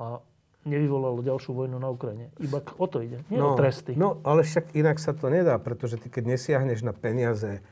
a 0.00 0.24
nevyvolalo 0.62 1.22
ďalšiu 1.22 1.52
vojnu 1.54 1.76
na 1.78 1.90
Ukrajine. 1.90 2.30
Iba 2.38 2.62
o 2.78 2.86
to 2.86 3.02
ide, 3.02 3.22
nie 3.28 3.38
no, 3.38 3.54
o 3.54 3.58
tresty. 3.58 3.98
No, 3.98 4.22
ale 4.22 4.46
však 4.46 4.74
inak 4.78 5.02
sa 5.02 5.10
to 5.14 5.26
nedá, 5.26 5.58
pretože 5.58 5.98
ty 5.98 6.06
keď 6.06 6.38
nesiahneš 6.38 6.86
na 6.86 6.94
peniaze 6.94 7.62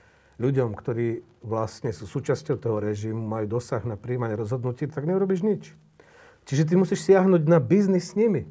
ľuďom, 0.41 0.73
ktorí 0.75 1.23
vlastne 1.45 1.93
sú 1.93 2.09
súčasťou 2.09 2.57
toho 2.57 2.79
režimu, 2.81 3.21
majú 3.21 3.61
dosah 3.61 3.85
na 3.85 3.95
príjmanie 3.95 4.35
rozhodnutí, 4.35 4.89
tak 4.89 5.05
neurobiš 5.05 5.41
nič. 5.45 5.63
Čiže 6.49 6.73
ty 6.73 6.75
musíš 6.75 7.05
siahnuť 7.05 7.43
na 7.47 7.61
biznis 7.61 8.11
s 8.11 8.17
nimi. 8.17 8.49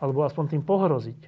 Alebo 0.00 0.24
aspoň 0.24 0.56
tým 0.56 0.62
pohroziť. 0.64 1.20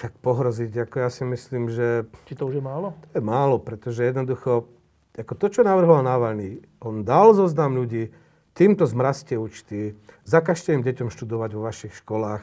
Tak 0.00 0.22
pohroziť, 0.22 0.86
ako 0.88 0.96
ja 1.02 1.10
si 1.10 1.26
myslím, 1.26 1.68
že... 1.68 2.06
Či 2.30 2.38
to 2.38 2.46
už 2.46 2.58
je 2.58 2.64
málo? 2.64 2.94
To 3.10 3.14
je 3.18 3.24
málo, 3.24 3.58
pretože 3.58 4.06
jednoducho, 4.06 4.70
ako 5.18 5.34
to, 5.34 5.46
čo 5.50 5.60
navrhoval 5.66 6.06
Navalny, 6.06 6.62
on 6.78 7.02
dal 7.02 7.34
zoznam 7.34 7.74
ľudí, 7.74 8.14
týmto 8.58 8.82
zmrazte 8.90 9.38
účty, 9.38 9.94
zakažte 10.26 10.74
im 10.74 10.82
deťom 10.82 11.14
študovať 11.14 11.50
vo 11.54 11.62
vašich 11.62 11.94
školách, 12.02 12.42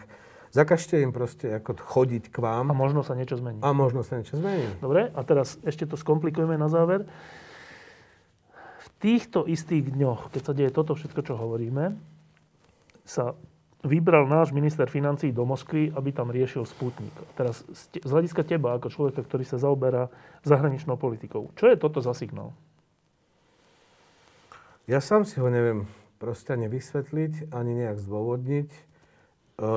zakažte 0.56 1.04
im 1.04 1.12
proste 1.12 1.60
ako 1.60 1.76
chodiť 1.76 2.32
k 2.32 2.38
vám. 2.40 2.72
A 2.72 2.76
možno 2.76 3.04
sa 3.04 3.20
niečo 3.20 3.36
zmení. 3.36 3.60
A 3.60 3.76
možno 3.76 4.00
sa 4.08 4.16
niečo 4.16 4.40
zmení. 4.40 4.80
Dobre, 4.80 5.12
a 5.12 5.20
teraz 5.28 5.60
ešte 5.68 5.84
to 5.84 6.00
skomplikujeme 6.00 6.56
na 6.56 6.72
záver. 6.72 7.04
V 8.56 8.88
týchto 9.04 9.44
istých 9.44 9.92
dňoch, 9.92 10.32
keď 10.32 10.42
sa 10.42 10.56
deje 10.56 10.72
toto 10.72 10.96
všetko, 10.96 11.20
čo 11.20 11.36
hovoríme, 11.36 12.00
sa 13.04 13.36
vybral 13.86 14.26
náš 14.26 14.50
minister 14.56 14.90
financí 14.90 15.30
do 15.30 15.46
Moskvy, 15.46 15.94
aby 15.94 16.10
tam 16.10 16.34
riešil 16.34 16.66
Sputnik. 16.66 17.14
Teraz 17.38 17.62
z 17.92 18.10
hľadiska 18.10 18.42
teba, 18.48 18.74
ako 18.74 18.90
človeka, 18.90 19.22
ktorý 19.22 19.46
sa 19.46 19.62
zaoberá 19.62 20.10
zahraničnou 20.42 20.98
politikou, 20.98 21.54
čo 21.54 21.70
je 21.70 21.78
toto 21.78 22.02
za 22.02 22.16
signál? 22.18 22.56
Ja 24.90 25.02
sám 25.02 25.26
si 25.26 25.38
ho 25.42 25.50
neviem 25.50 25.86
proste 26.26 26.58
ani 26.58 26.66
vysvetliť, 26.66 27.54
ani 27.54 27.86
nejak 27.86 28.02
zdôvodniť. 28.02 28.70
E, 28.74 28.80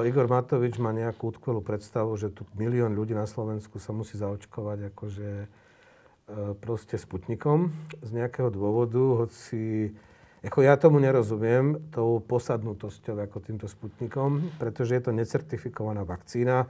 Igor 0.09 0.32
Matovič 0.32 0.80
má 0.80 0.96
nejakú 0.96 1.28
utkvelú 1.28 1.61
predstavu, 1.61 2.16
že 2.16 2.32
tu 2.32 2.49
milión 2.57 2.96
ľudí 2.96 3.12
na 3.12 3.28
Slovensku 3.28 3.76
sa 3.76 3.92
musí 3.92 4.16
zaočkovať 4.16 4.88
akože 4.96 5.30
e, 5.44 5.46
proste 6.57 6.96
Sputnikom 6.96 7.76
z 8.01 8.11
nejakého 8.16 8.49
dôvodu, 8.49 9.28
hoci 9.28 9.92
ako 10.40 10.64
ja 10.64 10.80
tomu 10.80 11.05
nerozumiem, 11.05 11.92
tou 11.92 12.24
posadnutosťou 12.24 13.28
ako 13.28 13.44
týmto 13.44 13.68
Sputnikom, 13.68 14.49
pretože 14.57 14.96
je 14.96 15.03
to 15.05 15.12
necertifikovaná 15.12 16.09
vakcína. 16.09 16.64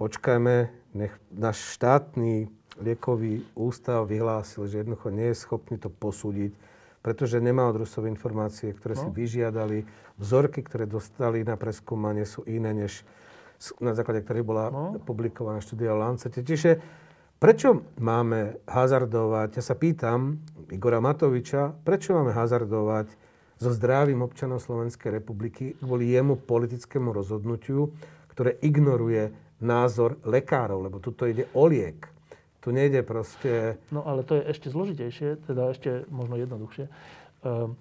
Počkajme, 0.00 0.72
nech 0.96 1.12
náš 1.28 1.76
štátny 1.76 2.48
liekový 2.80 3.44
ústav 3.52 4.08
vyhlásil, 4.08 4.64
že 4.64 4.80
jednoducho 4.80 5.12
nie 5.12 5.28
je 5.28 5.42
schopný 5.44 5.76
to 5.76 5.92
posúdiť 5.92 6.69
pretože 7.00 7.40
nemá 7.40 7.64
od 7.68 7.84
Rusov 7.84 8.04
informácie, 8.04 8.76
ktoré 8.76 8.94
no. 8.96 9.00
si 9.00 9.08
vyžiadali. 9.08 9.78
Vzorky, 10.20 10.60
ktoré 10.60 10.84
dostali 10.84 11.40
na 11.40 11.56
preskúmanie, 11.56 12.28
sú 12.28 12.44
iné, 12.44 12.76
než 12.76 13.04
na 13.80 13.92
základe 13.92 14.24
ktorých 14.24 14.46
bola 14.46 14.68
no. 14.68 14.96
publikovaná 15.00 15.60
štúdia 15.64 15.96
Lancete. 15.96 16.44
Čiže 16.44 16.80
prečo 17.40 17.88
máme 18.00 18.60
hazardovať, 18.68 19.60
ja 19.60 19.64
sa 19.64 19.76
pýtam 19.76 20.40
Igora 20.68 21.00
Matoviča, 21.00 21.72
prečo 21.84 22.16
máme 22.16 22.36
hazardovať 22.36 23.12
so 23.60 23.68
zdravým 23.68 24.24
občanom 24.24 24.56
Slovenskej 24.56 25.20
republiky 25.20 25.76
kvôli 25.76 26.16
jemu 26.16 26.40
politickému 26.40 27.12
rozhodnutiu, 27.12 27.92
ktoré 28.32 28.56
ignoruje 28.64 29.28
názor 29.60 30.16
lekárov, 30.24 30.88
lebo 30.88 30.96
tuto 30.96 31.28
ide 31.28 31.44
o 31.52 31.68
liek. 31.68 32.08
Tu 32.60 32.68
nejde 32.70 33.00
proste... 33.00 33.80
No 33.88 34.04
ale 34.04 34.20
to 34.20 34.36
je 34.36 34.44
ešte 34.52 34.68
zložitejšie, 34.68 35.48
teda 35.48 35.72
ešte 35.72 36.04
možno 36.12 36.36
jednoduchšie. 36.36 36.92
Um, 37.40 37.80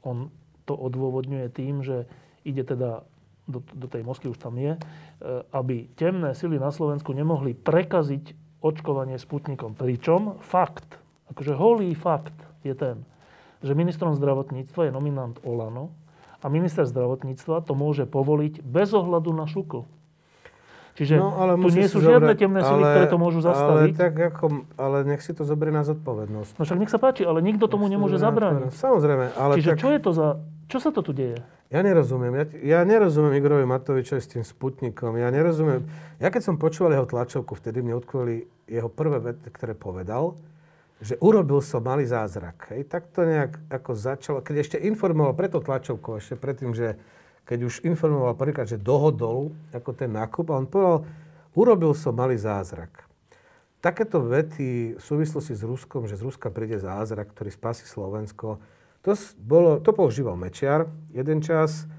on 0.00 0.32
to 0.64 0.72
odôvodňuje 0.72 1.46
tým, 1.52 1.84
že 1.84 2.08
ide 2.46 2.64
teda 2.64 3.04
do, 3.46 3.60
do 3.74 3.86
tej 3.90 4.06
Moskvy, 4.06 4.30
už 4.30 4.38
tam 4.38 4.54
je, 4.58 4.78
e, 4.78 4.80
aby 5.50 5.90
temné 5.98 6.32
sily 6.32 6.62
na 6.62 6.70
Slovensku 6.70 7.10
nemohli 7.10 7.58
prekaziť 7.58 8.38
očkovanie 8.62 9.18
Sputnikom. 9.18 9.74
Pričom 9.74 10.38
fakt, 10.38 10.86
akože 11.34 11.52
holý 11.58 11.90
fakt 11.98 12.34
je 12.62 12.74
ten, 12.78 13.02
že 13.62 13.74
ministrom 13.74 14.14
zdravotníctva 14.14 14.90
je 14.90 14.92
nominant 14.94 15.36
Olano 15.42 15.90
a 16.42 16.46
minister 16.46 16.86
zdravotníctva 16.86 17.66
to 17.66 17.74
môže 17.74 18.06
povoliť 18.06 18.62
bez 18.62 18.94
ohľadu 18.94 19.34
na 19.34 19.50
šukl. 19.50 19.86
Čiže 20.92 21.16
no, 21.16 21.32
ale 21.40 21.56
tu 21.56 21.72
nie 21.72 21.88
sú 21.88 22.04
žiadne 22.04 22.36
zobrať, 22.36 22.36
temné 22.36 22.60
sily, 22.60 22.82
ale, 22.84 22.92
ktoré 22.92 23.06
to 23.08 23.18
môžu 23.18 23.40
zastaviť. 23.40 23.92
Ale, 23.96 23.96
tak 23.96 24.14
ako, 24.20 24.44
ale 24.76 24.96
nech 25.08 25.24
si 25.24 25.32
to 25.32 25.48
zoberie 25.48 25.72
na 25.72 25.88
zodpovednosť. 25.88 26.60
No 26.60 26.62
však 26.68 26.78
nech 26.84 26.92
sa 26.92 27.00
páči, 27.00 27.24
ale 27.24 27.40
nikto 27.40 27.64
tomu 27.64 27.88
nech 27.88 27.96
nemôže 27.96 28.20
zabrániť. 28.20 28.76
Samozrejme. 28.76 29.32
Ale 29.32 29.56
Čiže 29.56 29.70
tak... 29.72 29.80
čo 29.80 29.88
je 29.88 30.00
to 30.04 30.10
za... 30.12 30.28
Čo 30.68 30.78
sa 30.80 30.90
to 30.92 31.00
tu 31.00 31.16
deje? 31.16 31.40
Ja 31.72 31.80
nerozumiem. 31.80 32.32
Ja, 32.36 32.44
ja 32.60 32.80
nerozumiem 32.84 33.32
Igorovi 33.40 33.64
Matovičovi 33.64 34.20
s 34.20 34.28
tým 34.28 34.44
Sputnikom. 34.44 35.16
Ja 35.16 35.32
nerozumiem. 35.32 35.88
Ja 36.20 36.28
keď 36.28 36.52
som 36.52 36.60
počúval 36.60 36.92
jeho 36.92 37.08
tlačovku, 37.08 37.56
vtedy 37.56 37.80
mne 37.80 37.96
odkveli 37.96 38.44
jeho 38.68 38.92
prvé 38.92 39.32
vety, 39.32 39.48
ktoré 39.48 39.72
povedal, 39.72 40.36
že 41.00 41.16
urobil 41.24 41.64
som 41.64 41.80
malý 41.80 42.04
zázrak. 42.04 42.68
Hej. 42.72 42.92
Tak 42.92 43.08
to 43.16 43.24
nejak 43.24 43.56
ako 43.72 43.92
začalo, 43.96 44.38
keď 44.44 44.54
ešte 44.60 44.76
informoval, 44.84 45.32
preto 45.32 45.64
tlačovkou, 45.64 46.20
ešte 46.20 46.36
predtým, 46.36 46.76
že 46.76 47.00
keď 47.44 47.58
už 47.66 47.74
informoval 47.82 48.38
prvýkrát, 48.38 48.70
že 48.70 48.78
dohodol 48.78 49.50
ako 49.74 49.90
ten 49.92 50.14
nákup 50.14 50.46
a 50.50 50.58
on 50.62 50.66
povedal, 50.66 50.98
urobil 51.52 51.92
som 51.92 52.14
malý 52.14 52.38
zázrak. 52.38 53.04
Takéto 53.82 54.22
vety 54.22 54.94
v 54.94 55.02
súvislosti 55.02 55.58
s 55.58 55.66
Ruskom, 55.66 56.06
že 56.06 56.14
z 56.14 56.22
Ruska 56.22 56.54
príde 56.54 56.78
zázrak, 56.78 57.34
ktorý 57.34 57.50
spasí 57.50 57.82
Slovensko, 57.82 58.62
to, 59.02 59.18
bolo, 59.42 59.82
to 59.82 59.90
používal 59.90 60.38
Mečiar 60.38 60.86
jeden 61.10 61.42
čas. 61.42 61.90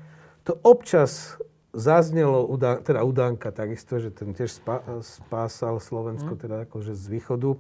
To 0.47 0.55
občas 0.63 1.35
zaznelo, 1.75 2.47
teda 2.59 3.03
Udánka 3.03 3.51
takisto, 3.51 3.99
že 3.99 4.15
ten 4.15 4.31
tiež 4.31 4.63
spá, 4.63 4.79
spásal 5.03 5.83
Slovensko, 5.83 6.37
mm. 6.37 6.39
teda 6.39 6.55
akože 6.63 6.95
z 6.95 7.05
východu. 7.11 7.59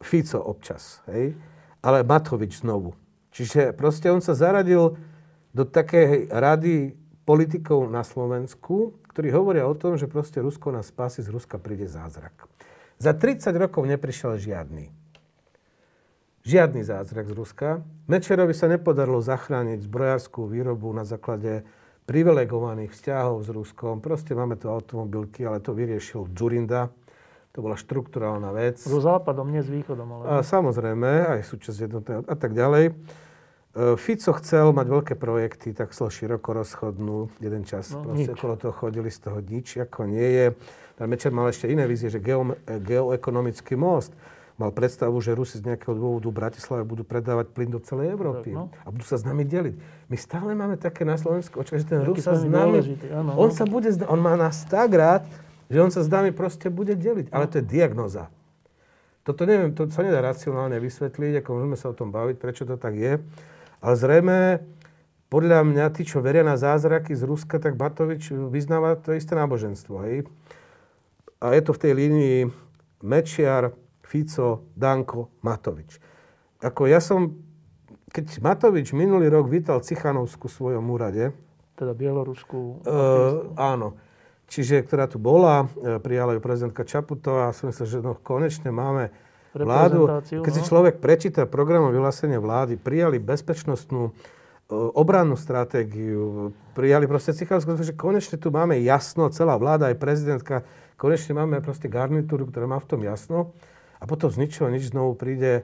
Fico 0.00 0.40
občas, 0.40 1.04
hej? 1.12 1.36
Ale 1.84 2.00
Matovič 2.00 2.64
znovu. 2.64 2.96
Čiže 3.36 3.76
proste 3.76 4.08
on 4.08 4.24
sa 4.24 4.32
zaradil 4.32 4.96
do 5.56 5.64
takej 5.64 6.28
rady 6.28 6.92
politikov 7.24 7.88
na 7.88 8.04
Slovensku, 8.04 9.00
ktorí 9.08 9.32
hovoria 9.32 9.64
o 9.64 9.72
tom, 9.72 9.96
že 9.96 10.04
proste 10.04 10.44
Rusko 10.44 10.68
nás 10.68 10.92
spási, 10.92 11.24
z 11.24 11.32
Ruska 11.32 11.56
príde 11.56 11.88
zázrak. 11.88 12.44
Za 13.00 13.16
30 13.16 13.48
rokov 13.56 13.88
neprišiel 13.88 14.36
žiadny. 14.36 14.92
Žiadny 16.44 16.84
zázrak 16.84 17.26
z 17.26 17.34
Ruska. 17.34 17.68
Mečerovi 18.06 18.52
sa 18.52 18.68
nepodarilo 18.68 19.18
zachrániť 19.24 19.82
zbrojárskú 19.82 20.46
výrobu 20.46 20.92
na 20.92 21.02
základe 21.02 21.66
privilegovaných 22.06 22.94
vzťahov 22.94 23.42
s 23.42 23.48
Ruskom. 23.50 23.98
Proste 23.98 24.36
máme 24.36 24.54
tu 24.54 24.70
automobilky, 24.70 25.42
ale 25.42 25.58
to 25.58 25.74
vyriešil 25.74 26.30
Džurinda. 26.30 26.92
To 27.56 27.64
bola 27.64 27.74
štruktúrálna 27.74 28.52
vec. 28.54 28.78
So 28.78 29.00
západom, 29.02 29.48
nie 29.50 29.64
s 29.64 29.72
východom. 29.72 30.06
Ale... 30.06 30.22
A, 30.28 30.32
samozrejme, 30.46 31.34
aj 31.34 31.40
súčasť 31.48 31.88
jednotného 31.88 32.20
a 32.28 32.36
tak 32.36 32.54
ďalej. 32.54 32.94
E, 33.76 34.00
Fico 34.00 34.32
chcel 34.40 34.72
mať 34.72 34.86
veľké 34.88 35.14
projekty, 35.20 35.76
tak 35.76 35.92
sa 35.92 36.08
široko 36.08 36.56
rozchodnú. 36.56 37.28
Jeden 37.44 37.68
čas 37.68 37.92
no, 37.92 38.00
proste 38.00 38.32
nič. 38.32 38.40
okolo 38.40 38.56
toho 38.56 38.72
chodili, 38.72 39.12
z 39.12 39.28
toho 39.28 39.44
nič 39.44 39.76
ako 39.76 40.08
nie 40.08 40.24
je. 40.24 40.46
Tam 40.96 41.12
Mečer 41.12 41.28
mal 41.28 41.52
ešte 41.52 41.68
iné 41.68 41.84
vízie, 41.84 42.08
že 42.08 42.16
geo, 42.16 42.56
geoekonomický 42.64 43.76
most 43.76 44.16
mal 44.56 44.72
predstavu, 44.72 45.20
že 45.20 45.36
Rusi 45.36 45.60
z 45.60 45.68
nejakého 45.68 45.92
dôvodu 45.92 46.32
v 46.32 46.36
Bratislave 46.40 46.82
budú 46.88 47.04
predávať 47.04 47.52
plyn 47.52 47.68
do 47.68 47.76
celej 47.76 48.16
Európy 48.16 48.56
no. 48.56 48.72
a 48.72 48.88
budú 48.88 49.04
sa 49.04 49.20
s 49.20 49.24
nami 49.28 49.44
deliť. 49.44 49.76
My 50.08 50.16
stále 50.16 50.56
máme 50.56 50.80
také 50.80 51.04
na 51.04 51.20
Slovensku 51.20 51.60
že 51.60 51.84
ten 51.84 52.00
Rus 52.00 52.24
sa 52.24 52.32
s 52.32 52.48
nami... 52.48 52.80
Áno, 53.12 53.36
on, 53.36 53.52
sa 53.52 53.68
bude, 53.68 53.92
on 54.08 54.16
má 54.16 54.32
nás 54.40 54.64
tak 54.64 54.96
rád, 54.96 55.28
že 55.68 55.76
on 55.76 55.92
sa 55.92 56.00
s 56.00 56.08
nami 56.08 56.32
proste 56.32 56.72
bude 56.72 56.96
deliť. 56.96 57.28
Ale 57.28 57.44
to 57.52 57.60
je 57.60 57.64
diagnoza. 57.68 58.32
Toto 59.28 59.44
neviem, 59.44 59.76
to 59.76 59.84
sa 59.92 60.00
nedá 60.00 60.24
racionálne 60.24 60.80
vysvetliť, 60.80 61.44
ako 61.44 61.48
môžeme 61.52 61.76
sa 61.76 61.92
o 61.92 61.98
tom 61.98 62.08
baviť, 62.08 62.36
prečo 62.40 62.64
to 62.64 62.80
tak 62.80 62.96
je. 62.96 63.20
Ale 63.86 63.94
zrejme, 63.94 64.66
podľa 65.30 65.62
mňa, 65.62 65.94
tí, 65.94 66.02
čo 66.02 66.18
veria 66.18 66.42
na 66.42 66.58
zázraky 66.58 67.14
z 67.14 67.22
Ruska, 67.22 67.62
tak 67.62 67.78
Batovič 67.78 68.34
vyznáva 68.34 68.98
to 68.98 69.14
isté 69.14 69.38
náboženstvo. 69.38 69.94
Hej? 70.02 70.26
A 71.38 71.54
je 71.54 71.62
to 71.62 71.70
v 71.70 71.82
tej 71.86 71.92
línii 71.94 72.38
Mečiar, 73.06 73.70
Fico, 74.02 74.66
Danko, 74.74 75.30
Matovič. 75.46 76.02
Ako 76.58 76.90
ja 76.90 76.98
som, 76.98 77.38
keď 78.10 78.42
Matovič 78.42 78.90
minulý 78.90 79.30
rok 79.30 79.46
vítal 79.46 79.78
Cichanovskú 79.78 80.50
v 80.50 80.56
svojom 80.58 80.86
úrade, 80.90 81.30
teda 81.78 81.94
Bieloruskú. 81.94 82.82
Uh, 82.82 83.54
áno. 83.54 83.94
Čiže, 84.46 84.86
ktorá 84.86 85.10
tu 85.10 85.18
bola, 85.18 85.66
e, 85.66 85.98
prijala 85.98 86.38
ju 86.38 86.38
prezidentka 86.38 86.86
Čaputová 86.86 87.50
a 87.50 87.54
som 87.54 87.66
myslel, 87.66 87.86
že 87.86 87.98
no, 87.98 88.14
konečne 88.14 88.70
máme 88.70 89.10
vládu. 89.64 90.00
Keď 90.20 90.52
si 90.52 90.62
no. 90.62 90.68
človek 90.68 91.00
prečíta 91.00 91.48
program 91.48 91.88
o 91.88 91.94
vyhlásenie 91.94 92.36
vlády, 92.36 92.76
prijali 92.76 93.16
bezpečnostnú 93.16 94.12
obrannú 94.68 95.38
stratégiu, 95.38 96.50
prijali 96.74 97.06
proste 97.06 97.30
Cichavskú, 97.30 97.78
že 97.78 97.94
konečne 97.94 98.34
tu 98.34 98.50
máme 98.50 98.74
jasno, 98.82 99.30
celá 99.30 99.54
vláda, 99.54 99.94
aj 99.94 99.96
prezidentka, 100.02 100.66
konečne 100.98 101.38
máme 101.38 101.62
proste 101.62 101.86
garnitúru, 101.86 102.50
ktorá 102.50 102.66
má 102.66 102.82
v 102.82 102.88
tom 102.90 103.00
jasno. 103.06 103.54
A 104.02 104.04
potom 104.04 104.28
z 104.28 104.42
ničoho 104.42 104.68
nič 104.68 104.90
znovu 104.90 105.14
príde 105.14 105.62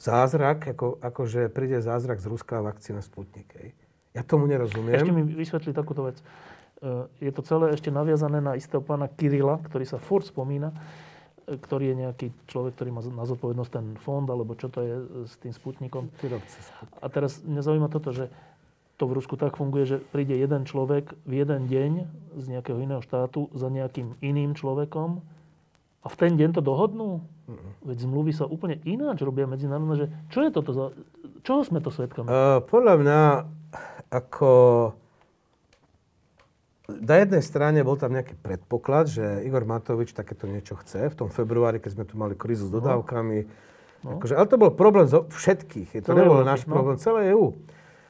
zázrak, 0.00 0.74
ako, 0.74 0.98
akože 0.98 1.52
príde 1.52 1.78
zázrak 1.84 2.18
z 2.18 2.26
ruská 2.26 2.64
vakcína 2.64 3.04
Sputnik. 3.04 3.52
Hej. 3.54 3.76
Ja 4.16 4.24
tomu 4.24 4.48
nerozumiem. 4.48 4.96
Ešte 4.96 5.14
mi 5.14 5.22
vysvetli 5.22 5.70
takúto 5.76 6.08
vec. 6.08 6.18
E, 6.80 7.28
je 7.28 7.30
to 7.30 7.44
celé 7.44 7.76
ešte 7.76 7.92
naviazané 7.92 8.42
na 8.42 8.56
istého 8.58 8.82
pána 8.82 9.06
Kirila, 9.06 9.60
ktorý 9.62 9.84
sa 9.84 10.00
furt 10.00 10.26
spomína 10.26 10.72
ktorý 11.56 11.94
je 11.94 11.96
nejaký 12.04 12.26
človek, 12.50 12.76
ktorý 12.76 12.90
má 12.92 13.00
na 13.00 13.24
zodpovednosť 13.24 13.72
ten 13.72 13.86
fond, 13.96 14.28
alebo 14.28 14.52
čo 14.52 14.68
to 14.68 14.84
je 14.84 14.94
s 15.24 15.34
tým 15.40 15.56
Sputnikom. 15.56 16.12
A 17.00 17.06
teraz 17.08 17.40
mňa 17.40 17.62
zaujíma 17.64 17.88
toto, 17.88 18.12
že 18.12 18.28
to 18.98 19.06
v 19.06 19.16
Rusku 19.16 19.38
tak 19.38 19.54
funguje, 19.54 19.86
že 19.86 19.96
príde 20.02 20.34
jeden 20.34 20.66
človek 20.66 21.14
v 21.22 21.32
jeden 21.40 21.70
deň 21.70 21.92
z 22.36 22.44
nejakého 22.50 22.82
iného 22.82 22.98
štátu 23.00 23.46
za 23.54 23.70
nejakým 23.70 24.18
iným 24.20 24.58
človekom 24.58 25.22
a 26.02 26.06
v 26.10 26.16
ten 26.18 26.34
deň 26.34 26.58
to 26.58 26.62
dohodnú? 26.62 27.22
Veď 27.86 28.04
zmluvy 28.04 28.34
sa 28.34 28.44
úplne 28.44 28.82
ináč 28.84 29.22
robia 29.22 29.48
medzinárodné, 29.48 29.94
že 29.96 30.06
čo 30.34 30.44
je 30.44 30.50
toto 30.50 30.70
za... 30.74 30.84
Čoho 31.46 31.62
sme 31.62 31.78
to 31.78 31.94
svetkami? 31.94 32.26
Uh, 32.26 32.60
podľa 32.66 32.94
mňa 33.00 33.20
ako 34.10 34.50
na 36.88 37.20
jednej 37.20 37.44
strane 37.44 37.84
bol 37.84 38.00
tam 38.00 38.16
nejaký 38.16 38.40
predpoklad, 38.40 39.12
že 39.12 39.44
Igor 39.44 39.68
Matovič 39.68 40.16
takéto 40.16 40.48
niečo 40.48 40.72
chce. 40.80 41.12
V 41.12 41.18
tom 41.24 41.28
februári, 41.28 41.76
keď 41.84 42.00
sme 42.00 42.04
tu 42.08 42.16
mali 42.16 42.32
krízu 42.32 42.64
s 42.66 42.72
no. 42.72 42.80
dodávkami. 42.80 43.44
No. 44.08 44.16
Akože, 44.16 44.32
ale 44.32 44.46
to 44.48 44.56
bol 44.56 44.72
problém 44.72 45.04
zo 45.04 45.28
všetkých. 45.28 46.00
To 46.08 46.16
nebol 46.16 46.40
náš 46.40 46.64
no. 46.64 46.72
problém, 46.72 46.96
celé 46.96 47.36
EU. 47.36 47.52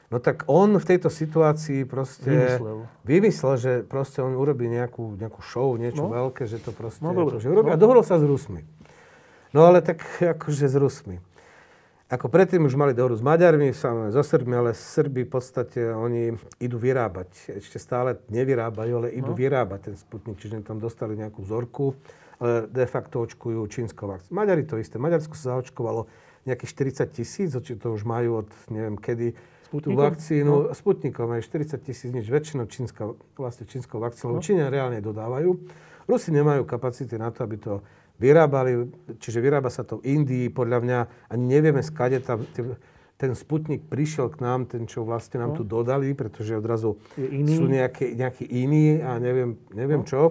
No 0.09 0.17
tak 0.17 0.47
on 0.49 0.73
v 0.73 0.85
tejto 0.89 1.13
situácii 1.13 1.85
proste 1.85 2.25
vymyslel, 2.25 2.77
vymyslel 3.05 3.53
že 3.61 3.71
proste 3.85 4.25
on 4.25 4.33
urobí 4.33 4.65
nejakú, 4.65 5.13
nejakú 5.21 5.37
show, 5.45 5.69
niečo 5.77 6.09
no. 6.09 6.15
veľké, 6.15 6.49
že 6.49 6.57
to 6.57 6.73
proste 6.73 7.05
no, 7.05 7.13
akože 7.13 7.45
urobí. 7.45 7.69
No. 7.69 7.77
A 7.77 7.77
dohodol 7.77 8.01
sa 8.01 8.17
s 8.17 8.25
Rusmi. 8.25 8.65
No 9.53 9.69
ale 9.69 9.85
tak 9.85 10.01
akože 10.17 10.65
s 10.65 10.75
Rusmi. 10.77 11.21
Ako 12.09 12.25
predtým 12.25 12.65
už 12.65 12.73
mali 12.73 12.97
dohodu 12.97 13.13
s 13.13 13.21
Maďarmi, 13.21 13.69
samozrejme 13.69 14.09
so 14.09 14.25
Srbmi, 14.25 14.55
ale 14.57 14.73
Srbi 14.73 15.29
v 15.29 15.31
podstate 15.31 15.93
oni 15.93 16.33
idú 16.57 16.81
vyrábať. 16.81 17.61
Ešte 17.61 17.77
stále 17.77 18.17
nevyrábajú, 18.33 19.05
ale 19.05 19.07
idú 19.13 19.29
no. 19.29 19.37
vyrábať 19.37 19.93
ten 19.93 19.95
Sputnik, 19.95 20.41
čiže 20.41 20.65
tam 20.65 20.81
dostali 20.81 21.13
nejakú 21.13 21.45
vzorku, 21.45 21.93
ale 22.41 22.65
de 22.65 22.89
facto 22.89 23.21
očkujú 23.21 23.61
čínskou 23.69 24.09
vakcínou. 24.09 24.41
Maďari 24.41 24.65
to 24.65 24.81
isté. 24.81 24.97
Maďarsko 24.97 25.37
sa 25.37 25.53
zaočkovalo 25.53 26.09
nejakých 26.49 26.97
40 27.05 27.13
tisíc, 27.13 27.53
či 27.53 27.77
to 27.77 27.93
už 27.93 28.01
majú 28.09 28.41
od 28.41 28.49
neviem 28.73 28.97
kedy, 28.97 29.37
Sputnikom? 29.69 29.93
tú 29.93 30.01
vakcínu. 30.01 30.53
No. 30.65 30.73
Sputnikom 30.73 31.29
aj 31.29 31.45
40 31.45 31.77
tisíc, 31.85 32.09
nič 32.09 32.25
väčšinou 32.25 32.65
čínska, 32.65 33.13
vlastne 33.37 33.69
čínskou 33.69 34.01
vakcínou. 34.01 34.33
No. 34.33 34.41
Číňania 34.41 34.73
reálne 34.73 34.97
dodávajú. 34.97 35.61
Rusi 36.09 36.33
nemajú 36.33 36.65
kapacity 36.65 37.21
na 37.21 37.29
to, 37.29 37.45
aby 37.45 37.61
to 37.61 37.85
vyrábali, 38.19 38.91
čiže 39.17 39.39
vyrába 39.39 39.71
sa 39.71 39.87
to 39.87 40.03
v 40.03 40.19
Indii, 40.19 40.51
podľa 40.51 40.79
mňa 40.83 40.99
ani 41.31 41.43
nevieme, 41.47 41.79
skade 41.79 42.19
tam, 42.19 42.43
ten 43.19 43.31
Sputnik 43.35 43.87
prišiel 43.87 44.31
k 44.31 44.43
nám, 44.43 44.67
ten, 44.67 44.87
čo 44.87 45.03
vlastne 45.03 45.43
nám 45.43 45.55
no. 45.55 45.57
tu 45.59 45.63
dodali, 45.67 46.11
pretože 46.15 46.55
odrazu 46.55 46.99
sú 47.19 47.65
nejaké, 47.67 48.15
nejakí 48.15 48.47
iní 48.47 48.99
a 49.03 49.19
neviem, 49.19 49.59
neviem 49.75 50.03
no. 50.03 50.07
čo. 50.07 50.21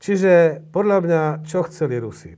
Čiže 0.00 0.64
podľa 0.74 0.98
mňa, 1.04 1.22
čo 1.44 1.66
chceli 1.68 2.00
Rusi? 2.02 2.34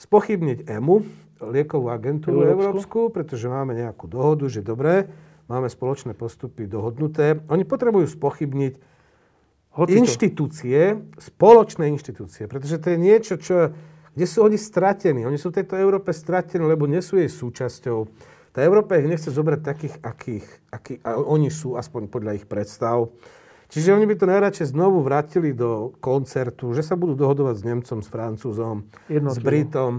Spochybniť 0.00 0.66
EMU, 0.66 0.96
liekovú 1.42 1.90
agentúru 1.90 2.42
Európsku. 2.42 2.58
Európsku, 2.58 3.00
pretože 3.14 3.46
máme 3.46 3.74
nejakú 3.74 4.10
dohodu, 4.10 4.46
že 4.50 4.66
dobre, 4.66 5.10
máme 5.46 5.66
spoločné 5.70 6.14
postupy 6.14 6.70
dohodnuté. 6.70 7.38
Oni 7.50 7.66
potrebujú 7.66 8.10
spochybniť 8.10 8.91
Hoci 9.72 9.96
inštitúcie, 9.96 11.00
spoločné 11.16 11.88
inštitúcie, 11.88 12.44
pretože 12.44 12.76
to 12.76 12.92
je 12.92 12.98
niečo, 13.00 13.40
čo 13.40 13.72
kde 14.12 14.26
sú 14.28 14.44
oni 14.44 14.60
stratení. 14.60 15.24
Oni 15.24 15.40
sú 15.40 15.48
v 15.48 15.64
tejto 15.64 15.80
Európe 15.80 16.12
stratení, 16.12 16.68
lebo 16.68 16.84
nie 16.84 17.00
sú 17.00 17.16
jej 17.16 17.32
súčasťou. 17.32 18.04
Tá 18.52 18.60
Európa 18.60 19.00
ich 19.00 19.08
nechce 19.08 19.32
zobrať 19.32 19.60
takých, 19.64 19.94
akých, 20.04 20.46
aký, 20.68 21.00
a 21.00 21.16
oni 21.16 21.48
sú, 21.48 21.80
aspoň 21.80 22.12
podľa 22.12 22.36
ich 22.36 22.44
predstav. 22.44 23.08
Čiže 23.72 23.96
oni 23.96 24.04
by 24.04 24.14
to 24.20 24.28
najradšej 24.28 24.76
znovu 24.76 25.00
vrátili 25.00 25.56
do 25.56 25.96
koncertu, 26.04 26.76
že 26.76 26.84
sa 26.84 26.92
budú 26.92 27.16
dohodovať 27.16 27.54
s 27.56 27.64
Nemcom, 27.64 27.98
s 28.04 28.08
Francúzom, 28.12 28.84
Jednotlivo. 29.08 29.32
s 29.32 29.38
Britom 29.40 29.92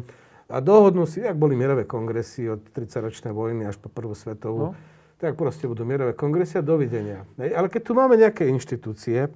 a 0.46 0.62
dohodnú 0.62 1.10
si, 1.10 1.26
ak 1.26 1.34
boli 1.34 1.58
mierové 1.58 1.90
kongresy 1.90 2.54
od 2.54 2.62
30-ročnej 2.70 3.34
vojny 3.34 3.66
až 3.66 3.82
po 3.82 3.90
prvú 3.90 4.14
svetovú, 4.14 4.78
no. 4.78 4.78
tak 5.18 5.34
proste 5.34 5.66
budú 5.66 5.82
mierové 5.90 6.14
kongresy 6.14 6.62
a 6.62 6.64
dovidenia. 6.64 7.26
Ale 7.42 7.66
keď 7.74 7.82
tu 7.82 7.98
máme 7.98 8.14
nejaké 8.14 8.46
inštitúcie, 8.54 9.34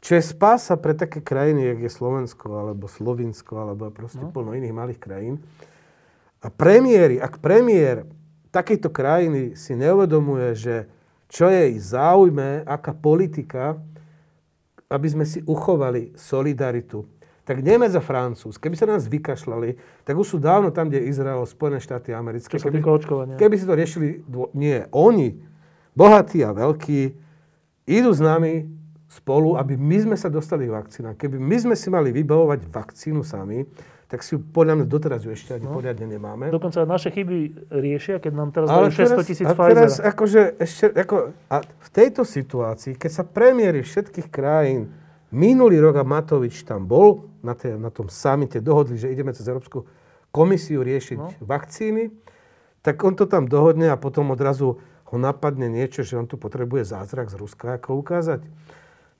čo 0.00 0.16
je 0.16 0.22
spása 0.24 0.80
pre 0.80 0.96
také 0.96 1.20
krajiny, 1.20 1.76
jak 1.76 1.80
je 1.84 1.90
Slovensko, 1.92 2.48
alebo 2.56 2.88
Slovinsko, 2.88 3.52
alebo 3.60 3.92
proste 3.92 4.24
no. 4.24 4.32
plno 4.32 4.56
iných 4.56 4.72
malých 4.72 5.00
krajín. 5.00 5.44
A 6.40 6.48
premiéry, 6.48 7.20
ak 7.20 7.36
premiér 7.44 8.08
takejto 8.48 8.88
krajiny 8.88 9.54
si 9.54 9.76
neuvedomuje, 9.76 10.56
že 10.56 10.74
čo 11.28 11.46
je 11.52 11.76
ich 11.76 11.80
záujme, 11.84 12.64
aká 12.64 12.96
politika, 12.96 13.78
aby 14.90 15.06
sme 15.06 15.22
si 15.28 15.44
uchovali 15.46 16.16
solidaritu. 16.18 17.06
Tak 17.46 17.62
Nemec 17.62 17.94
a 17.94 18.02
Francúz, 18.02 18.58
keby 18.58 18.74
sa 18.74 18.88
nás 18.88 19.06
vykašľali, 19.06 20.02
tak 20.02 20.14
už 20.16 20.36
sú 20.36 20.38
dávno 20.40 20.72
tam, 20.74 20.90
kde 20.90 21.02
je 21.02 21.10
Izrael, 21.12 21.44
Spojené 21.46 21.78
štáty 21.78 22.10
americké. 22.10 22.56
Čo 22.58 22.72
očkovania. 22.72 23.36
Keby 23.38 23.54
si 23.54 23.68
to 23.68 23.74
riešili, 23.76 24.08
dvo- 24.26 24.50
nie, 24.56 24.86
oni, 24.90 25.38
bohatí 25.94 26.42
a 26.42 26.50
veľkí, 26.50 27.00
idú 27.86 28.10
s 28.10 28.22
nami 28.22 28.79
spolu, 29.10 29.58
aby 29.58 29.74
my 29.74 30.06
sme 30.06 30.16
sa 30.16 30.30
dostali 30.30 30.70
k 30.70 30.72
vakcínám. 30.78 31.18
Keby 31.18 31.34
my 31.42 31.56
sme 31.58 31.74
si 31.74 31.90
mali 31.90 32.14
vybavovať 32.14 32.70
vakcínu 32.70 33.26
sami, 33.26 33.66
tak 34.06 34.22
si 34.22 34.34
ju 34.34 34.42
podľa 34.42 34.82
mňa 34.82 34.86
doteraz 34.86 35.26
ju 35.26 35.34
ešte 35.34 35.54
ani 35.54 35.66
no. 35.66 35.74
poriadne 35.74 36.06
nemáme. 36.06 36.50
Dokonca 36.50 36.82
naše 36.86 37.10
chyby 37.14 37.70
riešia, 37.70 38.22
keď 38.22 38.32
nám 38.34 38.50
teraz 38.54 38.66
dajú 38.70 38.90
600 38.90 39.26
tisíc 39.26 39.46
Pfizer. 39.46 39.70
teraz 39.74 39.94
akože 39.98 40.40
ešte, 40.58 40.84
ako, 40.94 41.16
a 41.50 41.56
v 41.62 41.88
tejto 41.90 42.22
situácii, 42.22 42.94
keď 42.98 43.10
sa 43.10 43.22
premiéry 43.26 43.82
všetkých 43.82 44.30
krajín 44.30 44.90
minulý 45.30 45.78
rok 45.78 46.02
a 46.02 46.04
Matovič 46.06 46.66
tam 46.66 46.86
bol, 46.86 47.30
na, 47.42 47.54
te, 47.54 47.70
na 47.74 47.90
tom 47.90 48.10
samite 48.10 48.58
dohodli, 48.58 48.98
že 48.98 49.10
ideme 49.10 49.30
cez 49.30 49.46
Európsku 49.46 49.86
komisiu 50.34 50.82
riešiť 50.82 51.18
no. 51.18 51.30
vakcíny, 51.42 52.10
tak 52.82 52.98
on 53.02 53.14
to 53.14 53.30
tam 53.30 53.46
dohodne 53.46 53.90
a 53.90 53.98
potom 53.98 54.34
odrazu 54.34 54.78
ho 54.82 55.16
napadne 55.18 55.66
niečo, 55.66 56.06
že 56.06 56.18
on 56.18 56.26
tu 56.26 56.38
potrebuje 56.38 56.94
zázrak 56.94 57.30
z 57.30 57.38
Ruska, 57.38 57.78
ako 57.78 57.98
ukázať. 57.98 58.46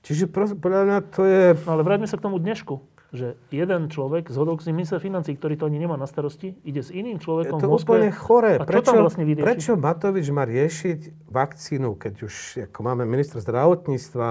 Čiže 0.00 0.32
podľa 0.32 0.82
mňa 0.88 0.98
to 1.12 1.22
je... 1.28 1.44
No 1.64 1.76
ale 1.76 1.82
vráťme 1.84 2.08
sa 2.08 2.16
k 2.16 2.24
tomu 2.24 2.40
dnešku 2.40 3.00
že 3.10 3.34
jeden 3.50 3.90
človek 3.90 4.30
z 4.30 4.36
hodok 4.38 4.62
minister 4.70 5.02
financí, 5.02 5.34
ktorý 5.34 5.58
to 5.58 5.66
ani 5.66 5.82
nemá 5.82 5.98
na 5.98 6.06
starosti, 6.06 6.54
ide 6.62 6.78
s 6.78 6.94
iným 6.94 7.18
človekom 7.18 7.58
Je 7.58 7.62
to 7.62 7.66
v 7.66 7.74
Moskve. 7.74 7.90
úplne 7.90 8.10
choré. 8.14 8.52
A 8.54 8.62
prečo, 8.62 8.94
tam 8.94 9.02
vlastne 9.02 9.26
vyrieši? 9.26 9.46
prečo 9.46 9.72
Matovič 9.74 10.26
má 10.30 10.46
riešiť 10.46 11.26
vakcínu, 11.26 11.98
keď 11.98 12.14
už 12.22 12.34
ako 12.70 12.78
máme 12.86 13.02
minister 13.10 13.42
zdravotníctva, 13.42 14.26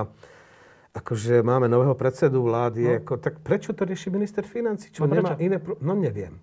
akože 0.96 1.44
máme 1.44 1.68
nového 1.68 1.92
predsedu 2.00 2.40
vlády, 2.40 2.82
no. 2.88 2.96
ako, 3.04 3.14
tak 3.20 3.44
prečo 3.44 3.76
to 3.76 3.84
rieši 3.84 4.08
minister 4.16 4.48
financí? 4.48 4.96
Čo 4.96 5.06
no, 5.06 5.12
nemá 5.12 5.36
iné... 5.44 5.60
Pro... 5.60 5.76
No 5.84 5.92
neviem. 5.92 6.40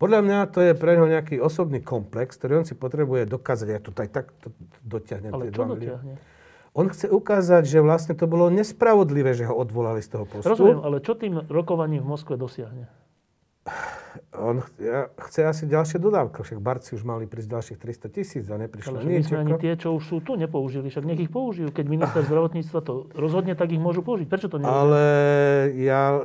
Podľa 0.00 0.24
mňa 0.24 0.38
to 0.54 0.62
je 0.62 0.72
pre 0.78 0.96
neho 0.96 1.10
nejaký 1.10 1.36
osobný 1.42 1.84
komplex, 1.84 2.38
ktorý 2.40 2.62
on 2.62 2.66
si 2.66 2.78
potrebuje 2.78 3.28
dokázať. 3.28 3.66
Ja 3.68 3.80
tu 3.82 3.90
aj 3.92 4.08
tak 4.08 4.30
to 4.40 4.54
dotiahnem. 4.86 5.34
Ale 5.36 5.50
čo 5.52 5.68
dotiahne? 5.68 6.37
On 6.78 6.86
chce 6.86 7.10
ukázať, 7.10 7.66
že 7.66 7.82
vlastne 7.82 8.14
to 8.14 8.30
bolo 8.30 8.46
nespravodlivé, 8.54 9.34
že 9.34 9.50
ho 9.50 9.54
odvolali 9.58 9.98
z 9.98 10.14
toho 10.14 10.24
postu. 10.30 10.46
Rozumiem, 10.46 10.78
ale 10.78 11.02
čo 11.02 11.18
tým 11.18 11.42
rokovaním 11.50 12.06
v 12.06 12.14
Moskve 12.14 12.38
dosiahne? 12.38 12.86
On 14.38 14.62
chce 15.28 15.40
asi 15.44 15.66
ďalšie 15.66 15.98
dodávky. 15.98 16.40
Však 16.40 16.62
Barci 16.62 16.94
už 16.94 17.02
mali 17.02 17.26
prísť 17.26 17.50
ďalších 17.50 17.78
300 17.82 18.14
tisíc 18.14 18.44
a 18.46 18.56
neprišlo 18.56 19.02
ale 19.02 19.10
nič. 19.10 19.26
Ale 19.28 19.42
ani 19.42 19.54
tie, 19.58 19.74
čo 19.74 19.98
už 19.98 20.02
sú 20.06 20.16
tu, 20.22 20.38
nepoužili. 20.38 20.86
Však 20.88 21.04
nech 21.04 21.18
ich 21.18 21.30
použijú. 21.34 21.74
Keď 21.74 21.84
minister 21.90 22.22
zdravotníctva 22.22 22.78
to 22.80 23.10
rozhodne, 23.18 23.58
tak 23.58 23.74
ich 23.74 23.82
môžu 23.82 24.06
použiť. 24.06 24.30
Prečo 24.30 24.46
to 24.46 24.62
nerobia? 24.62 24.78
Ale 24.78 25.02
ja 25.82 26.24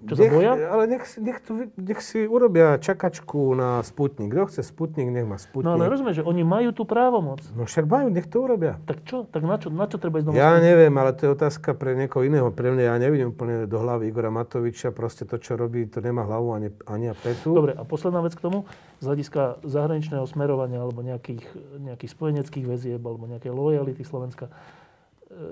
čo 0.00 0.16
nech, 0.16 0.32
sa 0.32 0.36
boja? 0.36 0.52
Ale 0.56 0.84
nech, 0.88 1.04
nech, 1.20 1.38
to, 1.44 1.68
nech 1.76 2.00
si 2.00 2.24
urobia 2.24 2.80
čakačku 2.80 3.52
na 3.52 3.84
Sputnik. 3.84 4.32
Kto 4.32 4.48
chce 4.48 4.62
Sputnik, 4.64 5.12
nech 5.12 5.28
má 5.28 5.36
Sputnik. 5.36 5.68
No 5.68 5.76
ale 5.76 5.92
rozumieš, 5.92 6.20
že 6.20 6.24
oni 6.24 6.40
majú 6.40 6.72
tú 6.72 6.88
právomoc. 6.88 7.44
No 7.52 7.68
však 7.68 7.84
majú, 7.84 8.08
nech 8.08 8.24
to 8.24 8.40
urobia. 8.40 8.80
Tak 8.88 9.04
čo? 9.04 9.28
Tak 9.28 9.44
na 9.44 9.60
čo, 9.60 9.68
na 9.68 9.84
čo 9.84 10.00
treba 10.00 10.24
ísť 10.24 10.32
do 10.32 10.40
Ja 10.40 10.56
neviem, 10.56 10.92
ale 10.96 11.12
to 11.12 11.28
je 11.28 11.30
otázka 11.36 11.76
pre 11.76 11.92
niekoho 11.92 12.24
iného. 12.24 12.48
Pre 12.48 12.72
mňa 12.72 12.84
ja 12.88 12.96
nevidím 12.96 13.36
úplne 13.36 13.68
do 13.68 13.76
hlavy 13.76 14.08
Igora 14.08 14.32
Matoviča. 14.32 14.88
Proste 14.88 15.28
to, 15.28 15.36
čo 15.36 15.60
robí, 15.60 15.84
to 15.84 16.00
nemá 16.00 16.24
hlavu 16.24 16.56
ani, 16.56 16.72
ani 16.88 17.12
a 17.12 17.14
petu. 17.14 17.52
Dobre, 17.52 17.76
a 17.76 17.84
posledná 17.84 18.24
vec 18.24 18.32
k 18.32 18.40
tomu. 18.40 18.64
Z 19.00 19.04
hľadiska 19.04 19.60
zahraničného 19.68 20.24
smerovania 20.24 20.80
alebo 20.80 21.04
nejakých, 21.04 21.44
nejakých 21.76 22.10
spojeneckých 22.16 22.64
väzieb 22.64 23.04
alebo 23.04 23.28
nejakej 23.28 23.52
lojality 23.52 24.00
Slovenska. 24.00 24.48
E, 24.48 24.52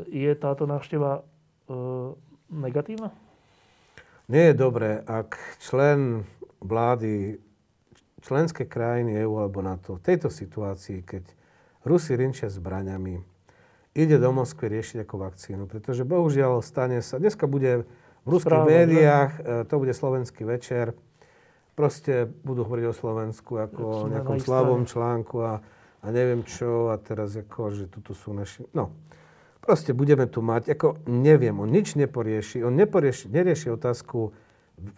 je 0.08 0.32
táto 0.40 0.64
návšteva 0.64 1.20
e, 1.20 1.76
negatívna? 2.48 3.12
Nie 4.28 4.52
je 4.52 4.60
dobré, 4.60 5.00
ak 5.08 5.40
člen 5.56 6.28
vlády 6.60 7.40
členské 8.20 8.68
krajiny 8.68 9.24
EU 9.24 9.40
alebo 9.40 9.64
NATO 9.64 9.96
v 9.96 10.04
tejto 10.04 10.28
situácii, 10.28 11.00
keď 11.00 11.24
Rusi 11.88 12.12
rinčia 12.12 12.52
zbraňami, 12.52 13.24
ide 13.96 14.16
do 14.20 14.28
Moskvy 14.28 14.68
riešiť 14.68 15.08
ako 15.08 15.16
vakcínu, 15.16 15.64
pretože 15.64 16.04
bohužiaľ 16.04 16.60
stane 16.60 17.00
sa, 17.00 17.16
dneska 17.16 17.48
bude 17.48 17.88
v 18.22 18.28
ruských 18.28 18.52
Správa, 18.52 18.68
médiách, 18.68 19.32
že? 19.40 19.64
to 19.64 19.74
bude 19.80 19.96
slovenský 19.96 20.44
večer, 20.44 20.92
proste 21.72 22.28
budú 22.44 22.68
hovoriť 22.68 22.84
o 22.84 22.94
Slovensku 22.94 23.52
ako 23.56 23.80
o 23.80 24.08
nejakom 24.12 24.44
slavom 24.44 24.84
článku 24.84 25.40
a, 25.40 25.64
a 26.04 26.06
neviem 26.12 26.44
čo 26.44 26.92
a 26.92 27.00
teraz 27.00 27.32
ako, 27.32 27.72
že 27.72 27.88
tuto 27.88 28.12
sú 28.12 28.36
naši, 28.36 28.60
no. 28.76 28.92
Proste 29.58 29.92
budeme 29.92 30.24
tu 30.30 30.40
mať, 30.40 30.72
ako 30.72 31.02
neviem, 31.10 31.54
on 31.58 31.68
nič 31.68 31.98
neporieši, 31.98 32.64
on 32.64 32.72
neporieši, 32.78 33.28
nerieši 33.28 33.68
otázku 33.74 34.32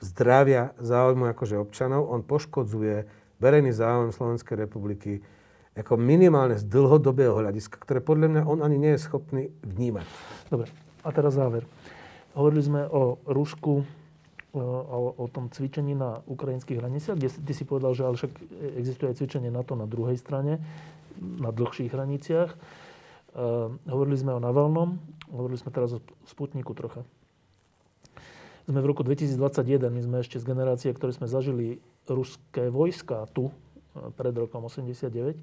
zdravia, 0.05 0.77
záujmu 0.79 1.33
akože 1.33 1.57
občanov, 1.57 2.13
on 2.13 2.21
poškodzuje 2.23 3.09
verejný 3.41 3.73
záujem 3.73 4.13
Slovenskej 4.13 4.57
republiky 4.69 5.25
ako 5.71 5.97
minimálne 5.97 6.61
z 6.61 6.67
dlhodobého 6.67 7.41
hľadiska, 7.41 7.81
ktoré 7.81 8.05
podľa 8.05 8.29
mňa 8.29 8.43
on 8.45 8.61
ani 8.61 8.77
nie 8.77 8.93
je 8.99 9.01
schopný 9.01 9.49
vnímať. 9.65 10.05
Dobre, 10.53 10.69
a 11.07 11.09
teraz 11.15 11.39
záver. 11.39 11.65
Hovorili 12.37 12.63
sme 12.63 12.83
o 12.91 13.17
Rusku, 13.25 13.87
o, 14.53 14.61
o 15.15 15.25
tom 15.31 15.49
cvičení 15.49 15.95
na 15.95 16.21
ukrajinských 16.27 16.79
hraniciach, 16.79 17.17
kde 17.17 17.29
ty 17.33 17.53
si 17.55 17.65
povedal, 17.65 17.95
že 17.95 18.03
ale 18.03 18.19
však 18.19 18.33
existuje 18.77 19.09
aj 19.15 19.17
cvičenie 19.23 19.51
NATO 19.51 19.79
na 19.79 19.87
druhej 19.87 20.19
strane, 20.19 20.59
na 21.19 21.55
dlhších 21.55 21.91
hraniciach. 21.91 22.51
Uh, 23.31 23.79
hovorili 23.87 24.19
sme 24.19 24.35
o 24.35 24.43
Navalnom, 24.43 24.99
hovorili 25.31 25.55
sme 25.55 25.71
teraz 25.71 25.95
o 25.95 26.03
Sputniku 26.27 26.75
trocha. 26.75 27.07
Sme 28.67 28.83
v 28.83 28.91
roku 28.91 29.07
2021, 29.07 29.87
my 29.87 30.01
sme 30.03 30.17
ešte 30.19 30.43
z 30.43 30.45
generácie, 30.51 30.91
ktoré 30.91 31.15
sme 31.15 31.31
zažili 31.31 31.79
ruské 32.11 32.75
vojska 32.75 33.31
tu, 33.31 33.47
uh, 33.47 34.11
pred 34.19 34.35
rokom 34.35 34.67
89. 34.67 35.39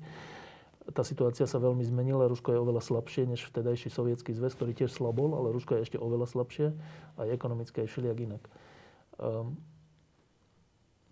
Tá 0.91 1.03
situácia 1.03 1.47
sa 1.47 1.59
veľmi 1.59 1.83
zmenila, 1.83 2.31
Rusko 2.31 2.55
je 2.55 2.59
oveľa 2.59 2.79
slabšie 2.79 3.27
než 3.27 3.43
vtedajší 3.47 3.91
sovietský 3.91 4.31
zväz, 4.31 4.55
ktorý 4.55 4.71
tiež 4.75 4.91
slabol, 4.91 5.35
ale 5.35 5.55
Rusko 5.55 5.79
je 5.79 5.87
ešte 5.87 5.99
oveľa 5.99 6.27
slabšie, 6.27 6.71
aj 7.19 7.27
ekonomické, 7.31 7.83
aj 7.83 7.91
všelijak 7.91 8.17
inak. 8.23 8.43
Um, 9.19 9.59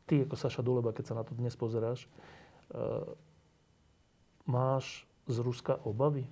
ty 0.07 0.23
ako 0.23 0.35
Saša 0.35 0.63
Duleba, 0.63 0.95
keď 0.95 1.11
sa 1.11 1.17
na 1.19 1.23
to 1.27 1.35
dnes 1.35 1.55
pozeráš, 1.59 2.07
uh, 2.71 3.03
máš 4.47 5.03
z 5.27 5.43
Ruska 5.43 5.75
obavy? 5.83 6.23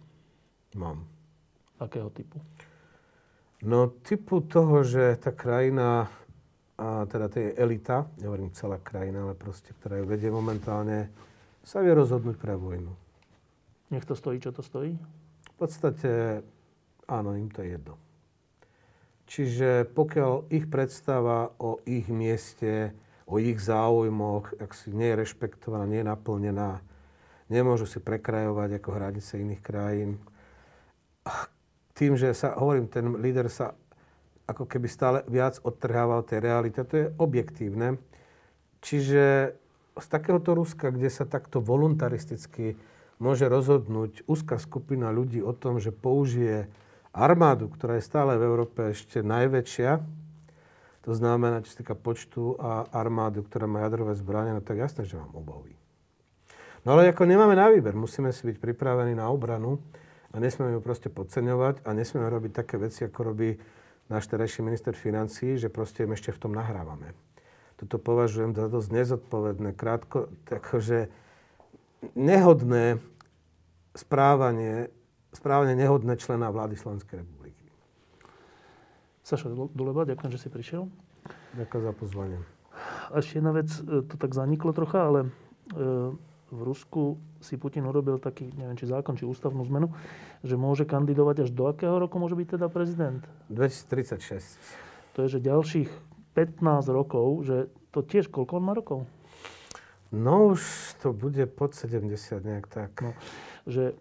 Mám. 0.73 1.05
Akého 1.79 2.09
typu? 2.09 2.41
No 3.63 3.87
typu 3.87 4.43
toho, 4.43 4.83
že 4.83 5.15
tá 5.21 5.31
krajina, 5.31 6.11
a 6.75 7.07
teda 7.07 7.31
to 7.31 7.39
je 7.39 7.55
elita, 7.55 8.09
nehovorím 8.19 8.51
celá 8.51 8.75
krajina, 8.81 9.23
ale 9.23 9.39
proste, 9.39 9.71
ktorá 9.79 10.01
ju 10.01 10.05
vedie 10.09 10.27
momentálne, 10.27 11.07
sa 11.63 11.79
vie 11.79 11.95
rozhodnúť 11.95 12.35
pre 12.35 12.59
vojnu. 12.59 12.91
Nech 13.93 14.03
to 14.03 14.17
stojí, 14.17 14.43
čo 14.43 14.51
to 14.51 14.59
stojí? 14.59 14.99
V 15.53 15.55
podstate 15.55 16.43
áno, 17.07 17.37
im 17.37 17.47
to 17.47 17.63
je 17.63 17.77
jedno. 17.77 17.95
Čiže 19.29 19.87
pokiaľ 19.95 20.51
ich 20.51 20.67
predstava 20.67 21.55
o 21.57 21.79
ich 21.87 22.11
mieste, 22.11 22.91
o 23.23 23.39
ich 23.39 23.55
záujmoch, 23.63 24.59
ak 24.59 24.75
si 24.75 24.91
nie 24.91 25.07
je 25.13 25.19
rešpektovaná, 25.23 25.87
nie 25.87 26.03
je 26.03 26.11
naplnená, 26.11 26.83
nemôžu 27.47 27.87
si 27.87 28.03
prekrajovať 28.03 28.83
ako 28.83 28.89
hranice 28.91 29.39
iných 29.39 29.63
krajín, 29.63 30.19
tým, 31.93 32.19
že 32.19 32.33
sa, 32.35 32.57
hovorím, 32.57 32.89
ten 32.91 33.15
líder 33.19 33.47
sa 33.47 33.77
ako 34.43 34.67
keby 34.67 34.87
stále 34.91 35.17
viac 35.31 35.61
odtrhával 35.63 36.25
tej 36.27 36.43
reality. 36.43 36.83
To 36.83 36.95
je 36.99 37.07
objektívne. 37.15 37.95
Čiže 38.83 39.55
z 39.93 40.07
takéhoto 40.09 40.57
Ruska, 40.57 40.91
kde 40.91 41.07
sa 41.07 41.23
takto 41.23 41.63
voluntaristicky 41.63 42.75
môže 43.21 43.47
rozhodnúť 43.47 44.27
úzka 44.27 44.59
skupina 44.59 45.13
ľudí 45.13 45.39
o 45.39 45.55
tom, 45.55 45.79
že 45.79 45.95
použije 45.95 46.67
armádu, 47.13 47.69
ktorá 47.71 48.01
je 48.01 48.09
stále 48.09 48.35
v 48.35 48.43
Európe 48.43 48.91
ešte 48.91 49.21
najväčšia, 49.23 50.01
To 51.03 51.11
znamená, 51.11 51.59
čo 51.59 51.75
sa 51.75 51.79
týka 51.83 51.95
počtu 51.99 52.55
a 52.55 52.87
armádu, 52.95 53.43
ktorá 53.43 53.67
má 53.67 53.83
jadrové 53.83 54.15
zbranie, 54.15 54.55
no 54.55 54.63
tak 54.63 54.79
jasné, 54.79 55.03
že 55.03 55.19
vám 55.19 55.35
obaví. 55.35 55.75
No 56.87 56.95
ale 56.95 57.11
ako 57.11 57.27
nemáme 57.27 57.59
na 57.59 57.67
výber, 57.67 57.91
musíme 57.91 58.31
si 58.31 58.47
byť 58.47 58.59
pripravení 58.59 59.11
na 59.15 59.27
obranu 59.27 59.83
a 60.33 60.35
nesmieme 60.41 60.73
ju 60.75 60.81
proste 60.81 61.13
podceňovať 61.13 61.85
a 61.85 61.89
nesmieme 61.93 62.25
robiť 62.25 62.51
také 62.51 62.81
veci, 62.81 63.05
ako 63.05 63.19
robí 63.21 63.55
náš 64.09 64.27
terajší 64.27 64.65
minister 64.65 64.97
financí, 64.97 65.55
že 65.61 65.69
proste 65.69 66.03
im 66.03 66.17
ešte 66.17 66.33
v 66.33 66.41
tom 66.41 66.51
nahrávame. 66.57 67.13
Toto 67.77 68.01
považujem 68.01 68.57
za 68.57 68.67
dosť 68.67 68.89
nezodpovedné, 68.89 69.77
krátko, 69.77 70.33
takže 70.49 71.13
nehodné 72.17 72.97
správanie, 73.93 74.89
správanie 75.31 75.77
nehodné 75.77 76.17
člena 76.17 76.49
vlády 76.49 76.75
Slovenskej 76.75 77.21
republiky. 77.21 77.63
Saša 79.23 79.47
Duleba, 79.71 80.03
ďakujem, 80.03 80.31
že 80.35 80.41
si 80.41 80.49
prišiel. 80.51 80.89
Ďakujem 81.55 81.83
za 81.85 81.93
pozvanie. 81.95 82.39
A 83.13 83.21
ešte 83.21 83.39
jedna 83.39 83.53
vec, 83.55 83.69
e, 83.71 84.03
to 84.03 84.15
tak 84.19 84.35
zaniklo 84.35 84.75
trocha, 84.75 85.07
ale 85.07 85.19
e, 85.23 85.29
v 86.53 86.61
Rusku 86.61 87.17
si 87.41 87.57
Putin 87.57 87.89
urobil 87.89 88.21
taký, 88.21 88.53
neviem, 88.53 88.77
či 88.77 88.85
zákon, 88.85 89.17
či 89.17 89.25
ústavnú 89.25 89.65
zmenu, 89.65 89.89
že 90.45 90.53
môže 90.53 90.85
kandidovať 90.85 91.47
až 91.47 91.49
do 91.49 91.65
akého 91.65 91.97
roku 91.97 92.21
môže 92.21 92.37
byť 92.37 92.47
teda 92.61 92.67
prezident? 92.69 93.25
2036. 93.49 94.61
To 95.17 95.25
je, 95.25 95.37
že 95.37 95.39
ďalších 95.41 95.89
15 96.37 96.61
rokov, 96.93 97.25
že 97.49 97.57
to 97.89 98.05
tiež 98.05 98.29
koľko 98.29 98.61
on 98.61 98.65
má 98.65 98.73
rokov? 98.77 99.09
No 100.13 100.53
už 100.53 100.61
to 101.01 101.09
bude 101.09 101.41
pod 101.57 101.73
70 101.73 102.13
nejak 102.45 102.69
tak. 102.69 102.93
No, 103.01 103.17
že 103.65 103.97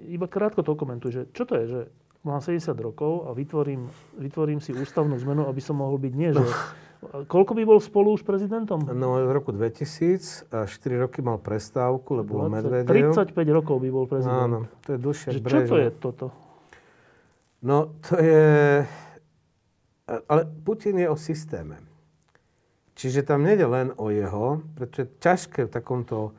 iba 0.00 0.24
krátko 0.24 0.64
to 0.64 0.72
komentuj, 0.72 1.10
že 1.12 1.22
čo 1.36 1.44
to 1.44 1.60
je, 1.60 1.64
že 1.68 1.80
mám 2.24 2.40
70 2.40 2.72
rokov 2.80 3.28
a 3.28 3.36
vytvorím, 3.36 3.92
vytvorím 4.16 4.64
si 4.64 4.72
ústavnú 4.72 5.20
zmenu, 5.20 5.44
aby 5.44 5.60
som 5.60 5.76
mohol 5.76 6.00
byť 6.00 6.12
nie, 6.16 6.32
že... 6.32 6.44
Koľko 7.28 7.52
by 7.54 7.62
bol 7.68 7.78
spolu 7.78 8.16
už 8.16 8.22
prezidentom? 8.24 8.82
No 8.90 9.20
v 9.20 9.32
roku 9.32 9.52
2000 9.52 10.48
a 10.50 10.64
4 10.64 11.04
roky 11.04 11.20
mal 11.20 11.38
prestávku, 11.38 12.18
lebo 12.18 12.40
bol 12.40 12.48
Medvedev. 12.48 13.12
35 13.14 13.34
rokov 13.52 13.76
by 13.82 13.88
bol 13.92 14.04
prezident. 14.08 14.48
Áno, 14.48 14.58
to 14.82 14.94
je 14.94 14.98
dlhšie. 14.98 15.28
Že 15.36 15.40
čo 15.44 15.58
to 15.68 15.76
je 15.78 15.88
toto? 15.94 16.26
No 17.64 17.96
to 18.04 18.20
je... 18.20 18.44
Ale 20.04 20.42
Putin 20.64 21.00
je 21.00 21.08
o 21.08 21.16
systéme. 21.16 21.80
Čiže 22.94 23.26
tam 23.26 23.42
nejde 23.42 23.66
len 23.66 23.90
o 23.96 24.12
jeho, 24.12 24.62
pretože 24.78 25.08
je 25.08 25.14
ťažké 25.18 25.60
v 25.66 25.72
takomto 25.72 26.36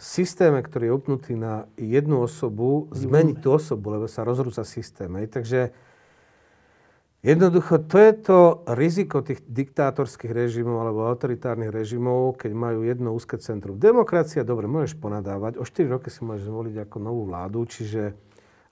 systéme, 0.00 0.60
ktorý 0.64 0.90
je 0.90 0.96
upnutý 0.96 1.32
na 1.36 1.68
jednu 1.78 2.24
osobu, 2.24 2.88
zmeniť 2.90 3.36
tú 3.38 3.54
osobu, 3.54 3.94
lebo 3.94 4.10
sa 4.10 4.26
rozrúca 4.26 4.64
systém. 4.64 5.08
Hej. 5.20 5.28
Takže 5.32 5.60
jednoducho 7.26 7.82
to 7.90 7.98
je 7.98 8.12
to 8.22 8.38
riziko 8.78 9.18
tých 9.26 9.42
diktátorských 9.42 10.30
režimov 10.30 10.86
alebo 10.86 11.10
autoritárnych 11.10 11.74
režimov, 11.74 12.38
keď 12.38 12.54
majú 12.54 12.86
jedno 12.86 13.10
úzke 13.10 13.34
centrum. 13.42 13.74
Demokracia, 13.74 14.46
dobre, 14.46 14.70
môžeš 14.70 14.94
ponadávať, 14.94 15.58
o 15.58 15.66
4 15.66 15.90
roky 15.90 16.14
si 16.14 16.22
môžeš 16.22 16.46
zvoliť 16.46 16.86
ako 16.86 16.96
novú 17.02 17.26
vládu, 17.26 17.66
čiže 17.66 18.14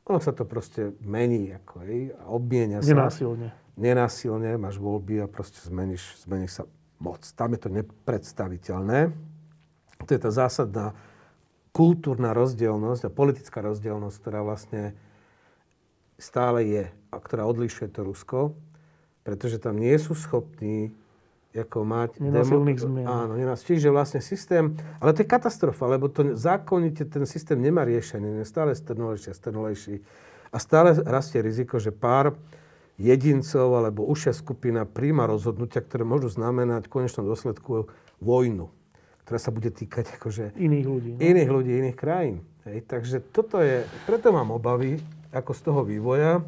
ono 0.07 0.21
sa 0.23 0.31
to 0.31 0.47
proste 0.47 0.95
mení, 1.03 1.51
ako, 1.51 1.75
hej, 1.83 2.15
a 2.15 2.31
obmienia 2.31 2.79
sa. 2.79 2.95
Nenásilne. 2.95 3.49
Nenásilne, 3.75 4.55
máš 4.55 4.79
voľby 4.79 5.25
a 5.25 5.27
proste 5.27 5.59
zmeníš, 5.67 6.23
zmeníš 6.23 6.63
sa 6.63 6.65
moc. 7.03 7.27
Tam 7.35 7.51
je 7.57 7.61
to 7.67 7.69
nepredstaviteľné. 7.73 9.11
To 10.05 10.11
je 10.13 10.21
tá 10.21 10.31
zásadná 10.31 10.95
kultúrna 11.75 12.31
rozdielnosť 12.37 13.09
a 13.09 13.11
politická 13.11 13.59
rozdielnosť, 13.65 14.17
ktorá 14.23 14.47
vlastne 14.47 14.95
stále 16.19 16.65
je 16.67 16.85
a 17.11 17.17
ktorá 17.17 17.47
odlišuje 17.47 17.89
to 17.91 18.01
Rusko, 18.07 18.39
pretože 19.23 19.63
tam 19.63 19.79
nie 19.81 19.95
sú 19.97 20.13
schopní 20.15 20.93
ako 21.55 21.87
mať... 21.87 22.19
Nenasilných 22.19 22.79
demo- 22.83 22.87
zmien. 22.91 23.07
Áno, 23.07 23.33
nenas- 23.39 23.63
čiže 23.63 23.95
vlastne 23.95 24.19
systém... 24.19 24.75
Ale 24.99 25.15
to 25.15 25.23
je 25.23 25.29
katastrofa, 25.31 25.87
lebo 25.87 26.11
to 26.11 26.35
zákonite 26.35 27.07
ten 27.07 27.23
systém 27.31 27.63
nemá 27.63 27.87
riešenie. 27.87 28.43
Je 28.43 28.47
stále 28.47 28.75
strnulejší 28.75 29.31
a 29.31 29.39
strnulejší. 29.39 29.95
A 30.51 30.57
stále 30.59 30.99
rastie 31.07 31.39
riziko, 31.39 31.79
že 31.79 31.95
pár 31.95 32.35
jedincov 32.99 33.75
alebo 33.79 34.03
užšia 34.07 34.35
skupina 34.35 34.83
príjma 34.83 35.31
rozhodnutia, 35.31 35.83
ktoré 35.83 36.03
môžu 36.03 36.31
znamenať 36.31 36.91
v 36.91 36.95
konečnom 36.99 37.27
dôsledku 37.27 37.91
vojnu 38.19 38.71
ktorá 39.25 39.41
sa 39.41 39.51
bude 39.51 39.73
týkať 39.73 40.21
akože 40.21 40.53
iných 40.61 40.87
ľudí. 40.87 41.11
No? 41.17 41.21
Iných 41.25 41.51
ľudí, 41.51 41.73
iných 41.81 41.97
krajín. 41.97 42.45
Hej, 42.69 42.85
takže 42.85 43.25
toto 43.33 43.61
je, 43.61 43.89
preto 44.05 44.33
mám 44.33 44.53
obavy 44.53 45.01
ako 45.35 45.53
z 45.53 45.61
toho 45.67 45.81
vývoja. 45.83 46.41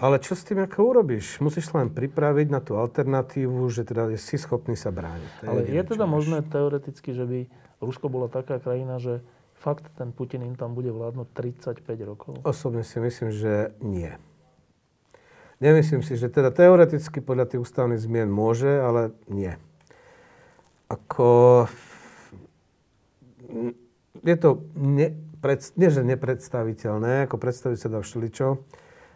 Ale 0.00 0.16
čo 0.20 0.32
s 0.32 0.44
tým 0.44 0.64
ako 0.64 0.96
urobíš? 0.96 1.40
Musíš 1.44 1.68
sa 1.72 1.84
len 1.84 1.92
pripraviť 1.92 2.48
na 2.48 2.60
tú 2.64 2.76
alternatívu, 2.76 3.68
že 3.68 3.84
teda 3.84 4.08
si 4.16 4.40
schopný 4.40 4.72
sa 4.72 4.88
brániť. 4.88 5.44
Ale 5.44 5.68
je, 5.68 5.82
teda 5.84 6.08
možné 6.08 6.40
teoreticky, 6.40 7.12
že 7.12 7.24
by 7.28 7.38
Rusko 7.84 8.08
bola 8.08 8.32
taká 8.32 8.56
krajina, 8.56 8.96
že 8.96 9.20
fakt 9.60 9.92
ten 10.00 10.12
Putin 10.12 10.40
im 10.44 10.56
tam 10.56 10.72
bude 10.72 10.88
vládnuť 10.88 11.28
35 11.36 11.84
rokov? 12.08 12.32
Osobne 12.48 12.80
si 12.80 12.96
myslím, 12.96 13.28
že 13.28 13.76
nie. 13.84 14.08
Nemyslím 15.60 16.00
si, 16.00 16.16
že 16.16 16.32
teda 16.32 16.48
teoreticky 16.48 17.20
podľa 17.20 17.52
tých 17.52 17.60
ústavných 17.60 18.00
zmien 18.00 18.32
môže, 18.32 18.72
ale 18.80 19.12
nie 19.28 19.52
ako... 20.90 21.26
Je 24.20 24.36
to 24.36 24.50
nepred, 25.40 25.64
nie, 25.80 25.88
že 25.88 26.04
nepredstaviteľné, 26.04 27.24
ako 27.24 27.40
predstaviť 27.40 27.78
sa 27.80 27.88
dá 27.88 28.04
všeličo, 28.04 28.60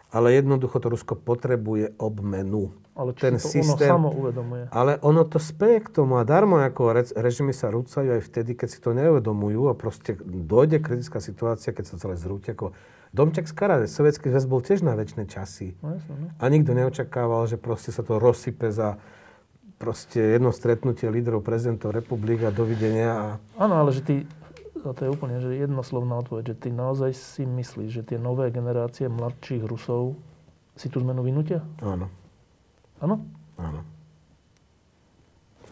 ale 0.09 0.33
jednoducho 0.33 0.81
to 0.81 0.89
Rusko 0.89 1.20
potrebuje 1.20 2.01
obmenu. 2.01 2.72
Ale 2.97 3.12
či 3.12 3.29
ten 3.29 3.37
to 3.37 3.45
systém, 3.45 3.91
ono 3.93 4.09
samo 4.09 4.09
uvedomuje? 4.14 4.64
Ale 4.72 4.97
ono 5.05 5.27
to 5.29 5.37
speje 5.37 5.85
k 5.85 5.89
tomu 6.01 6.16
a 6.16 6.25
darmo, 6.25 6.62
ako 6.62 6.97
režimy 7.12 7.53
sa 7.53 7.68
rúcajú 7.68 8.16
aj 8.16 8.22
vtedy, 8.25 8.57
keď 8.57 8.68
si 8.72 8.79
to 8.81 8.97
neuvedomujú 8.97 9.68
a 9.68 9.75
proste 9.77 10.16
dojde 10.25 10.81
kritická 10.81 11.20
situácia, 11.20 11.75
keď 11.77 11.85
sa 11.93 12.01
celé 12.01 12.14
zrúti. 12.16 12.55
Ako 12.55 12.72
Domček 13.11 13.51
z 13.51 13.55
Karade, 13.55 13.87
Sovietský 13.91 14.31
zväz 14.31 14.47
bol 14.47 14.62
tiež 14.62 14.87
na 14.87 14.95
väčšie 14.95 15.27
časy. 15.27 15.75
No, 15.83 15.99
jasno, 15.99 16.14
no. 16.14 16.27
A 16.39 16.45
nikto 16.47 16.72
neočakával, 16.72 17.51
že 17.51 17.59
proste 17.59 17.91
sa 17.91 18.07
to 18.07 18.22
rozsype 18.22 18.70
za 18.70 18.97
proste 19.83 20.39
jedno 20.39 20.55
stretnutie 20.55 21.11
lídrov 21.11 21.43
prezidentov 21.43 21.91
republik 21.91 22.47
a 22.47 22.55
dovidenia. 22.55 23.11
A... 23.11 23.27
Áno, 23.59 23.83
ale 23.83 23.91
že 23.91 24.07
ty, 24.07 24.14
a 24.89 24.97
to 24.97 25.09
je 25.09 25.11
úplne 25.11 25.41
že 25.41 25.57
jednoslovná 25.57 26.20
odpoveď, 26.20 26.55
že 26.55 26.57
ty 26.57 26.68
naozaj 26.72 27.12
si 27.16 27.43
myslíš, 27.49 27.91
že 27.91 28.03
tie 28.05 28.18
nové 28.20 28.53
generácie 28.53 29.09
mladších 29.09 29.64
Rusov 29.64 30.18
si 30.74 30.91
tú 30.91 31.01
zmenu 31.01 31.24
vynútia? 31.24 31.62
Áno. 31.80 32.11
Áno? 33.01 33.16
Áno. 33.59 33.80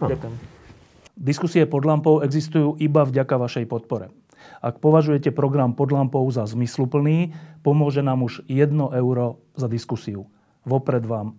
Ďakujem. 0.03 0.35
Diskusie 1.13 1.69
pod 1.69 1.85
lampou 1.85 2.25
existujú 2.25 2.75
iba 2.81 3.05
vďaka 3.05 3.37
vašej 3.37 3.67
podpore. 3.69 4.11
Ak 4.59 4.83
považujete 4.83 5.31
program 5.31 5.77
pod 5.77 5.95
lampou 5.95 6.27
za 6.33 6.43
zmysluplný, 6.49 7.31
pomôže 7.63 8.03
nám 8.03 8.27
už 8.27 8.43
1 8.51 8.75
euro 8.75 9.39
za 9.55 9.71
diskusiu. 9.71 10.27
Vopred 10.63 11.03
vám 11.07 11.39